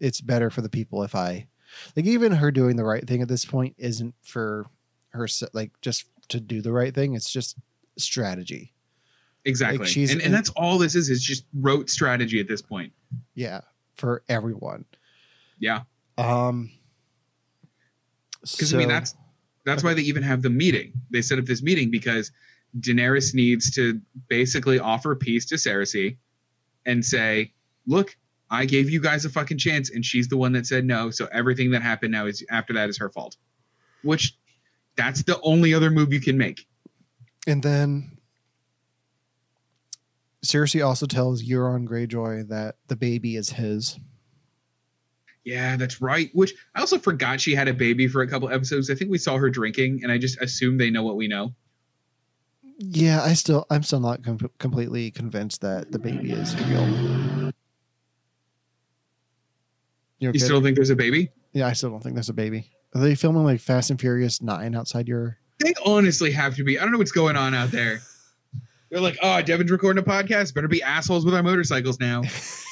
"It's 0.00 0.20
better 0.20 0.50
for 0.50 0.60
the 0.60 0.68
people 0.68 1.02
if 1.02 1.14
I." 1.14 1.48
Like 1.96 2.04
even 2.04 2.32
her 2.32 2.50
doing 2.50 2.76
the 2.76 2.84
right 2.84 3.06
thing 3.06 3.22
at 3.22 3.28
this 3.28 3.46
point 3.46 3.74
isn't 3.78 4.14
for 4.22 4.66
her 5.10 5.26
like 5.54 5.70
just 5.80 6.06
to 6.28 6.40
do 6.40 6.60
the 6.60 6.72
right 6.72 6.94
thing. 6.94 7.14
It's 7.14 7.30
just 7.30 7.56
strategy. 7.96 8.72
exactly. 9.44 9.86
she's 9.86 10.12
and, 10.12 10.20
and 10.22 10.34
that's 10.34 10.50
all 10.50 10.78
this 10.78 10.94
is. 10.94 11.08
Is 11.08 11.22
just 11.22 11.44
rote 11.54 11.88
strategy 11.88 12.40
at 12.40 12.48
this 12.48 12.62
point. 12.62 12.92
Yeah, 13.34 13.62
for 13.94 14.22
everyone. 14.28 14.84
Yeah, 15.58 15.82
Um, 16.18 16.70
because 18.40 18.74
I 18.74 18.78
mean 18.78 18.88
that's 18.88 19.14
that's 19.64 19.84
why 19.84 19.94
they 19.94 20.02
even 20.02 20.22
have 20.22 20.42
the 20.42 20.50
meeting. 20.50 20.92
They 21.10 21.22
set 21.22 21.38
up 21.38 21.44
this 21.44 21.62
meeting 21.62 21.90
because 21.90 22.32
Daenerys 22.78 23.34
needs 23.34 23.72
to 23.72 24.00
basically 24.28 24.78
offer 24.78 25.14
peace 25.14 25.46
to 25.46 25.56
Cersei 25.56 26.16
and 26.86 27.04
say, 27.04 27.52
"Look, 27.86 28.16
I 28.50 28.64
gave 28.66 28.90
you 28.90 29.00
guys 29.00 29.24
a 29.24 29.30
fucking 29.30 29.58
chance, 29.58 29.90
and 29.90 30.04
she's 30.04 30.28
the 30.28 30.36
one 30.36 30.52
that 30.52 30.66
said 30.66 30.84
no. 30.84 31.10
So 31.10 31.28
everything 31.32 31.72
that 31.72 31.82
happened 31.82 32.12
now 32.12 32.26
is 32.26 32.44
after 32.50 32.72
that 32.74 32.88
is 32.88 32.98
her 32.98 33.10
fault." 33.10 33.36
Which 34.02 34.36
that's 34.96 35.22
the 35.22 35.40
only 35.42 35.74
other 35.74 35.90
move 35.90 36.12
you 36.12 36.20
can 36.20 36.38
make. 36.38 36.66
And 37.46 37.62
then 37.62 38.18
Cersei 40.44 40.84
also 40.84 41.06
tells 41.06 41.42
Euron 41.42 41.86
Greyjoy 41.86 42.48
that 42.48 42.76
the 42.88 42.96
baby 42.96 43.36
is 43.36 43.50
his. 43.50 43.98
Yeah, 45.44 45.76
that's 45.76 46.00
right. 46.00 46.30
Which 46.34 46.54
I 46.74 46.80
also 46.80 46.98
forgot 46.98 47.40
she 47.40 47.54
had 47.54 47.68
a 47.68 47.74
baby 47.74 48.06
for 48.08 48.22
a 48.22 48.28
couple 48.28 48.48
episodes. 48.48 48.90
I 48.90 48.94
think 48.94 49.10
we 49.10 49.18
saw 49.18 49.36
her 49.38 49.50
drinking, 49.50 50.00
and 50.02 50.12
I 50.12 50.18
just 50.18 50.40
assume 50.40 50.78
they 50.78 50.90
know 50.90 51.02
what 51.02 51.16
we 51.16 51.28
know. 51.28 51.54
Yeah, 52.78 53.22
I 53.22 53.34
still, 53.34 53.66
I'm 53.70 53.82
still 53.82 54.00
not 54.00 54.24
com- 54.24 54.50
completely 54.58 55.10
convinced 55.10 55.60
that 55.60 55.92
the 55.92 55.98
baby 55.98 56.32
is 56.32 56.54
real. 56.66 57.52
You, 60.18 60.32
You 60.32 60.38
still 60.38 60.60
think 60.62 60.76
there's 60.76 60.90
a 60.90 60.96
baby? 60.96 61.30
yeah, 61.52 61.66
I 61.66 61.72
still 61.72 61.90
don't 61.90 62.02
think 62.02 62.14
there's 62.14 62.28
a 62.28 62.32
baby. 62.34 62.70
Are 62.94 63.00
they 63.00 63.14
filming 63.14 63.44
like 63.44 63.60
Fast 63.60 63.90
and 63.90 64.00
Furious 64.00 64.40
Nine 64.42 64.74
outside 64.74 65.08
your? 65.08 65.38
They 65.58 65.74
honestly 65.84 66.30
have 66.32 66.56
to 66.56 66.64
be. 66.64 66.78
I 66.78 66.82
don't 66.82 66.92
know 66.92 66.98
what's 66.98 67.12
going 67.12 67.36
on 67.36 67.54
out 67.54 67.70
there. 67.70 68.00
They're 68.90 69.00
like, 69.00 69.18
oh, 69.22 69.40
Devon's 69.42 69.70
recording 69.70 70.02
a 70.02 70.06
podcast. 70.06 70.54
Better 70.54 70.68
be 70.68 70.82
assholes 70.82 71.24
with 71.24 71.34
our 71.34 71.42
motorcycles 71.42 71.98
now. 71.98 72.22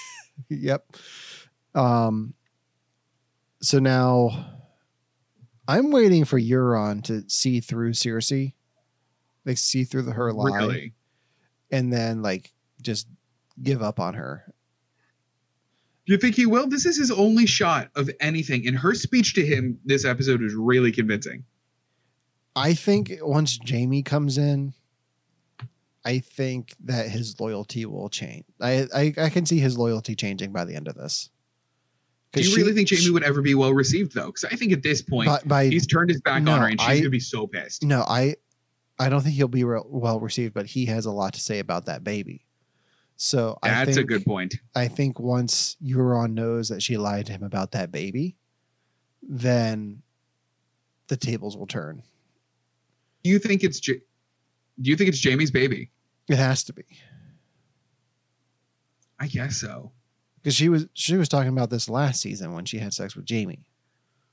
yep. 0.48 0.84
Um. 1.74 2.34
So 3.62 3.78
now, 3.78 4.46
I'm 5.68 5.90
waiting 5.90 6.24
for 6.24 6.38
Euron 6.38 7.02
to 7.04 7.24
see 7.28 7.60
through 7.60 7.92
Cersei, 7.92 8.52
like 9.50 9.58
see 9.58 9.84
through 9.84 10.02
the, 10.02 10.12
her 10.12 10.32
lie, 10.32 10.56
really? 10.58 10.92
and 11.70 11.92
then 11.92 12.22
like 12.22 12.52
just 12.80 13.06
give 13.62 13.82
up 13.82 13.98
on 14.00 14.14
her. 14.14 14.44
Do 16.06 16.12
you 16.14 16.18
think 16.18 16.34
he 16.34 16.46
will? 16.46 16.66
This 16.68 16.86
is 16.86 16.96
his 16.96 17.10
only 17.10 17.46
shot 17.46 17.90
of 17.94 18.08
anything. 18.20 18.66
And 18.66 18.76
her 18.78 18.94
speech 18.94 19.34
to 19.34 19.44
him 19.46 19.78
this 19.84 20.04
episode 20.04 20.40
was 20.40 20.54
really 20.54 20.90
convincing. 20.92 21.44
I 22.56 22.74
think 22.74 23.12
once 23.20 23.58
Jaime 23.68 24.02
comes 24.02 24.38
in, 24.38 24.72
I 26.04 26.18
think 26.20 26.74
that 26.84 27.08
his 27.08 27.38
loyalty 27.40 27.86
will 27.86 28.08
change. 28.08 28.44
I 28.60 28.86
I, 28.94 29.14
I 29.18 29.28
can 29.28 29.46
see 29.46 29.58
his 29.58 29.76
loyalty 29.78 30.14
changing 30.16 30.52
by 30.52 30.64
the 30.64 30.74
end 30.74 30.88
of 30.88 30.94
this. 30.96 31.28
Do 32.32 32.40
you 32.40 32.46
she- 32.46 32.56
really 32.60 32.72
think 32.72 32.88
Jaime 32.88 33.02
she- 33.02 33.10
would 33.10 33.24
ever 33.24 33.42
be 33.42 33.54
well 33.54 33.72
received, 33.74 34.14
though? 34.14 34.26
Because 34.26 34.44
I 34.44 34.56
think 34.56 34.72
at 34.72 34.82
this 34.82 35.02
point, 35.02 35.26
by, 35.28 35.40
by 35.44 35.66
he's 35.66 35.86
turned 35.86 36.10
his 36.10 36.20
back 36.22 36.42
No, 36.42 36.52
on 36.52 36.60
her 36.60 36.68
and 36.68 36.80
she's 36.80 36.88
I- 36.88 37.00
to 37.00 37.10
be 37.10 37.20
so 37.20 37.46
pissed. 37.46 37.82
no, 37.84 38.02
I 38.02 38.36
I 39.00 39.08
don't 39.08 39.22
think 39.22 39.34
he'll 39.34 39.48
be 39.48 39.64
re- 39.64 39.80
well 39.86 40.20
received, 40.20 40.52
but 40.54 40.66
he 40.66 40.84
has 40.86 41.06
a 41.06 41.10
lot 41.10 41.32
to 41.32 41.40
say 41.40 41.58
about 41.58 41.86
that 41.86 42.04
baby. 42.04 42.44
So 43.16 43.58
I 43.62 43.70
That's 43.70 43.96
think, 43.96 43.98
a 43.98 44.04
good 44.04 44.24
point. 44.24 44.54
I 44.74 44.88
think 44.88 45.18
once 45.18 45.76
Euron 45.82 46.32
knows 46.32 46.68
that 46.68 46.82
she 46.82 46.96
lied 46.96 47.26
to 47.26 47.32
him 47.32 47.42
about 47.42 47.72
that 47.72 47.90
baby, 47.90 48.36
then 49.22 50.02
the 51.08 51.16
tables 51.16 51.56
will 51.56 51.66
turn. 51.66 52.02
Do 53.22 53.30
you 53.30 53.38
think 53.38 53.64
it's 53.64 53.80
Do 53.80 53.98
you 54.78 54.96
think 54.96 55.08
it's 55.08 55.22
Jaime's 55.22 55.50
baby? 55.50 55.90
It 56.28 56.36
has 56.36 56.62
to 56.64 56.72
be 56.72 56.84
I 59.18 59.26
guess 59.26 59.56
so. 59.56 59.92
because 60.36 60.54
she 60.54 60.68
was 60.68 60.86
she 60.94 61.16
was 61.16 61.28
talking 61.28 61.50
about 61.52 61.68
this 61.70 61.88
last 61.88 62.20
season 62.22 62.52
when 62.52 62.64
she 62.64 62.78
had 62.78 62.94
sex 62.94 63.14
with 63.16 63.28
Jaime. 63.28 63.64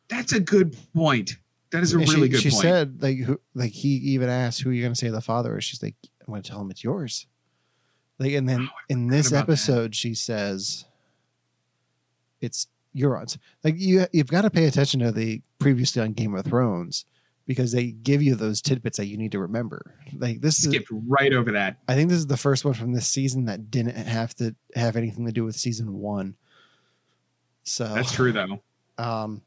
That's 0.07 0.31
a 0.33 0.39
good 0.39 0.77
point. 0.93 1.37
That 1.71 1.83
is 1.83 1.93
a 1.93 1.99
And 1.99 2.07
really 2.09 2.27
she, 2.27 2.29
good 2.29 2.41
she 2.41 2.49
point. 2.51 2.61
said 2.61 3.01
like 3.01 3.17
who, 3.17 3.39
like 3.53 3.71
he 3.71 3.89
even 3.89 4.29
asked 4.29 4.61
who 4.61 4.69
you're 4.71 4.83
going 4.83 4.93
to 4.93 4.99
say 4.99 5.09
the 5.09 5.21
father 5.21 5.57
is. 5.57 5.63
She's 5.63 5.83
like, 5.83 5.95
I'm 6.21 6.27
going 6.27 6.41
to 6.41 6.49
tell 6.49 6.61
him 6.61 6.71
it's 6.71 6.83
yours. 6.83 7.27
Like, 8.19 8.33
and 8.33 8.47
then 8.47 8.61
Wow, 8.61 8.69
in 8.89 9.07
this 9.07 9.27
about 9.29 9.47
that. 9.47 9.51
episode, 9.51 9.95
she 9.95 10.15
says 10.15 10.85
it's 12.41 12.67
Euron's. 12.95 13.37
Like 13.63 13.75
you, 13.77 14.05
you've 14.11 14.27
got 14.27 14.41
to 14.41 14.49
pay 14.49 14.65
attention 14.65 14.99
to 15.01 15.11
the 15.11 15.41
previously 15.59 16.01
on 16.01 16.13
Game 16.13 16.33
of 16.35 16.45
Thrones 16.45 17.05
because 17.45 17.71
they 17.71 17.91
give 17.91 18.21
you 18.21 18.35
those 18.35 18.61
tidbits 18.61 18.97
that 18.97 19.05
you 19.07 19.17
need 19.17 19.31
to 19.33 19.39
remember. 19.39 19.93
Like 20.17 20.41
this 20.41 20.59
is, 20.59 20.65
Skipped 20.65 20.89
right 21.07 21.33
over 21.33 21.51
that. 21.51 21.77
I 21.87 21.95
think 21.95 22.09
this 22.09 22.17
is 22.19 22.27
the 22.27 22.37
first 22.37 22.65
one 22.65 22.73
from 22.73 22.91
this 22.93 23.07
season 23.07 23.45
that 23.45 23.69
didn't 23.71 23.95
have 23.95 24.33
to 24.35 24.55
have 24.75 24.95
anything 24.95 25.25
to 25.25 25.31
do 25.31 25.43
with 25.45 25.55
season 25.55 25.93
one. 25.93 26.35
So 27.63 27.85
That's 27.93 28.11
true, 28.13 28.31
though. 28.31 28.61
um, 28.97 29.41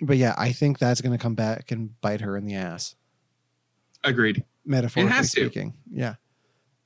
but 0.00 0.16
yeah, 0.16 0.34
I 0.38 0.52
think 0.52 0.78
that's 0.78 1.00
going 1.00 1.16
to 1.16 1.22
come 1.22 1.34
back 1.34 1.70
and 1.70 2.00
bite 2.00 2.20
her 2.20 2.36
in 2.36 2.44
the 2.44 2.54
ass, 2.54 2.94
Agreed. 4.04 4.44
metaphorically 4.64 5.24
speaking. 5.24 5.74
Yeah. 5.90 6.14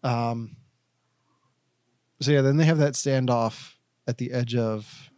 Um. 0.02 0.56
So 2.20 2.30
yeah, 2.30 2.40
then 2.40 2.56
they 2.56 2.64
have 2.64 2.78
that 2.78 2.94
standoff 2.94 3.74
at 4.06 4.18
the 4.18 4.32
edge 4.32 4.54
of 4.54 5.10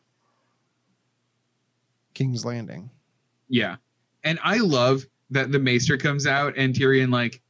King's 2.14 2.44
Landing. 2.44 2.90
Yeah. 3.48 3.77
And 4.24 4.38
I 4.42 4.59
love 4.59 5.07
that 5.31 5.53
the 5.53 5.59
Maester 5.61 5.96
comes 5.96 6.27
out 6.27 6.55
and 6.57 6.74
Tyrion, 6.74 7.12
like, 7.12 7.40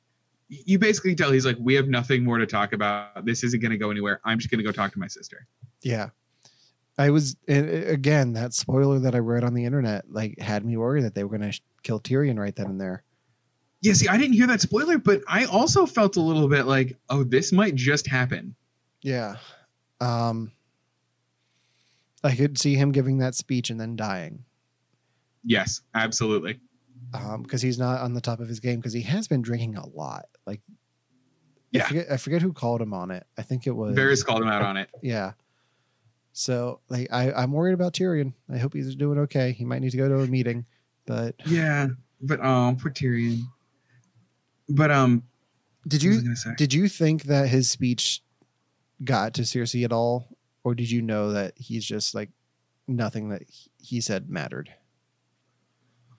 you 0.49 0.79
basically 0.79 1.15
tell 1.15 1.33
he's 1.33 1.47
like, 1.47 1.57
we 1.59 1.75
have 1.75 1.89
nothing 1.89 2.25
more 2.25 2.39
to 2.39 2.47
talk 2.47 2.73
about. 2.73 3.25
This 3.25 3.43
isn't 3.45 3.61
going 3.61 3.71
to 3.71 3.79
go 3.79 3.91
anywhere. 3.91 4.21
I'm 4.25 4.39
just 4.39 4.51
going 4.51 4.59
to 4.59 4.65
go 4.65 4.73
talk 4.73 4.93
to 4.93 4.99
my 4.99 5.07
sister. 5.07 5.47
Yeah. 5.83 6.11
I 6.99 7.11
was 7.11 7.37
again 7.47 8.33
that 8.33 8.53
spoiler 8.55 8.99
that 9.01 9.15
I 9.15 9.19
read 9.19 9.45
on 9.45 9.55
the 9.55 9.65
internet 9.65 10.11
like 10.11 10.39
had 10.39 10.65
me 10.65 10.77
worried 10.77 11.05
that 11.05 11.15
they 11.15 11.23
were 11.25 11.39
going 11.39 11.51
to 11.51 11.61
kill 11.85 12.01
Tyrion 12.01 12.39
right 12.39 12.55
then 12.55 12.67
and 12.67 12.81
there. 12.81 13.05
Yeah, 13.81 13.93
see, 13.93 14.09
I 14.09 14.19
didn't 14.19 14.33
hear 14.33 14.49
that 14.49 14.61
spoiler, 14.61 14.99
but 14.99 15.23
I 15.29 15.45
also 15.45 15.87
felt 15.87 16.17
a 16.17 16.21
little 16.21 16.49
bit 16.49 16.67
like, 16.67 16.97
oh, 17.09 17.23
this 17.23 17.53
might 17.53 17.77
just 17.77 18.09
happen. 18.09 18.57
Yeah. 19.03 19.37
Um. 20.01 20.51
I 22.25 22.35
could 22.35 22.59
see 22.59 22.75
him 22.75 22.91
giving 22.91 23.19
that 23.19 23.37
speech 23.37 23.71
and 23.71 23.81
then 23.81 23.95
dying. 23.95 24.45
Yes, 25.45 25.83
absolutely. 25.95 26.59
um 27.15 27.43
because 27.45 27.63
he's 27.63 27.79
not 27.79 28.01
on 28.01 28.13
the 28.13 28.21
top 28.21 28.41
of 28.41 28.49
his 28.49 28.59
game 28.59 28.81
because 28.81 28.93
he 28.93 29.03
has 29.03 29.29
been 29.29 29.41
drinking 29.41 29.77
a 29.77 29.87
lot 29.87 30.25
like 30.47 30.61
Yeah. 31.71 31.85
I 31.85 31.87
forget, 31.89 32.07
I 32.13 32.17
forget 32.17 32.43
who 32.43 32.53
called 32.53 32.83
him 32.83 32.93
on 32.93 33.11
it 33.13 33.25
i 33.39 33.43
think 33.43 33.67
it 33.67 33.71
was 33.71 33.97
Varys 33.97 34.27
called 34.27 34.43
him 34.43 34.49
out 34.49 34.61
on 34.63 34.77
it. 34.77 34.91
yeah 35.01 35.33
so 36.39 36.81
like 36.89 37.09
I, 37.13 37.33
i'm 37.33 37.51
worried 37.51 37.73
about 37.75 37.95
tyrion 37.95 38.33
i 38.53 38.59
hope 38.59 38.73
he's 38.73 38.95
doing 38.95 39.19
okay 39.21 39.51
he 39.53 39.65
might 39.65 39.81
need 39.81 39.91
to 39.91 39.97
go 39.97 40.09
to 40.09 40.21
a 40.21 40.27
meeting 40.27 40.65
but 41.05 41.35
Yeah, 41.47 41.89
but 42.21 42.39
um, 42.45 42.77
poor 42.77 42.91
Tyrion. 42.93 43.41
But 44.69 44.91
um, 44.91 45.23
did 45.87 46.05
what 46.05 46.11
was 46.29 46.47
I 46.47 46.51
you 46.51 46.57
did 46.57 46.75
you 46.75 46.87
think 46.89 47.23
that 47.25 47.49
his 47.49 47.71
speech 47.71 48.23
got 49.03 49.35
to 49.35 49.43
cersei 49.43 49.85
at 49.85 49.93
all 49.93 50.37
or 50.65 50.75
did 50.75 50.91
you 50.91 51.01
know 51.01 51.33
that 51.33 51.55
he's 51.57 51.85
just 51.85 52.15
like 52.15 52.29
nothing 52.87 53.31
that 53.31 53.43
he- 53.49 53.71
he 53.79 54.01
said 54.01 54.29
mattered 54.29 54.71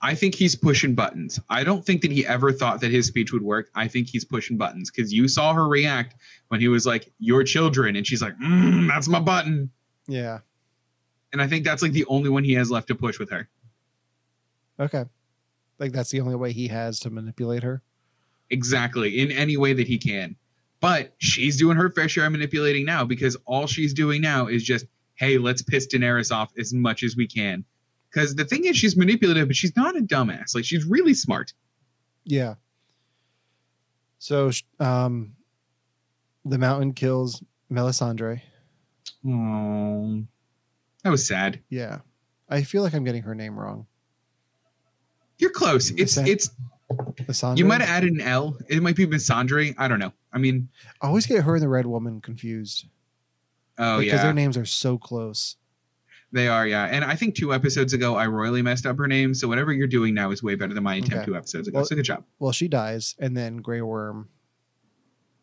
I 0.01 0.15
think 0.15 0.33
he's 0.33 0.55
pushing 0.55 0.95
buttons. 0.95 1.41
I 1.49 1.65
don't 1.65 1.85
think 1.85 2.01
that 2.03 2.11
he 2.11 2.25
ever 2.25 2.53
thought 2.53 2.79
that 2.81 2.89
his 2.89 3.05
speech 3.07 3.33
would 3.33 3.41
work. 3.41 3.69
I 3.75 3.89
think 3.89 4.07
he's 4.07 4.23
pushing 4.23 4.57
buttons 4.57 4.89
because 4.89 5.11
you 5.11 5.27
saw 5.27 5.53
her 5.53 5.67
react 5.67 6.15
when 6.47 6.61
he 6.61 6.69
was 6.69 6.85
like, 6.85 7.11
"Your 7.19 7.43
children," 7.43 7.97
and 7.97 8.07
she's 8.07 8.21
like, 8.21 8.33
mm, 8.39 8.87
"That's 8.87 9.09
my 9.09 9.19
button." 9.19 9.71
Yeah 10.09 10.39
And 11.31 11.41
I 11.41 11.47
think 11.47 11.63
that's 11.63 11.81
like 11.81 11.91
the 11.93 12.05
only 12.05 12.29
one 12.29 12.43
he 12.43 12.53
has 12.55 12.69
left 12.71 12.87
to 12.89 12.95
push 12.95 13.19
with 13.19 13.29
her. 13.29 13.47
okay 14.79 15.05
like 15.77 15.91
that's 15.93 16.09
the 16.11 16.19
only 16.19 16.35
way 16.35 16.51
he 16.51 16.67
has 16.67 16.99
to 17.01 17.09
manipulate 17.09 17.63
her 17.63 17.81
Exactly, 18.51 19.19
in 19.19 19.31
any 19.31 19.57
way 19.57 19.73
that 19.73 19.85
he 19.87 19.99
can. 19.99 20.35
But 20.79 21.13
she's 21.19 21.55
doing 21.55 21.77
her 21.77 21.91
fair 21.91 22.09
share 22.09 22.25
of 22.25 22.31
manipulating 22.31 22.83
now 22.83 23.05
because 23.05 23.37
all 23.45 23.67
she's 23.67 23.93
doing 23.93 24.21
now 24.21 24.47
is 24.47 24.63
just, 24.63 24.87
"Hey, 25.13 25.37
let's 25.37 25.61
piss 25.61 25.85
Daenerys 25.85 26.31
off 26.31 26.51
as 26.57 26.73
much 26.73 27.03
as 27.03 27.15
we 27.15 27.27
can." 27.27 27.63
Because 28.09 28.33
the 28.33 28.45
thing 28.45 28.65
is, 28.65 28.75
she's 28.75 28.97
manipulative, 28.97 29.47
but 29.49 29.55
she's 29.55 29.75
not 29.75 29.95
a 29.95 30.01
dumbass. 30.01 30.55
Like 30.55 30.65
she's 30.65 30.83
really 30.83 31.13
smart. 31.13 31.53
Yeah. 32.23 32.55
So, 34.17 34.49
um, 34.79 35.33
the 36.43 36.57
mountain 36.57 36.93
kills 36.93 37.43
Melisandre. 37.71 38.41
Oh, 39.27 40.23
that 41.03 41.09
was 41.09 41.27
sad. 41.27 41.61
Yeah. 41.69 41.99
I 42.49 42.63
feel 42.63 42.83
like 42.83 42.93
I'm 42.93 43.03
getting 43.03 43.23
her 43.23 43.35
name 43.35 43.57
wrong. 43.59 43.85
You're 45.37 45.51
close. 45.51 45.91
It's 45.91 46.17
it's 46.17 46.49
you 47.55 47.65
might 47.65 47.81
have 47.81 47.89
added 47.89 48.11
an 48.13 48.21
L. 48.21 48.57
It 48.67 48.81
might 48.81 48.95
be 48.95 49.05
Misandre. 49.05 49.75
I 49.77 49.87
don't 49.87 49.99
know. 49.99 50.11
I 50.33 50.37
mean, 50.37 50.69
I 51.01 51.07
always 51.07 51.25
get 51.25 51.43
her 51.43 51.53
and 51.55 51.63
the 51.63 51.69
red 51.69 51.85
woman 51.85 52.19
confused. 52.21 52.85
oh 53.77 53.99
because 53.99 54.13
yeah, 54.17 54.23
their 54.23 54.33
names 54.33 54.57
are 54.57 54.65
so 54.65 54.97
close. 54.97 55.55
they 56.31 56.47
are. 56.47 56.67
Yeah, 56.67 56.85
and 56.85 57.05
I 57.05 57.15
think 57.15 57.35
two 57.35 57.53
episodes 57.53 57.93
ago 57.93 58.15
I 58.15 58.27
royally 58.27 58.61
messed 58.61 58.85
up 58.85 58.97
her 58.97 59.07
name. 59.07 59.33
So 59.33 59.47
whatever 59.47 59.71
you're 59.71 59.87
doing 59.87 60.13
now 60.13 60.31
is 60.31 60.41
way 60.43 60.55
better 60.55 60.73
than 60.73 60.83
my 60.83 60.95
attempt 60.95 61.13
Okay. 61.17 61.25
two 61.25 61.35
episodes 61.37 61.67
ago. 61.67 61.77
Well- 61.77 61.85
so 61.85 61.95
good 61.95 62.03
job. 62.05 62.25
Well, 62.39 62.51
she 62.51 62.67
dies, 62.67 63.15
and 63.19 63.37
then 63.37 63.57
Grey 63.57 63.81
Worm, 63.81 64.27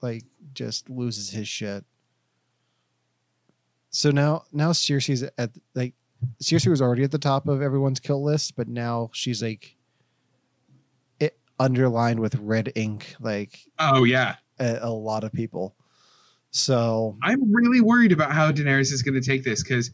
like, 0.03 0.25
just 0.53 0.91
loses 0.91 1.31
his 1.31 1.47
shit. 1.49 1.85
So 3.97 4.11
now, 4.11 4.43
now 4.53 4.73
Cersei's 4.73 5.23
at 5.39 5.53
like, 5.75 5.95
Cersei 6.43 6.69
was 6.69 6.83
already 6.83 7.03
at 7.03 7.13
the 7.13 7.19
top 7.19 7.49
of 7.49 7.63
everyone's 7.63 7.99
kill 7.99 8.23
list, 8.23 8.55
but 8.55 8.69
now 8.69 9.09
she's 9.15 9.43
like, 9.43 9.75
it 11.19 11.39
underlined 11.59 12.21
with 12.21 12.35
red 12.35 12.71
ink, 12.75 13.17
like 13.21 13.59
Oh 13.79 14.05
yeah, 14.05 14.37
a, 14.59 14.81
a 14.83 14.91
lot 14.91 15.25
of 15.25 15.33
people. 15.33 15.77
So 16.51 17.17
I'm 17.23 17.51
really 17.51 17.81
worried 17.81 18.13
about 18.13 18.33
how 18.33 18.53
Daenerys 18.53 18.93
is 18.93 19.01
going 19.01 19.15
to 19.15 19.27
take 19.27 19.45
this 19.45 19.63
because, 19.63 19.91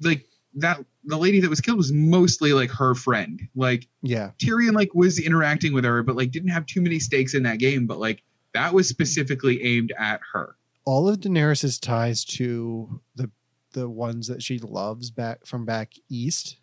like 0.00 0.24
that 0.54 0.82
the 1.04 1.18
lady 1.18 1.40
that 1.40 1.50
was 1.50 1.60
killed 1.60 1.76
was 1.76 1.92
mostly 1.92 2.54
like 2.54 2.70
her 2.70 2.94
friend. 2.94 3.46
Like 3.54 3.88
yeah, 4.00 4.30
Tyrion 4.38 4.72
like 4.72 4.94
was 4.94 5.18
interacting 5.18 5.74
with 5.74 5.84
her, 5.84 6.02
but 6.02 6.16
like 6.16 6.30
didn't 6.30 6.48
have 6.48 6.64
too 6.64 6.80
many 6.80 6.98
stakes 6.98 7.34
in 7.34 7.42
that 7.42 7.58
game. 7.58 7.86
But 7.86 7.98
like 7.98 8.22
that 8.54 8.72
was 8.72 8.88
specifically 8.88 9.62
aimed 9.62 9.92
at 9.98 10.20
her. 10.32 10.56
All 10.84 11.08
of 11.08 11.18
Daenerys's 11.20 11.78
ties 11.78 12.24
to 12.24 13.00
the 13.16 13.30
the 13.72 13.88
ones 13.88 14.28
that 14.28 14.42
she 14.42 14.58
loves 14.58 15.10
back 15.10 15.44
from 15.46 15.64
back 15.64 15.92
east 16.08 16.58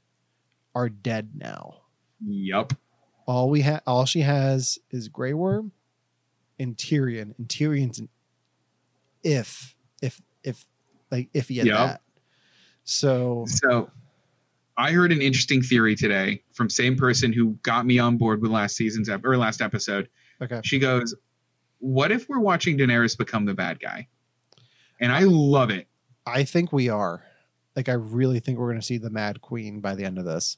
are 0.74 0.88
dead 0.90 1.32
now. 1.36 1.82
Yup. 2.26 2.74
all 3.28 3.50
we 3.50 3.62
have 3.62 3.82
all 3.88 4.06
she 4.06 4.22
has 4.22 4.78
is 4.92 5.08
Grey 5.10 5.34
Worm 5.34 5.72
and 6.60 6.76
Tyrion, 6.78 7.34
and 7.38 7.48
Tyrion's 7.48 8.00
an 8.00 8.10
if 9.24 9.76
if 10.02 10.22
if 10.44 10.66
like 11.12 11.32
iffy 11.34 11.60
at 11.60 11.66
Yep. 11.66 11.76
that. 11.78 12.02
So 12.84 13.46
So 13.48 13.90
I 14.78 14.92
heard 14.92 15.12
an 15.12 15.22
interesting 15.22 15.62
theory 15.62 15.96
today 15.96 16.44
from 16.54 16.70
same 16.70 16.96
person 16.96 17.34
who 17.34 17.52
got 17.64 17.86
me 17.86 18.00
on 18.00 18.18
board 18.18 18.42
with 18.42 18.52
last 18.52 18.76
season's 18.76 19.10
ep- 19.10 19.26
or 19.26 19.38
last 19.38 19.62
episode. 19.62 20.08
okay, 20.42 20.62
She 20.64 20.80
goes, 20.80 21.14
"What 21.80 22.12
if 22.12 22.30
we're 22.30 22.40
watching 22.40 22.78
Daenerys 22.78 23.18
become 23.18 23.46
the 23.46 23.54
bad 23.54 23.80
guy?" 23.80 24.08
And 25.02 25.12
I 25.12 25.22
love 25.24 25.72
it. 25.72 25.88
I 26.26 26.44
think 26.44 26.72
we 26.72 26.88
are. 26.88 27.24
Like 27.76 27.90
I 27.90 27.94
really 27.94 28.40
think 28.40 28.60
we're 28.60 28.70
gonna 28.70 28.82
see 28.82 28.98
the 28.98 29.10
Mad 29.10 29.42
Queen 29.42 29.82
by 29.82 29.96
the 29.96 30.06
end 30.06 30.18
of 30.18 30.26
this. 30.26 30.58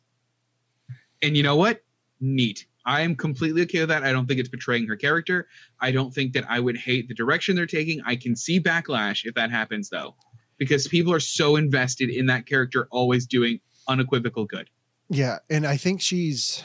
And 1.22 1.36
you 1.36 1.42
know 1.42 1.56
what? 1.56 1.82
Neat. 2.20 2.68
I 2.86 3.02
am 3.02 3.16
completely 3.16 3.62
okay 3.64 3.80
with 3.80 3.90
that. 3.90 4.04
I 4.04 4.12
don't 4.12 4.28
think 4.28 4.40
it's 4.40 4.50
betraying 4.50 4.88
her 4.88 4.98
character. 4.98 5.48
I 5.80 5.92
don't 5.92 6.14
think 6.14 6.34
that 6.34 6.46
I 6.50 6.60
would 6.60 6.78
hate 6.78 7.08
the 7.08 7.14
direction 7.14 7.56
they're 7.56 7.66
taking. 7.66 8.02
I 8.06 8.18
can 8.18 8.36
see 8.36 8.60
backlash 8.60 9.26
if 9.26 9.36
that 9.36 9.52
happens, 9.52 9.90
though, 9.90 10.16
because 10.58 10.88
people 10.88 11.14
are 11.14 11.22
so 11.22 11.56
invested 11.56 12.10
in 12.10 12.26
that 12.26 12.46
character 12.46 12.88
always 12.92 13.26
doing 13.26 13.62
unequivocal 13.88 14.46
good. 14.46 14.70
Yeah, 15.10 15.40
and 15.50 15.66
I 15.66 15.78
think 15.78 16.02
she's 16.02 16.64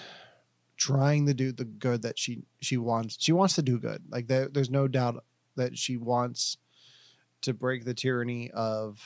trying 0.76 1.26
to 1.26 1.34
do 1.34 1.52
the 1.52 1.64
good 1.64 2.02
that 2.02 2.18
she 2.18 2.42
she 2.60 2.76
wants. 2.76 3.16
She 3.20 3.32
wants 3.32 3.54
to 3.54 3.62
do 3.62 3.78
good. 3.78 4.02
Like 4.08 4.26
there, 4.26 4.48
there's 4.48 4.70
no 4.70 4.88
doubt 4.88 5.22
that 5.56 5.78
she 5.78 5.96
wants 5.96 6.56
to 7.43 7.55
break 7.55 7.84
the 7.84 7.95
tyranny 7.95 8.51
of 8.51 9.01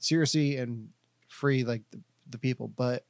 Cersei 0.00 0.60
and 0.60 0.88
free 1.28 1.64
like 1.64 1.82
the, 1.90 2.00
the 2.28 2.38
people. 2.38 2.68
But 2.68 3.04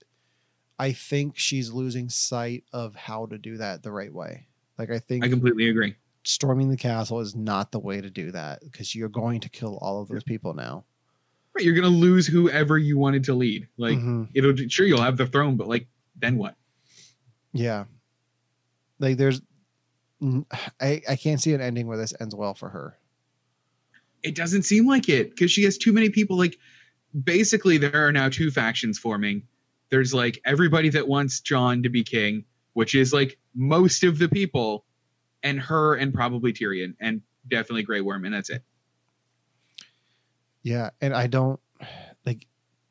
I 0.78 0.92
think 0.92 1.38
she's 1.38 1.70
losing 1.72 2.08
sight 2.08 2.64
of 2.72 2.94
how 2.94 3.26
to 3.26 3.38
do 3.38 3.56
that 3.58 3.82
the 3.82 3.92
right 3.92 4.12
way. 4.12 4.46
Like 4.78 4.90
I 4.90 4.98
think 4.98 5.24
I 5.24 5.28
completely 5.28 5.68
agree. 5.68 5.94
storming 6.24 6.70
the 6.70 6.76
castle 6.76 7.20
is 7.20 7.34
not 7.36 7.70
the 7.72 7.78
way 7.78 8.00
to 8.00 8.10
do 8.10 8.30
that 8.32 8.60
because 8.62 8.94
you're 8.94 9.08
going 9.08 9.40
to 9.40 9.48
kill 9.48 9.78
all 9.82 10.00
of 10.02 10.08
those 10.08 10.24
people 10.24 10.54
now. 10.54 10.84
Right, 11.54 11.64
you're 11.64 11.74
gonna 11.74 11.88
lose 11.88 12.26
whoever 12.26 12.78
you 12.78 12.96
wanted 12.96 13.24
to 13.24 13.34
lead. 13.34 13.68
Like 13.76 13.98
Mhm. 13.98 14.28
it'll 14.34 14.54
sure 14.68 14.86
you'll 14.86 15.02
have 15.02 15.16
the 15.16 15.26
throne, 15.26 15.56
but 15.56 15.68
like 15.68 15.88
then 16.16 16.36
what? 16.38 16.54
Yeah. 17.52 17.84
Like 18.98 19.16
there's 19.16 19.40
I 20.80 21.02
I 21.08 21.16
can't 21.16 21.40
see 21.40 21.52
an 21.54 21.60
ending 21.60 21.86
where 21.86 21.98
this 21.98 22.14
ends 22.20 22.34
well 22.34 22.54
for 22.54 22.68
her. 22.70 22.96
It 24.22 24.34
doesn't 24.34 24.62
seem 24.62 24.86
like 24.86 25.08
it 25.08 25.30
because 25.30 25.50
she 25.50 25.64
has 25.64 25.78
too 25.78 25.92
many 25.92 26.10
people. 26.10 26.36
Like 26.36 26.58
basically, 27.24 27.78
there 27.78 28.06
are 28.06 28.12
now 28.12 28.28
two 28.28 28.50
factions 28.50 28.98
forming. 28.98 29.44
There's 29.90 30.14
like 30.14 30.40
everybody 30.44 30.90
that 30.90 31.08
wants 31.08 31.40
Jon 31.40 31.82
to 31.82 31.88
be 31.88 32.04
king, 32.04 32.44
which 32.74 32.94
is 32.94 33.12
like 33.12 33.38
most 33.54 34.04
of 34.04 34.18
the 34.18 34.28
people, 34.28 34.84
and 35.42 35.58
her 35.60 35.94
and 35.94 36.12
probably 36.12 36.52
Tyrion 36.52 36.94
and 37.00 37.22
definitely 37.48 37.82
Grey 37.82 38.00
Worm, 38.00 38.24
and 38.24 38.34
that's 38.34 38.50
it. 38.50 38.62
Yeah, 40.62 40.90
and 41.00 41.14
I 41.14 41.26
don't 41.26 41.60
like 42.26 42.46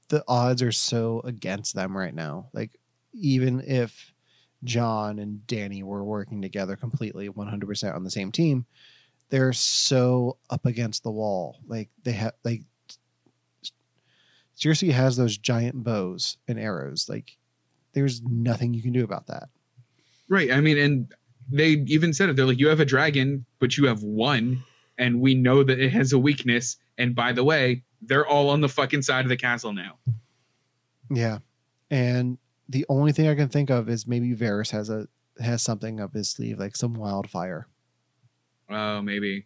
the 0.10 0.24
odds 0.28 0.62
are 0.62 0.72
so 0.72 1.22
against 1.24 1.76
them 1.76 1.96
right 1.96 2.14
now. 2.14 2.50
Like 2.54 2.72
even 3.14 3.62
if 3.62 4.14
Jon 4.64 5.20
and 5.20 5.42
Dany 5.48 5.84
were 5.84 6.04
working 6.04 6.42
together 6.42 6.76
completely 6.76 7.30
100% 7.30 7.96
on 7.96 8.04
the 8.04 8.12
same 8.12 8.32
team, 8.32 8.66
they're 9.30 9.54
so 9.54 10.38
up 10.50 10.66
against 10.66 11.04
the 11.04 11.12
wall. 11.12 11.60
Like 11.68 11.90
they 12.04 12.14
have 12.14 12.34
like 12.44 12.64
Cersei 14.58 14.92
has 14.92 15.16
those 15.16 15.38
giant 15.38 15.84
bows 15.84 16.38
and 16.48 16.60
arrows. 16.60 17.08
Like 17.08 17.38
there's 17.94 18.22
nothing 18.24 18.74
you 18.74 18.82
can 18.82 18.92
do 18.92 19.04
about 19.04 19.28
that. 19.28 19.50
Right. 20.28 20.52
I 20.52 20.62
mean, 20.62 20.78
and 20.78 21.14
they 21.52 21.70
even 21.88 22.14
said 22.14 22.30
it. 22.30 22.36
They're 22.36 22.46
like, 22.46 22.60
you 22.60 22.68
have 22.68 22.80
a 22.80 22.86
dragon, 22.86 23.46
but 23.60 23.78
you 23.78 23.88
have 23.88 24.04
one, 24.04 24.64
and 24.98 25.20
we 25.22 25.34
know 25.34 25.64
that 25.64 25.80
it 25.80 25.92
has 25.92 26.14
a 26.14 26.20
weakness. 26.20 26.78
And 26.98 27.16
by 27.16 27.32
the 27.32 27.44
way, 27.44 27.84
they're 28.02 28.28
all 28.28 28.50
on 28.50 28.62
the 28.62 28.70
fucking 28.70 29.02
side 29.02 29.26
of 29.26 29.30
the 29.30 29.38
castle 29.38 29.74
now. 29.74 29.98
Yeah. 31.10 31.40
And 31.90 32.38
the 32.68 32.86
only 32.90 33.12
thing 33.12 33.28
I 33.28 33.36
can 33.36 33.50
think 33.50 33.72
of 33.72 33.90
is 33.90 34.06
maybe 34.06 34.36
Varys 34.36 34.70
has 34.72 34.90
a 34.90 35.08
has 35.40 35.62
something 35.62 36.00
up 36.00 36.14
his 36.14 36.30
sleeve, 36.30 36.60
like 36.60 36.76
some 36.76 36.94
wildfire. 36.94 37.68
Oh, 38.70 39.02
maybe 39.02 39.46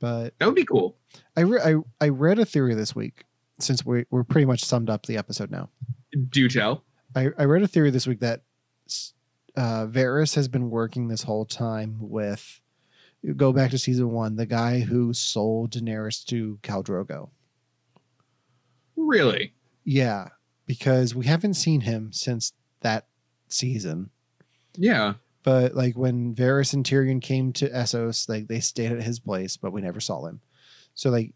But 0.00 0.34
that 0.38 0.46
would 0.46 0.54
be 0.54 0.64
cool. 0.64 0.96
I 1.36 1.42
re- 1.42 1.60
I, 1.60 2.04
I 2.04 2.08
read 2.08 2.38
a 2.38 2.44
theory 2.44 2.74
this 2.74 2.94
week 2.94 3.24
since 3.58 3.84
we 3.84 4.04
we're 4.10 4.24
pretty 4.24 4.46
much 4.46 4.64
summed 4.64 4.90
up 4.90 5.06
the 5.06 5.16
episode 5.16 5.50
now. 5.50 5.70
Do 6.30 6.48
tell. 6.48 6.84
I, 7.14 7.28
I 7.38 7.44
read 7.44 7.62
a 7.62 7.68
theory 7.68 7.90
this 7.90 8.06
week 8.06 8.20
that 8.20 8.42
uh, 9.56 9.86
Varys 9.86 10.34
has 10.34 10.48
been 10.48 10.70
working 10.70 11.08
this 11.08 11.22
whole 11.22 11.44
time 11.44 11.96
with 12.00 12.60
go 13.36 13.52
back 13.52 13.70
to 13.70 13.78
season 13.78 14.10
one, 14.10 14.36
the 14.36 14.46
guy 14.46 14.80
who 14.80 15.12
sold 15.12 15.72
Daenerys 15.72 16.24
to 16.26 16.58
Khal 16.62 16.84
Drogo. 16.84 17.30
Really? 18.96 19.54
Yeah, 19.84 20.28
because 20.66 21.14
we 21.14 21.26
haven't 21.26 21.54
seen 21.54 21.82
him 21.82 22.12
since 22.12 22.52
that 22.80 23.06
season. 23.48 24.10
Yeah. 24.74 25.14
But 25.42 25.74
like 25.74 25.96
when 25.96 26.34
Varys 26.34 26.74
and 26.74 26.84
Tyrion 26.84 27.20
came 27.22 27.52
to 27.54 27.70
Essos, 27.70 28.28
like 28.28 28.48
they 28.48 28.60
stayed 28.60 28.92
at 28.92 29.02
his 29.02 29.18
place, 29.18 29.56
but 29.56 29.72
we 29.72 29.80
never 29.80 30.00
saw 30.00 30.26
him. 30.26 30.40
So 30.94 31.08
like 31.10 31.32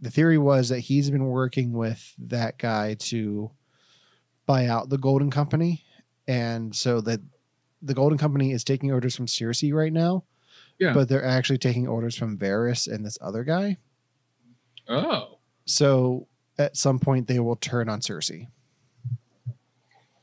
the 0.00 0.10
theory 0.10 0.36
was 0.36 0.68
that 0.68 0.80
he's 0.80 1.10
been 1.10 1.26
working 1.26 1.72
with 1.72 2.12
that 2.18 2.58
guy 2.58 2.94
to 2.94 3.50
buy 4.44 4.66
out 4.66 4.90
the 4.90 4.98
Golden 4.98 5.30
Company, 5.30 5.84
and 6.28 6.74
so 6.76 7.00
that 7.00 7.20
the 7.82 7.94
Golden 7.94 8.18
Company 8.18 8.52
is 8.52 8.62
taking 8.62 8.92
orders 8.92 9.16
from 9.16 9.26
Cersei 9.26 9.72
right 9.72 9.92
now. 9.92 10.24
Yeah. 10.78 10.92
But 10.92 11.08
they're 11.08 11.24
actually 11.24 11.58
taking 11.58 11.88
orders 11.88 12.14
from 12.16 12.36
Varys 12.36 12.92
and 12.92 13.04
this 13.06 13.16
other 13.22 13.42
guy. 13.44 13.78
Oh, 14.88 15.38
So 15.64 16.28
at 16.58 16.76
some 16.76 16.98
point 16.98 17.26
they 17.26 17.38
will 17.40 17.56
turn 17.56 17.88
on 17.88 18.00
Cersei. 18.00 18.48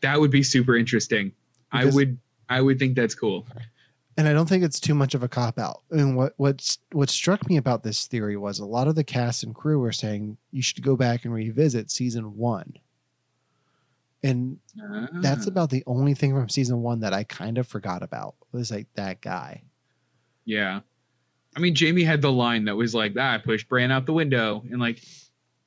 that 0.01 0.19
would 0.19 0.31
be 0.31 0.43
super 0.43 0.75
interesting. 0.75 1.31
Because- 1.71 1.93
I 1.93 1.95
would. 1.95 2.19
I 2.49 2.61
would 2.61 2.79
think 2.79 2.95
that's 2.95 3.15
cool. 3.15 3.45
and 4.17 4.27
I 4.27 4.33
don't 4.33 4.47
think 4.47 4.63
it's 4.63 4.79
too 4.79 4.93
much 4.93 5.15
of 5.15 5.23
a 5.23 5.27
cop 5.27 5.57
out. 5.59 5.81
And 5.91 6.15
what 6.15 6.33
what's 6.37 6.77
what 6.91 7.09
struck 7.09 7.47
me 7.49 7.57
about 7.57 7.83
this 7.83 8.05
theory 8.07 8.37
was 8.37 8.59
a 8.59 8.65
lot 8.65 8.87
of 8.87 8.95
the 8.95 9.03
cast 9.03 9.43
and 9.43 9.55
crew 9.55 9.79
were 9.79 9.91
saying 9.91 10.37
you 10.51 10.61
should 10.61 10.83
go 10.83 10.95
back 10.95 11.25
and 11.25 11.33
revisit 11.33 11.89
season 11.91 12.37
one. 12.37 12.73
And 14.25 14.59
that's 15.21 15.47
Ah, 15.47 15.49
about 15.49 15.69
the 15.69 15.83
only 15.85 16.13
thing 16.13 16.33
from 16.33 16.47
season 16.47 16.81
one 16.81 17.01
that 17.01 17.11
I 17.13 17.23
kind 17.25 17.57
of 17.57 17.67
forgot 17.67 18.03
about 18.03 18.35
was 18.51 18.71
like 18.71 18.87
that 18.95 19.21
guy. 19.21 19.63
yeah. 20.45 20.81
I 21.55 21.59
mean, 21.59 21.75
Jaime 21.77 22.03
had 22.03 22.23
the 22.23 22.31
line 22.31 22.65
that 22.65 22.75
was 22.75 22.95
like, 22.95 23.13
"Ah, 23.15 23.35
I 23.35 23.37
pushed 23.37 23.69
Bran 23.69 23.91
out 23.91 24.07
the 24.07 24.13
window," 24.13 24.63
and 24.71 24.79
like, 24.81 25.03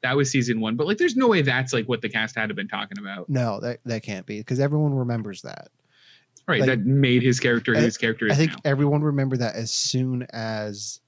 That 0.03 0.17
was 0.17 0.29
season 0.33 0.59
one. 0.61 0.75
But 0.75 0.89
like, 0.89 0.99
there's 0.99 1.15
no 1.15 1.29
way 1.29 1.43
that's 1.43 1.73
like 1.73 1.87
what 1.89 2.01
the 2.03 2.09
cast 2.09 2.35
had 2.35 2.53
been 2.57 2.67
talking 2.67 2.99
about. 2.99 3.29
No, 3.29 3.61
that 3.61 3.79
that 3.85 4.03
can't 4.03 4.27
be 4.27 4.39
because 4.39 4.59
everyone 4.59 4.95
remembers 4.95 5.43
that. 5.43 5.69
Right. 6.49 6.61
Like- 6.61 6.69
that 6.69 6.81
made 6.81 7.23
his 7.23 7.41
character 7.41 7.75
I- 7.77 7.81
his 7.81 7.99
character 7.99 8.27
is 8.27 8.33
I 8.33 8.37
think 8.37 8.53
now. 8.53 8.57
everyone 8.65 9.03
remembered 9.03 9.41
that 9.41 9.57
as 9.57 9.71
soon 9.73 10.27
as 10.31 11.01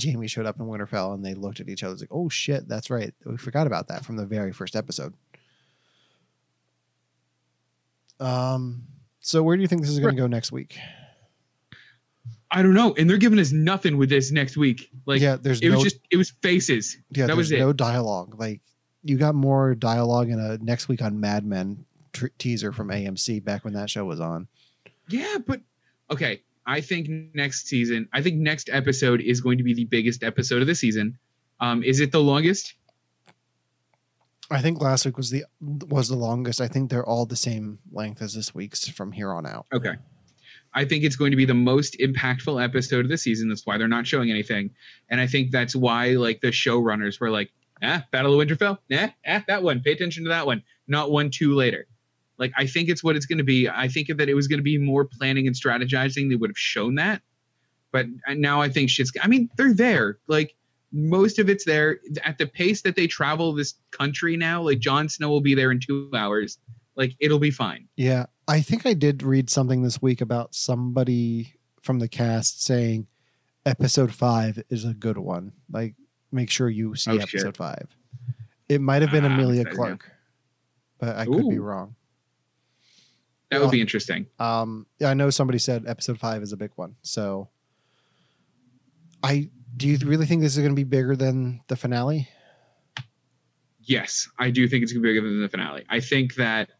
Jaime 0.00 0.26
showed 0.28 0.46
up 0.46 0.58
in 0.60 0.66
Winterfell 0.66 1.12
and 1.14 1.24
they 1.24 1.34
looked 1.34 1.60
at 1.60 1.68
each 1.68 1.82
other 1.82 1.94
like, 1.96 2.08
"Oh 2.10 2.28
shit, 2.28 2.66
that's 2.68 2.88
right. 2.88 3.12
We 3.26 3.36
forgot 3.36 3.66
about 3.66 3.88
that 3.88 4.04
from 4.04 4.16
the 4.16 4.24
very 4.24 4.52
first 4.52 4.76
episode." 4.76 5.12
Um. 8.20 8.84
So 9.20 9.42
where 9.42 9.56
do 9.56 9.62
you 9.62 9.68
think 9.68 9.82
this 9.82 9.90
is 9.90 9.98
going 10.00 10.14
to 10.16 10.20
go 10.20 10.26
next 10.26 10.50
week? 10.52 10.78
I 12.50 12.62
don't 12.62 12.74
know. 12.74 12.94
And 12.98 13.08
they're 13.08 13.18
giving 13.18 13.38
us 13.38 13.52
nothing 13.52 13.96
with 13.96 14.08
this 14.10 14.30
next 14.30 14.56
week. 14.56 14.90
Like, 15.06 15.20
yeah, 15.20 15.36
there's 15.40 15.60
it 15.60 15.68
no 15.70 15.76
was 15.76 15.84
just, 15.84 16.00
it 16.10 16.16
was 16.16 16.30
faces. 16.42 16.96
yeah, 17.10 17.26
that 17.26 17.36
was 17.36 17.50
it. 17.50 17.58
no 17.60 17.72
dialogue. 17.72 18.38
Like 18.38 18.60
you 19.04 19.16
got 19.16 19.34
more 19.34 19.74
dialogue 19.74 20.28
in 20.28 20.38
a 20.38 20.58
next 20.58 20.88
week 20.88 21.02
on 21.02 21.18
Mad 21.20 21.44
Men 21.46 21.84
tr- 22.12 22.26
teaser 22.38 22.72
from 22.72 22.88
AMC 22.88 23.42
back 23.44 23.64
when 23.64 23.74
that 23.74 23.90
show 23.90 24.04
was 24.04 24.20
on. 24.20 24.48
Yeah, 25.08 25.38
but 25.46 25.60
okay. 26.10 26.42
I 26.64 26.80
think 26.80 27.08
next 27.34 27.66
season, 27.66 28.08
I 28.12 28.22
think 28.22 28.36
next 28.36 28.70
episode 28.70 29.20
is 29.20 29.40
going 29.40 29.58
to 29.58 29.64
be 29.64 29.74
the 29.74 29.84
biggest 29.84 30.22
episode 30.22 30.60
of 30.62 30.68
the 30.68 30.74
season. 30.74 31.18
Um, 31.60 31.82
is 31.82 32.00
it 32.00 32.12
the 32.12 32.20
longest? 32.20 32.74
I 34.50 34.60
think 34.60 34.80
last 34.80 35.04
week 35.06 35.16
was 35.16 35.30
the 35.30 35.44
was 35.60 36.08
the 36.08 36.16
longest. 36.16 36.60
I 36.60 36.68
think 36.68 36.90
they're 36.90 37.06
all 37.06 37.26
the 37.26 37.36
same 37.36 37.78
length 37.90 38.20
as 38.20 38.34
this 38.34 38.54
week's 38.54 38.88
from 38.88 39.12
here 39.12 39.32
on 39.32 39.46
out. 39.46 39.66
Okay. 39.72 39.94
I 40.74 40.84
think 40.84 41.04
it's 41.04 41.16
going 41.16 41.30
to 41.32 41.36
be 41.36 41.44
the 41.44 41.54
most 41.54 41.98
impactful 41.98 42.62
episode 42.62 43.04
of 43.04 43.10
the 43.10 43.18
season. 43.18 43.48
That's 43.48 43.66
why 43.66 43.76
they're 43.76 43.88
not 43.88 44.06
showing 44.06 44.30
anything. 44.30 44.70
And 45.10 45.20
I 45.20 45.26
think 45.26 45.50
that's 45.50 45.76
why 45.76 46.10
like 46.10 46.40
the 46.40 46.48
showrunners 46.48 47.20
were 47.20 47.30
like, 47.30 47.50
ah, 47.82 48.04
Battle 48.10 48.40
of 48.40 48.46
Winterfell? 48.46 48.78
Nah, 48.88 49.08
ah, 49.26 49.44
that 49.48 49.62
one. 49.62 49.80
Pay 49.80 49.92
attention 49.92 50.24
to 50.24 50.30
that 50.30 50.46
one. 50.46 50.62
Not 50.86 51.10
one 51.10 51.30
two 51.30 51.54
later. 51.54 51.86
Like 52.42 52.52
I 52.58 52.66
think 52.66 52.88
it's 52.88 53.04
what 53.04 53.14
it's 53.14 53.24
going 53.26 53.38
to 53.38 53.44
be. 53.44 53.68
I 53.68 53.86
think 53.86 54.08
that 54.08 54.28
it 54.28 54.34
was 54.34 54.48
going 54.48 54.58
to 54.58 54.64
be 54.64 54.76
more 54.76 55.04
planning 55.04 55.46
and 55.46 55.54
strategizing. 55.54 56.28
They 56.28 56.34
would 56.34 56.50
have 56.50 56.58
shown 56.58 56.96
that. 56.96 57.22
But 57.92 58.06
now 58.36 58.60
I 58.60 58.68
think 58.68 58.90
shit's. 58.90 59.12
I 59.22 59.28
mean, 59.28 59.48
they're 59.56 59.72
there. 59.72 60.18
Like 60.26 60.56
most 60.92 61.38
of 61.38 61.48
it's 61.48 61.64
there 61.64 62.00
at 62.24 62.38
the 62.38 62.46
pace 62.48 62.82
that 62.82 62.96
they 62.96 63.06
travel 63.06 63.52
this 63.52 63.74
country 63.92 64.36
now. 64.36 64.60
Like 64.62 64.80
Jon 64.80 65.08
Snow 65.08 65.28
will 65.30 65.40
be 65.40 65.54
there 65.54 65.70
in 65.70 65.78
two 65.78 66.10
hours. 66.14 66.58
Like 66.96 67.14
it'll 67.20 67.38
be 67.38 67.52
fine. 67.52 67.86
Yeah, 67.94 68.26
I 68.48 68.60
think 68.60 68.86
I 68.86 68.94
did 68.94 69.22
read 69.22 69.48
something 69.48 69.82
this 69.84 70.02
week 70.02 70.20
about 70.20 70.52
somebody 70.54 71.54
from 71.80 72.00
the 72.00 72.08
cast 72.08 72.64
saying 72.64 73.06
episode 73.64 74.12
five 74.12 74.60
is 74.68 74.84
a 74.84 74.94
good 74.94 75.18
one. 75.18 75.52
Like, 75.70 75.94
make 76.32 76.50
sure 76.50 76.68
you 76.68 76.96
see 76.96 77.12
Oh, 77.12 77.18
shit. 77.20 77.34
episode 77.34 77.56
five. 77.56 77.86
It 78.68 78.80
might 78.80 79.02
have 79.02 79.12
been 79.12 79.24
Ah, 79.24 79.32
Emilia. 79.32 79.64
Clarke, 79.64 80.10
but 80.98 81.16
I 81.16 81.24
could 81.26 81.48
be 81.48 81.58
wrong. 81.58 81.94
That 83.52 83.60
would 83.60 83.70
be 83.70 83.80
interesting. 83.80 84.26
Um, 84.38 84.86
yeah, 84.98 85.10
I 85.10 85.14
know 85.14 85.28
somebody 85.28 85.58
said 85.58 85.84
episode 85.86 86.18
five 86.18 86.42
is 86.42 86.52
a 86.52 86.56
big 86.56 86.70
one. 86.76 86.96
So, 87.02 87.50
I 89.22 89.50
do 89.76 89.88
you 89.88 89.98
really 90.04 90.26
think 90.26 90.40
this 90.40 90.52
is 90.52 90.58
going 90.58 90.72
to 90.72 90.76
be 90.76 90.84
bigger 90.84 91.16
than 91.16 91.60
the 91.68 91.76
finale? 91.76 92.28
Yes, 93.84 94.28
I 94.38 94.50
do 94.50 94.66
think 94.68 94.82
it's 94.82 94.92
gonna 94.92 95.02
be 95.02 95.10
bigger 95.10 95.28
than 95.28 95.42
the 95.42 95.48
finale. 95.48 95.84
I 95.88 96.00
think 96.00 96.36
that. 96.36 96.70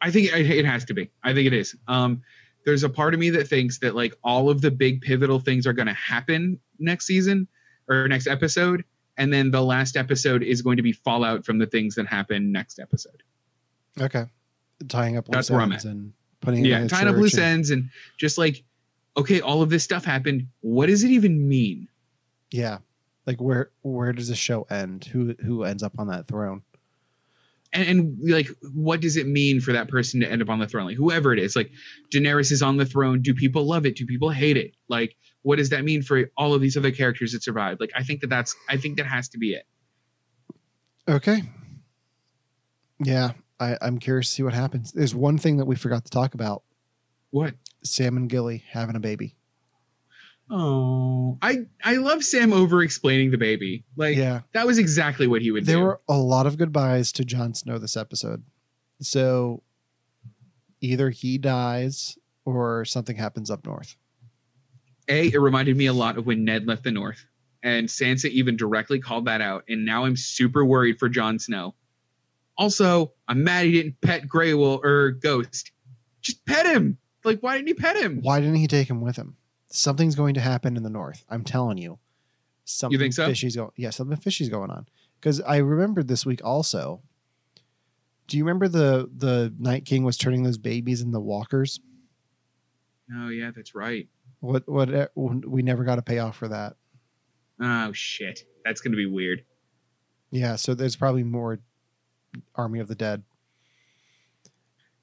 I 0.00 0.10
think 0.10 0.32
it, 0.32 0.50
it 0.50 0.64
has 0.64 0.84
to 0.86 0.94
be. 0.94 1.10
I 1.22 1.34
think 1.34 1.48
it 1.48 1.52
is. 1.52 1.76
Um, 1.88 2.22
there's 2.64 2.84
a 2.84 2.88
part 2.88 3.12
of 3.12 3.20
me 3.20 3.30
that 3.30 3.48
thinks 3.48 3.80
that 3.80 3.96
like 3.96 4.14
all 4.22 4.48
of 4.48 4.60
the 4.60 4.70
big 4.70 5.02
pivotal 5.02 5.40
things 5.40 5.66
are 5.66 5.72
going 5.72 5.88
to 5.88 5.94
happen 5.94 6.60
next 6.78 7.06
season 7.06 7.48
or 7.88 8.06
next 8.06 8.28
episode, 8.28 8.84
and 9.16 9.32
then 9.32 9.50
the 9.50 9.62
last 9.62 9.96
episode 9.96 10.42
is 10.42 10.62
going 10.62 10.76
to 10.76 10.82
be 10.82 10.92
fallout 10.92 11.44
from 11.44 11.58
the 11.58 11.66
things 11.66 11.96
that 11.96 12.06
happen 12.06 12.52
next 12.52 12.78
episode. 12.78 13.22
Okay, 14.00 14.26
tying 14.86 15.16
up 15.16 15.26
That's 15.26 15.50
loose 15.50 15.56
where 15.56 15.60
I'm 15.60 15.72
ends 15.72 15.84
and 15.84 16.12
putting 16.40 16.64
yeah, 16.64 16.80
in 16.80 16.88
tying 16.88 17.08
up 17.08 17.16
loose 17.16 17.34
and- 17.34 17.42
ends 17.42 17.70
and 17.70 17.90
just 18.16 18.38
like, 18.38 18.62
okay, 19.16 19.40
all 19.40 19.62
of 19.62 19.70
this 19.70 19.82
stuff 19.82 20.04
happened. 20.04 20.48
What 20.60 20.86
does 20.86 21.02
it 21.02 21.10
even 21.10 21.48
mean? 21.48 21.88
Yeah, 22.50 22.78
like 23.26 23.40
where 23.40 23.70
where 23.82 24.12
does 24.12 24.28
the 24.28 24.36
show 24.36 24.62
end? 24.70 25.04
Who 25.06 25.34
who 25.40 25.64
ends 25.64 25.82
up 25.82 25.98
on 25.98 26.08
that 26.08 26.26
throne? 26.28 26.62
and, 27.70 27.86
and 27.86 28.18
like 28.30 28.48
what 28.72 29.02
does 29.02 29.18
it 29.18 29.26
mean 29.26 29.60
for 29.60 29.74
that 29.74 29.88
person 29.88 30.20
to 30.20 30.26
end 30.30 30.40
up 30.40 30.48
on 30.48 30.58
the 30.58 30.66
throne 30.66 30.86
like 30.86 30.96
whoever 30.96 31.34
it 31.34 31.38
is 31.38 31.54
like 31.54 31.70
daenerys 32.10 32.50
is 32.50 32.62
on 32.62 32.78
the 32.78 32.86
throne 32.86 33.20
do 33.20 33.34
people 33.34 33.62
love 33.66 33.84
it 33.84 33.94
do 33.94 34.06
people 34.06 34.30
hate 34.30 34.56
it 34.56 34.72
like 34.88 35.14
what 35.42 35.56
does 35.56 35.68
that 35.68 35.84
mean 35.84 36.00
for 36.00 36.30
all 36.34 36.54
of 36.54 36.62
these 36.62 36.78
other 36.78 36.90
characters 36.90 37.32
that 37.32 37.42
survived 37.42 37.78
like 37.78 37.90
i 37.94 38.02
think 38.02 38.22
that 38.22 38.28
that's 38.30 38.56
i 38.70 38.78
think 38.78 38.96
that 38.96 39.04
has 39.04 39.28
to 39.28 39.36
be 39.36 39.52
it 39.52 39.66
Okay. 41.06 41.42
Yeah, 43.04 43.32
I, 43.60 43.76
I'm 43.80 43.98
curious 43.98 44.28
to 44.28 44.34
see 44.34 44.42
what 44.42 44.54
happens. 44.54 44.92
There's 44.92 45.14
one 45.14 45.38
thing 45.38 45.56
that 45.56 45.64
we 45.66 45.76
forgot 45.76 46.04
to 46.04 46.10
talk 46.10 46.34
about: 46.34 46.62
what 47.30 47.54
Sam 47.82 48.16
and 48.16 48.28
Gilly 48.28 48.64
having 48.70 48.96
a 48.96 49.00
baby. 49.00 49.34
oh 50.50 51.36
i 51.42 51.58
i 51.84 51.96
love 51.96 52.24
sam 52.24 52.54
over 52.54 52.82
explaining 52.82 53.30
the 53.30 53.36
baby 53.36 53.84
like 53.96 54.16
yeah, 54.16 54.40
that 54.54 54.66
was 54.66 54.78
exactly 54.78 55.26
what 55.26 55.42
he 55.42 55.50
would 55.50 55.66
there 55.66 55.76
do 55.76 55.82
were 55.82 56.00
a 56.08 56.16
lot 56.16 56.46
of 56.46 56.56
goodbyes 56.56 57.12
to 57.12 57.22
Jon 57.24 57.52
Snow 57.54 57.78
this 57.78 57.96
episode. 57.98 58.42
So 59.02 59.62
either 60.80 61.10
he 61.10 61.36
dies 61.38 62.16
or 62.46 62.84
something 62.86 63.16
happens 63.16 63.50
up 63.50 63.64
north. 63.66 63.96
a 65.08 65.28
it 65.28 65.38
reminded 65.38 65.76
me 65.76 65.86
a 65.86 65.92
lot 65.92 66.16
of 66.16 66.24
when 66.26 66.44
ned 66.44 66.66
left 66.66 66.84
the 66.84 66.92
north 66.92 67.26
and 67.62 67.88
sansa 67.88 68.30
even 68.30 68.56
directly 68.56 69.00
called 69.00 69.26
that 69.26 69.40
out 69.42 69.64
and 69.68 69.84
now 69.84 70.04
i'm 70.04 70.16
super 70.16 70.64
worried 70.64 70.98
for 70.98 71.08
Jon 71.08 71.38
snow 71.38 71.74
also 72.58 73.12
i'm 73.28 73.42
mad 73.44 73.64
he 73.66 73.72
didn't 73.72 74.00
pet 74.00 74.28
Grey 74.28 74.52
Wolf 74.54 74.82
or 74.84 75.12
ghost 75.12 75.70
just 76.20 76.44
pet 76.44 76.66
him 76.66 76.98
like 77.24 77.40
why 77.40 77.56
didn't 77.56 77.68
he 77.68 77.74
pet 77.74 77.96
him 77.96 78.20
Why 78.22 78.40
didn't 78.40 78.56
he 78.56 78.66
take 78.66 78.88
him 78.90 79.00
with 79.00 79.16
him? 79.16 79.36
Something's 79.70 80.14
going 80.14 80.34
to 80.34 80.40
happen 80.40 80.76
in 80.78 80.82
the 80.82 80.88
north. 80.90 81.24
I'm 81.28 81.44
telling 81.44 81.76
you. 81.78 81.98
Something 82.64 82.98
think 82.98 83.12
so? 83.12 83.26
fishy's 83.26 83.54
going. 83.56 83.70
Yeah, 83.76 83.90
something 83.90 84.16
fishy's 84.16 84.48
going 84.48 84.70
on. 84.70 84.86
Because 85.20 85.40
I 85.42 85.58
remembered 85.58 86.08
this 86.08 86.24
week 86.24 86.40
also. 86.42 87.02
Do 88.28 88.36
you 88.38 88.44
remember 88.44 88.66
the 88.68 89.10
the 89.14 89.52
Night 89.58 89.84
King 89.84 90.04
was 90.04 90.16
turning 90.16 90.42
those 90.42 90.56
babies 90.58 91.02
into 91.02 91.20
walkers? 91.20 91.80
oh 93.14 93.28
yeah 93.30 93.50
that's 93.54 93.74
right 93.74 94.06
What 94.40 94.68
what 94.68 95.10
we 95.16 95.62
never 95.62 95.84
got 95.84 95.98
a 95.98 96.02
payoff 96.02 96.36
for 96.36 96.48
that. 96.48 96.76
oh 97.60 97.92
shit 97.92 98.40
that's 98.64 98.80
gonna 98.80 98.96
be 98.96 99.06
weird 99.06 99.44
Yeah, 100.30 100.56
so 100.56 100.74
there's 100.74 100.96
probably 100.96 101.24
more 101.24 101.58
Army 102.54 102.80
of 102.80 102.88
the 102.88 102.94
Dead, 102.94 103.22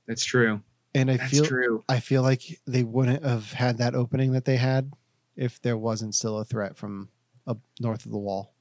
that's 0.08 0.24
true 0.26 0.62
and 0.94 1.10
I 1.12 1.18
that's 1.18 1.32
feel 1.32 1.46
true 1.46 1.84
I 1.90 2.00
feel 2.00 2.22
like 2.22 2.60
they 2.68 2.84
wouldn't 2.84 3.24
have 3.24 3.52
had 3.52 3.78
that 3.80 3.96
opening 3.96 4.32
that 4.34 4.46
they 4.46 4.56
had 4.58 4.92
if 5.36 5.62
there 5.62 5.78
wasn't 5.78 6.16
still 6.16 6.38
a 6.40 6.46
threat 6.46 6.78
from 6.78 7.10
up 7.48 7.58
north 7.80 8.06
of 8.06 8.12
the 8.12 8.18
wall. 8.18 8.54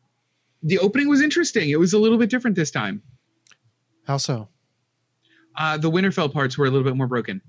the 0.63 0.79
opening 0.79 1.09
was 1.09 1.21
interesting 1.21 1.71
it 1.71 1.79
was 1.79 1.93
a 1.93 1.99
little 1.99 2.19
bit 2.19 2.31
different 2.31 2.57
this 2.57 2.71
time 2.71 3.03
How 4.07 4.17
so? 4.17 4.49
uh 5.57 5.77
the 5.77 5.91
winterfell 5.91 6.33
parts 6.33 6.57
were 6.59 6.67
a 6.67 6.71
little 6.71 6.85
bit 6.85 6.97
more 6.97 7.07
broken 7.07 7.41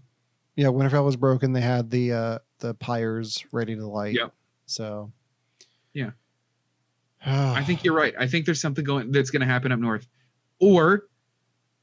Yeah, 0.56 0.68
Winterfell 0.68 1.04
was 1.06 1.16
broken. 1.16 1.54
They 1.54 1.62
had 1.62 1.90
the 1.90 2.12
uh 2.14 2.40
the 2.60 2.74
pyres 2.76 3.44
ready 3.52 3.76
to 3.76 3.86
light. 3.88 4.14
Yep. 4.16 4.34
So 4.68 5.12
Yeah. 5.94 6.12
I 7.26 7.64
think 7.64 7.84
you're 7.84 7.96
right. 7.96 8.14
I 8.20 8.28
think 8.28 8.46
there's 8.46 8.62
something 8.62 8.84
going 8.86 9.12
that's 9.12 9.32
going 9.32 9.42
to 9.42 9.48
happen 9.48 9.72
up 9.72 9.80
north, 9.80 10.08
or, 10.60 11.04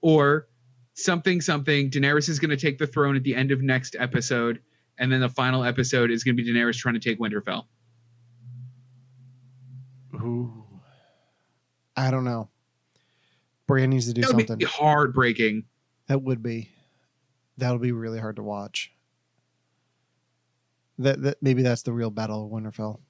or 0.01 0.49
something 0.95 1.41
something. 1.41 1.91
Daenerys 1.91 2.29
is 2.29 2.39
going 2.39 2.51
to 2.51 2.57
take 2.57 2.79
the 2.79 2.87
throne 2.87 3.17
at 3.17 3.23
the 3.23 3.35
end 3.35 3.51
of 3.51 3.63
next 3.63 3.97
episode, 3.99 4.61
and 4.99 5.11
then 5.13 5.21
the 5.21 5.29
final 5.29 5.65
episode 5.65 6.11
is 6.11 6.25
going 6.25 6.37
to 6.37 6.43
be 6.43 6.51
Daenerys 6.51 6.77
trying 6.77 6.95
to 6.95 7.01
take 7.01 7.19
Winterfell. 7.19 7.65
Ooh. 10.15 10.65
I 11.97 12.11
don't 12.11 12.25
know. 12.25 12.49
Bran 13.67 13.91
needs 13.91 14.07
to 14.07 14.13
do 14.13 14.23
That 14.23 14.35
would 14.35 14.49
something. 14.49 14.59
be 14.59 14.65
heartbreaking. 14.65 15.65
That 16.09 16.23
would 16.23 16.43
be. 16.43 16.69
That 17.59 17.71
would 17.73 17.83
be 17.83 17.93
really 17.93 18.19
hard 18.19 18.37
to 18.37 18.43
watch. 18.43 18.93
That 20.99 21.23
that 21.23 21.39
maybe 21.43 21.63
that's 21.63 21.83
the 21.83 21.93
real 21.93 22.11
battle 22.11 22.45
of 22.47 22.51
Winterfell. 22.51 23.01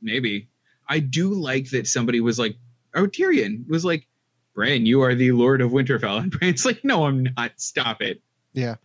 Maybe 0.00 0.48
I 0.88 0.98
do 1.00 1.32
like 1.34 1.70
that 1.70 1.86
somebody 1.86 2.20
was 2.20 2.38
like, 2.38 2.56
"Oh, 2.94 3.06
Tyrion 3.06 3.68
was 3.68 3.84
like, 3.84 4.06
Bran, 4.54 4.86
you 4.86 5.02
are 5.02 5.14
the 5.14 5.32
Lord 5.32 5.60
of 5.60 5.70
Winterfell," 5.72 6.18
and 6.22 6.30
Bran's 6.30 6.64
like, 6.64 6.84
"No, 6.84 7.06
I'm 7.06 7.24
not. 7.36 7.52
Stop 7.56 8.00
it." 8.02 8.22
Yeah. 8.52 8.76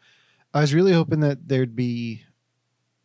I 0.54 0.62
was 0.62 0.74
really 0.74 0.94
hoping 0.94 1.20
that 1.20 1.48
there'd 1.48 1.76
be 1.76 2.24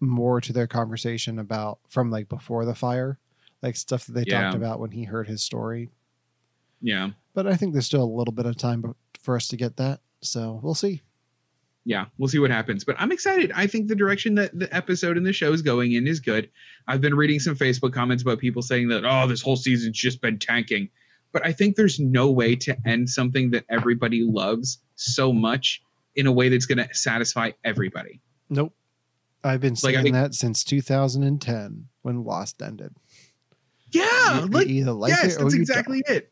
more 0.01 0.41
to 0.41 0.53
their 0.53 0.67
conversation 0.67 1.39
about 1.39 1.79
from 1.89 2.11
like 2.11 2.29
before 2.29 2.65
the 2.65 2.75
fire, 2.75 3.19
like 3.63 3.77
stuff 3.77 4.07
that 4.07 4.13
they 4.13 4.25
Yeah. 4.27 4.45
talked 4.45 4.57
about 4.57 4.81
when 4.81 4.91
he 4.93 5.05
heard 5.05 5.29
his 5.29 5.43
story. 5.43 5.91
Yeah. 6.81 7.11
But 7.35 7.47
I 7.47 7.55
think 7.57 7.73
there's 7.73 7.87
still 7.87 8.03
a 8.03 8.17
little 8.17 8.33
bit 8.33 8.47
of 8.47 8.57
time 8.57 8.95
for 9.21 9.37
us 9.37 9.49
to 9.49 9.57
get 9.57 9.77
that. 9.77 10.01
So 10.23 10.59
we'll 10.63 10.75
see. 10.75 11.03
yeah, 11.87 12.07
we'll 12.17 12.29
see 12.29 12.39
what 12.39 12.51
happens. 12.51 12.83
But 12.83 12.97
I'm 12.99 13.13
excited. 13.13 13.53
I 13.55 13.67
think 13.67 13.89
the 13.89 13.95
direction 13.95 14.37
that 14.37 14.59
the 14.59 14.75
episode 14.75 15.19
and 15.19 15.27
the 15.27 15.35
show 15.35 15.53
is 15.53 15.61
going 15.61 15.93
in 15.93 16.07
is 16.07 16.21
good. 16.21 16.49
I've 16.89 17.03
been 17.03 17.15
reading 17.15 17.41
some 17.41 17.57
Facebook 17.57 17.93
comments 17.93 18.23
about 18.23 18.39
people 18.39 18.63
saying 18.63 18.89
that, 18.89 19.05
oh, 19.05 19.27
this 19.27 19.43
whole 19.43 19.57
season's 19.57 19.99
just 19.99 20.23
been 20.23 20.39
tanking. 20.39 20.89
But 21.35 21.45
I 21.45 21.53
think 21.53 21.75
there's 21.75 21.99
no 21.99 22.31
way 22.31 22.55
to 22.55 22.77
end 22.87 23.11
something 23.11 23.51
that 23.51 23.65
everybody 23.69 24.23
loves 24.23 24.79
so 24.95 25.33
much 25.33 25.83
in 26.15 26.29
a 26.29 26.33
way 26.33 26.49
that's 26.49 26.65
going 26.65 26.79
to 26.79 26.95
satisfy 26.95 27.51
everybody. 27.65 28.21
Nope. 28.49 28.73
I've 29.43 29.61
been 29.61 29.75
Like, 29.83 29.97
I 29.97 29.97
saying 29.97 30.03
think- 30.05 30.15
that 30.15 30.35
since 30.35 30.63
2010 30.63 31.89
when 32.03 32.23
Lost 32.25 32.63
ended. 32.63 32.95
Yeah, 33.91 34.37
You- 34.39 34.41
you 34.43 34.47
like 34.49 34.67
either 34.69 34.93
like 34.93 35.11
yes, 35.11 35.35
it 35.35 35.41
that's 35.41 35.55
exactly 35.55 36.03
it. 36.09 36.31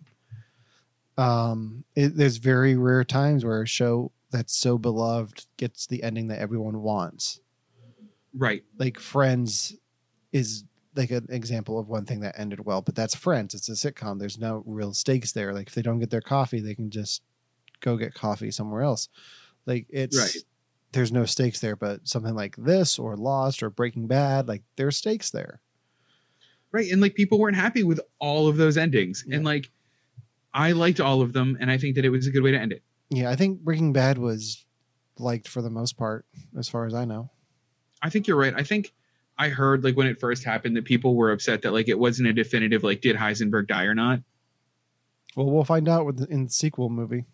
don't. 1.18 1.26
Um, 1.28 1.84
it, 1.96 2.16
there's 2.16 2.36
very 2.38 2.76
rare 2.76 3.03
times 3.05 3.44
where 3.44 3.61
a 3.62 3.66
show 3.66 4.12
that's 4.30 4.57
so 4.57 4.78
beloved 4.78 5.46
gets 5.57 5.86
the 5.86 6.03
ending 6.05 6.28
that 6.28 6.38
everyone 6.38 6.80
wants. 6.80 7.40
Right. 8.34 8.62
Like 8.78 8.98
Friends 9.00 9.74
is 10.32 10.64
like 10.95 11.11
an 11.11 11.26
example 11.30 11.78
of 11.78 11.88
one 11.88 12.05
thing 12.05 12.20
that 12.20 12.38
ended 12.38 12.64
well, 12.64 12.82
but 12.82 12.95
that's 12.95 13.14
Friends. 13.14 13.55
It's 13.55 13.68
a 13.68 13.72
sitcom. 13.72 14.18
There's 14.18 14.38
no 14.38 14.62
real 14.66 14.93
stakes 14.95 15.32
there. 15.32 15.53
Like 15.55 15.68
if 15.68 15.74
they 15.74 15.82
don't 15.82 15.99
get 16.01 16.11
their 16.11 16.20
coffee, 16.20 16.61
they 16.61 16.74
can 16.74 16.90
just 16.90 17.22
go 17.80 17.97
get 17.97 18.14
coffee 18.14 18.51
somewhere 18.51 18.82
else. 18.82 19.09
Like 19.66 19.86
it's 19.90 20.18
Right. 20.18 20.36
there's 20.93 21.12
no 21.12 21.24
stakes 21.24 21.61
there, 21.61 21.76
but 21.76 22.07
something 22.07 22.34
like 22.34 22.55
this 22.57 22.99
or 22.99 23.16
Lost 23.16 23.62
or 23.62 23.70
Breaking 23.70 24.07
Bad, 24.07 24.49
like 24.49 24.62
there's 24.76 24.97
stakes 24.97 25.30
there. 25.30 25.61
Right. 26.70 26.90
And 26.90 27.01
like 27.01 27.14
people 27.14 27.38
weren't 27.38 27.57
happy 27.57 27.82
with 27.82 28.01
all 28.18 28.49
of 28.49 28.57
those 28.57 28.76
endings. 28.76 29.24
Yeah. 29.26 29.36
And 29.36 29.45
like 29.45 29.70
I 30.55 30.72
liked 30.72 31.01
all 31.01 31.22
of 31.22 31.32
them 31.32 31.57
and 31.61 31.70
I 31.70 31.78
think 31.78 31.97
that 31.97 32.05
it 32.05 32.11
was 32.11 32.26
a 32.26 32.30
good 32.30 32.43
way 32.43 32.51
to 32.53 32.59
end 32.59 32.72
it. 32.72 32.82
Yeah, 33.11 33.30
I 33.30 33.36
think 33.36 33.61
Breaking 33.61 33.93
Bad 33.93 34.16
was 34.18 34.64
liked 35.18 35.47
for 35.49 35.61
the 35.61 35.68
most 35.70 35.99
part, 35.99 36.24
as 36.59 36.68
far 36.68 36.86
as 36.86 36.95
I 36.95 37.05
know. 37.05 37.30
I 38.01 38.09
think 38.09 38.26
you're 38.26 38.38
right. 38.38 38.55
I 38.57 38.62
think 38.62 38.93
I 39.43 39.49
heard 39.49 39.82
like 39.82 39.97
when 39.97 40.07
it 40.07 40.20
first 40.20 40.45
happened 40.45 40.76
that 40.76 40.84
people 40.84 41.16
were 41.16 41.32
upset 41.32 41.62
that 41.62 41.72
like 41.72 41.88
it 41.88 41.99
wasn't 41.99 42.28
a 42.28 42.32
definitive 42.32 42.84
like 42.84 43.01
did 43.01 43.16
Heisenberg 43.16 43.66
die 43.66 43.84
or 43.84 43.95
not. 43.95 44.20
Well, 45.36 45.51
we'll 45.51 45.64
find 45.64 45.88
out 45.88 46.07
with 46.07 46.18
the, 46.18 46.26
in 46.32 46.45
the 46.45 46.51
sequel 46.51 46.90
movie. 46.90 47.24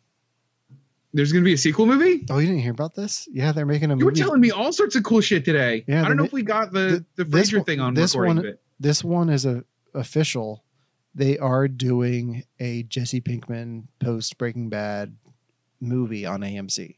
There's 1.12 1.32
gonna 1.32 1.44
be 1.44 1.52
a 1.54 1.58
sequel 1.58 1.86
movie? 1.86 2.24
Oh, 2.30 2.38
you 2.38 2.46
didn't 2.46 2.62
hear 2.62 2.70
about 2.70 2.94
this? 2.94 3.28
Yeah, 3.32 3.52
they're 3.52 3.66
making 3.66 3.90
a 3.90 3.96
movie. 3.96 4.00
You 4.00 4.06
were 4.06 4.12
telling 4.12 4.40
me 4.40 4.50
all 4.50 4.72
sorts 4.72 4.94
of 4.96 5.02
cool 5.04 5.20
shit 5.20 5.44
today. 5.44 5.84
Yeah, 5.86 6.04
I 6.04 6.08
don't 6.08 6.16
know 6.16 6.24
if 6.24 6.32
we 6.32 6.42
got 6.42 6.72
the 6.72 7.04
the, 7.16 7.24
the- 7.24 7.56
one- 7.56 7.64
thing 7.64 7.80
on 7.80 7.94
this 7.94 8.14
recording, 8.14 8.36
one- 8.36 8.44
but 8.52 8.62
this 8.80 9.02
one 9.04 9.28
is 9.28 9.44
a 9.44 9.64
official. 9.94 10.64
They 11.14 11.36
are 11.38 11.66
doing 11.66 12.44
a 12.60 12.84
Jesse 12.84 13.20
Pinkman 13.20 13.84
post 14.00 14.38
Breaking 14.38 14.68
Bad 14.68 15.16
movie 15.80 16.24
on 16.26 16.40
AMC. 16.42 16.96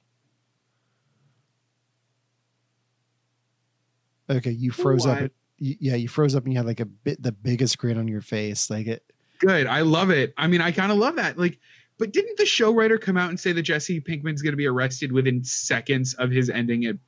Okay, 4.31 4.51
you 4.51 4.71
froze 4.71 5.07
up. 5.07 5.17
What? 5.17 5.25
It, 5.25 5.33
y- 5.61 5.77
yeah, 5.81 5.95
you 5.97 6.09
froze 6.09 6.35
up 6.35 6.45
and 6.45 6.53
you 6.53 6.59
had 6.59 6.67
like 6.67 6.81
a 6.81 6.87
bit 6.87 7.23
the 7.23 7.33
biggest 7.33 7.79
grin 7.79 7.99
on 7.99 8.09
your 8.09 8.21
face. 8.21 8.71
Like 8.71 8.87
it. 8.87 9.05
good. 9.39 9.67
I 9.67 9.81
love 9.81 10.11
it. 10.11 10.33
I 10.37 10.47
mean, 10.47 10.61
I 10.61 10.71
kind 10.71 10.93
of 10.93 10.99
love 10.99 11.17
that. 11.17 11.39
Like, 11.39 11.59
but 11.99 12.13
didn't 12.13 12.39
the 12.39 12.47
show 12.47 12.73
writer 12.73 12.99
come 12.99 13.17
out 13.17 13.31
and 13.31 13.39
say 13.39 13.53
that 13.53 13.63
Jesse 13.63 14.01
Pinkman's 14.01 14.43
gonna 14.43 14.57
be 14.57 14.67
arrested 14.67 15.13
within 15.13 15.45
seconds 15.45 16.15
of 16.15 16.31
his 16.31 16.49
ending 16.49 16.85
it, 16.85 16.99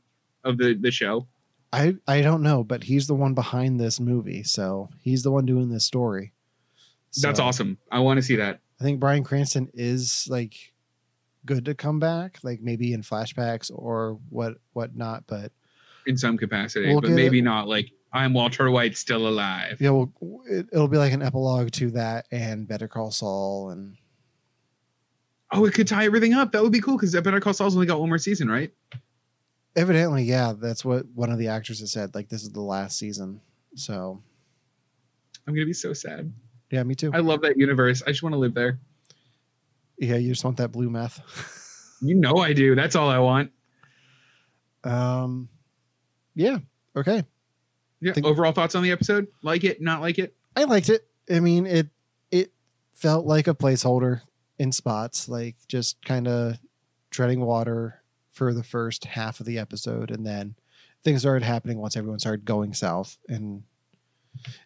of 0.44 0.58
the 0.58 0.74
the 0.74 0.90
show? 0.90 1.26
I 1.72 1.94
I 2.06 2.20
don't 2.20 2.42
know, 2.42 2.64
but 2.64 2.84
he's 2.84 3.06
the 3.06 3.14
one 3.14 3.34
behind 3.34 3.80
this 3.80 3.98
movie, 4.00 4.42
so 4.42 4.90
he's 5.02 5.22
the 5.22 5.30
one 5.30 5.46
doing 5.46 5.70
this 5.70 5.84
story. 5.84 6.32
That's 7.20 7.40
awesome. 7.40 7.78
I 7.90 8.00
want 8.00 8.18
to 8.18 8.22
see 8.22 8.36
that. 8.36 8.60
I 8.80 8.84
think 8.84 9.00
Bryan 9.00 9.22
Cranston 9.22 9.70
is 9.74 10.26
like 10.28 10.54
good 11.44 11.64
to 11.66 11.74
come 11.74 11.98
back, 11.98 12.38
like 12.42 12.60
maybe 12.60 12.92
in 12.92 13.02
flashbacks 13.02 13.70
or 13.74 14.18
what 14.28 14.56
whatnot. 14.72 15.24
But 15.26 15.52
in 16.06 16.16
some 16.16 16.36
capacity, 16.38 16.88
We'll 16.88 17.00
but 17.00 17.10
maybe 17.10 17.38
it- 17.38 17.42
not 17.42 17.68
like 17.68 17.90
I'm 18.12 18.34
Walter 18.34 18.70
White 18.70 18.96
still 18.96 19.26
alive. 19.26 19.78
yeah, 19.80 19.90
well, 19.90 20.12
it, 20.46 20.66
it'll 20.72 20.88
be 20.88 20.98
like 20.98 21.12
an 21.14 21.22
epilogue 21.22 21.70
to 21.72 21.90
that 21.92 22.26
and 22.30 22.68
Better 22.68 22.86
Call 22.88 23.10
Saul, 23.10 23.70
and 23.70 23.96
Oh, 25.54 25.64
it 25.66 25.74
could 25.74 25.86
tie 25.86 26.04
everything 26.06 26.32
up. 26.32 26.52
That 26.52 26.62
would 26.62 26.72
be 26.72 26.80
cool 26.80 26.96
because 26.96 27.12
Better 27.14 27.40
Call 27.40 27.52
Saul's 27.52 27.74
only 27.74 27.86
got 27.86 28.00
one 28.00 28.08
more 28.08 28.18
season, 28.18 28.48
right? 28.50 28.72
evidently, 29.74 30.22
yeah, 30.24 30.52
that's 30.58 30.84
what 30.84 31.06
one 31.14 31.30
of 31.32 31.38
the 31.38 31.48
actors 31.48 31.80
has 31.80 31.90
said. 31.92 32.14
Like 32.14 32.28
this 32.28 32.42
is 32.42 32.50
the 32.52 32.60
last 32.60 32.98
season, 32.98 33.40
so 33.74 34.20
I'm 35.46 35.54
gonna 35.54 35.64
be 35.66 35.72
so 35.72 35.92
sad. 35.94 36.30
yeah, 36.70 36.82
me 36.82 36.94
too. 36.94 37.10
I 37.14 37.18
love 37.20 37.40
that 37.42 37.56
universe. 37.56 38.02
I 38.06 38.10
just 38.10 38.22
want 38.22 38.34
to 38.34 38.38
live 38.38 38.52
there. 38.54 38.78
yeah, 39.98 40.16
you 40.16 40.28
just 40.30 40.44
want 40.44 40.58
that 40.58 40.72
blue 40.72 40.90
meth. 40.90 41.20
You 42.04 42.16
know 42.16 42.38
I 42.38 42.52
do. 42.52 42.74
That's 42.74 42.96
all 42.96 43.08
I 43.08 43.20
want. 43.20 43.52
um, 44.82 45.48
yeah, 46.34 46.58
okay. 46.96 47.24
Yeah. 48.00 48.12
Think- 48.12 48.26
Overall 48.26 48.52
thoughts 48.52 48.74
on 48.74 48.82
the 48.82 48.90
episode? 48.90 49.28
Like 49.42 49.64
it? 49.64 49.80
Not 49.80 50.00
like 50.00 50.18
it? 50.18 50.34
I 50.56 50.64
liked 50.64 50.88
it. 50.88 51.06
I 51.30 51.40
mean, 51.40 51.66
it 51.66 51.88
it 52.30 52.52
felt 52.92 53.26
like 53.26 53.46
a 53.48 53.54
placeholder 53.54 54.22
in 54.58 54.72
spots, 54.72 55.28
like 55.28 55.56
just 55.68 56.02
kind 56.04 56.26
of 56.28 56.58
treading 57.10 57.40
water 57.40 58.02
for 58.30 58.52
the 58.54 58.62
first 58.64 59.04
half 59.04 59.40
of 59.40 59.46
the 59.46 59.58
episode, 59.58 60.10
and 60.10 60.26
then 60.26 60.54
things 61.04 61.20
started 61.20 61.44
happening 61.44 61.78
once 61.78 61.96
everyone 61.96 62.18
started 62.18 62.44
going 62.44 62.74
south, 62.74 63.18
and 63.28 63.62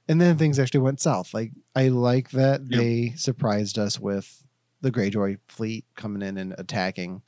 and 0.09 0.21
then 0.21 0.39
things 0.39 0.59
actually 0.59 0.81
went 0.81 1.01
south. 1.01 1.35
Like 1.35 1.53
I 1.75 1.89
like 1.89 2.31
that 2.31 2.63
Yeah. 2.69 2.79
they 2.79 3.13
surprised 3.17 3.79
us 3.79 3.99
with 4.01 4.43
the 4.81 4.91
Greyjoy 4.93 5.39
fleet 5.49 5.85
coming 5.97 6.23
in 6.23 6.39
and 6.39 6.55
attacking 6.59 7.23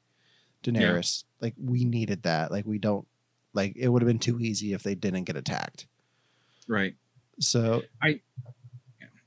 Daenerys. 0.62 1.24
Like 1.40 1.54
we 1.62 1.84
needed 1.84 2.22
that. 2.24 2.50
Like 2.50 2.66
we 2.66 2.78
don't 2.78 3.06
like 3.58 3.76
it 3.76 3.88
would 3.88 4.02
have 4.02 4.06
been 4.06 4.20
too 4.20 4.40
easy 4.40 4.72
if 4.72 4.82
they 4.84 4.94
didn't 4.94 5.24
get 5.24 5.36
attacked. 5.36 5.86
Right. 6.68 6.94
So 7.40 7.82
I 8.00 8.20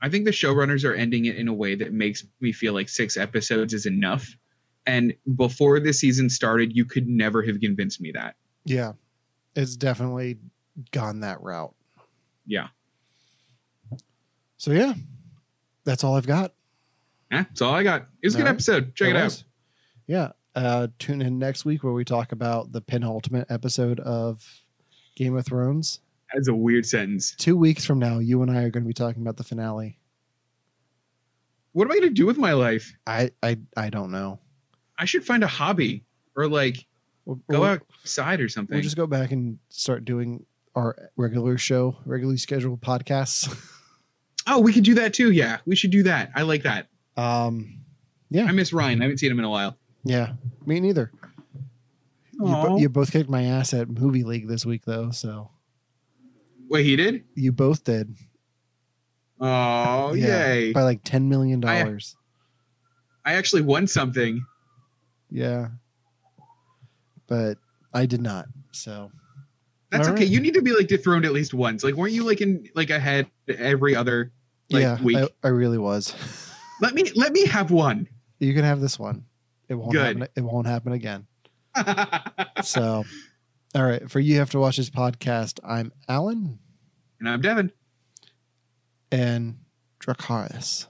I 0.02 0.10
think 0.10 0.26
the 0.26 0.32
showrunners 0.32 0.84
are 0.90 0.94
ending 0.94 1.26
it 1.26 1.36
in 1.36 1.48
a 1.48 1.54
way 1.54 1.76
that 1.76 1.92
makes 1.92 2.26
me 2.40 2.54
feel 2.54 2.74
like 2.74 2.90
six 2.90 3.18
episodes 3.18 3.74
is 3.74 3.86
enough. 3.86 4.36
And 4.88 5.14
before 5.36 5.80
the 5.80 5.94
season 5.94 6.30
started, 6.30 6.76
you 6.76 6.86
could 6.86 7.08
never 7.08 7.44
have 7.44 7.60
convinced 7.60 8.02
me 8.02 8.12
that. 8.14 8.36
Yeah, 8.66 8.94
it's 9.56 9.76
definitely 9.76 10.38
gone 10.92 11.20
that 11.20 11.42
route. 11.42 11.76
Yeah. 12.48 12.70
So 14.58 14.72
yeah, 14.72 14.94
that's 15.84 16.04
all 16.04 16.16
I've 16.16 16.28
got. 16.28 16.54
Eh, 17.32 17.44
that's 17.44 17.62
all 17.62 17.74
I 17.74 17.84
got. 17.84 18.04
It 18.22 18.28
was 18.28 18.36
a 18.36 18.38
good 18.38 18.46
right. 18.46 18.52
episode. 18.52 18.96
Check 18.96 19.10
it, 19.10 19.16
out. 19.16 19.44
Yeah. 20.08 20.32
Uh, 20.56 20.88
tune 21.00 21.22
in 21.22 21.40
next 21.40 21.64
week 21.66 21.84
where 21.84 21.94
we 21.94 22.04
talk 22.04 22.32
about 22.32 22.72
the 22.72 22.82
penultimate 22.82 23.48
episode 23.50 24.00
of 24.02 24.62
Game 25.16 25.36
of 25.38 25.46
Thrones. 25.46 26.00
That's 26.34 26.48
a 26.48 26.54
weird 26.54 26.86
sentence. 26.86 27.36
Two 27.38 27.56
weeks 27.58 27.86
from 27.86 28.00
now, 28.00 28.20
you 28.20 28.42
and 28.42 28.52
I 28.52 28.64
are 28.64 28.70
going 28.70 28.84
to 28.84 28.88
be 28.88 28.94
talking 28.94 29.22
about 29.22 29.38
the 29.38 29.44
finale. 29.44 29.98
What 31.74 31.86
am 31.86 31.92
I 31.92 31.96
going 31.96 32.10
to 32.10 32.14
do 32.14 32.26
with 32.26 32.38
my 32.38 32.54
life? 32.54 32.94
I 33.08 33.32
I, 33.42 33.58
I 33.78 33.90
don't 33.90 34.12
know. 34.12 34.40
I 34.98 35.06
should 35.06 35.26
find 35.26 35.44
a 35.44 35.48
hobby 35.48 36.04
or 36.36 36.48
like 36.48 36.86
We'll, 37.26 37.40
go 37.50 37.62
we'll- 37.62 37.70
outside 37.70 38.42
or 38.42 38.50
something. 38.50 38.76
We'll 38.76 38.84
just 38.84 38.98
go 38.98 39.08
back 39.08 39.32
and 39.32 39.60
start 39.70 40.06
doing 40.06 40.46
our 40.76 41.12
regular 41.16 41.58
show, 41.58 41.96
regularly 42.06 42.38
scheduled 42.38 42.82
podcasts. 42.82 43.48
oh, 44.48 44.60
we 44.60 44.74
could 44.74 44.84
do 44.84 44.96
that 44.96 45.14
too. 45.14 45.32
Yeah, 45.32 45.60
we 45.66 45.76
should 45.76 45.92
do 45.92 46.04
that. 46.04 46.32
I 46.36 46.42
like 46.42 46.64
that. 46.64 46.88
um, 47.18 47.78
yeah, 48.30 48.46
I 48.46 48.52
miss 48.54 48.72
Ryan. 48.74 49.02
I 49.02 49.06
haven't 49.06 49.18
seen 49.18 49.30
him 49.32 49.40
in 49.40 49.46
a 49.46 49.50
while. 49.50 49.78
Yeah, 50.04 50.34
me 50.66 50.80
neither. 50.80 51.12
You, 52.34 52.80
you 52.80 52.90
both 52.90 53.12
kicked 53.12 53.30
my 53.30 53.44
ass 53.44 53.74
at 53.74 53.88
movie 53.88 54.24
league 54.24 54.48
this 54.48 54.66
week 54.66 54.84
though, 54.86 55.12
so 55.12 55.52
Wait, 56.70 56.86
he 56.86 56.96
did? 56.96 57.24
you 57.36 57.52
both 57.52 57.84
did. 57.84 58.16
Oh, 59.40 60.14
Yeah, 60.14 60.54
yay. 60.54 60.72
by 60.72 60.84
like 60.84 61.02
ten 61.04 61.30
million 61.30 61.60
dollars. 61.60 62.16
I 63.26 63.34
actually 63.34 63.62
won 63.62 63.86
something. 63.88 64.44
Yeah, 65.30 65.70
but 67.28 67.58
I 67.94 68.06
did 68.06 68.22
not. 68.22 68.48
So 68.72 69.12
That's 69.92 70.08
All 70.08 70.14
okay. 70.14 70.24
right. 70.24 70.32
You 70.32 70.40
need 70.40 70.54
to 70.56 70.62
be 70.62 70.72
like 70.72 70.88
dethroned 70.88 71.26
at 71.26 71.34
least 71.34 71.54
once. 71.54 71.84
Like, 71.84 71.96
weren't 71.96 72.14
you 72.14 72.26
like 72.26 72.42
in 72.42 72.68
like 72.76 72.90
ahead 72.90 73.28
every 73.48 73.96
other 73.96 74.32
like 74.72 74.82
yeah, 74.82 75.02
week? 75.02 75.18
I, 75.18 75.28
I 75.44 75.50
really 75.50 75.78
was. 75.78 76.16
Let 76.82 76.96
me 76.96 77.12
let 77.16 77.32
me 77.34 77.46
have 77.46 77.70
one. 77.70 78.08
you 78.40 78.56
can 78.56 78.64
have 78.64 78.82
this 78.82 78.98
one. 78.98 79.26
It 79.72 79.76
won't 79.76 79.94
Good. 79.94 80.18
happen. 80.18 80.28
It 80.36 80.42
won't 80.42 80.68
happen 80.68 80.92
again. 80.92 81.28
So, 82.64 83.06
all 83.74 83.84
right. 83.84 84.12
For 84.12 84.20
you 84.20 84.38
have 84.40 84.50
to 84.50 84.60
watch 84.60 84.76
this 84.76 84.90
podcast. 84.90 85.60
I'm 85.64 85.94
Allen 86.10 86.60
and 87.20 87.30
I'm 87.30 87.40
Devon. 87.42 87.72
and 89.14 89.58
Dracarys. 90.02 90.88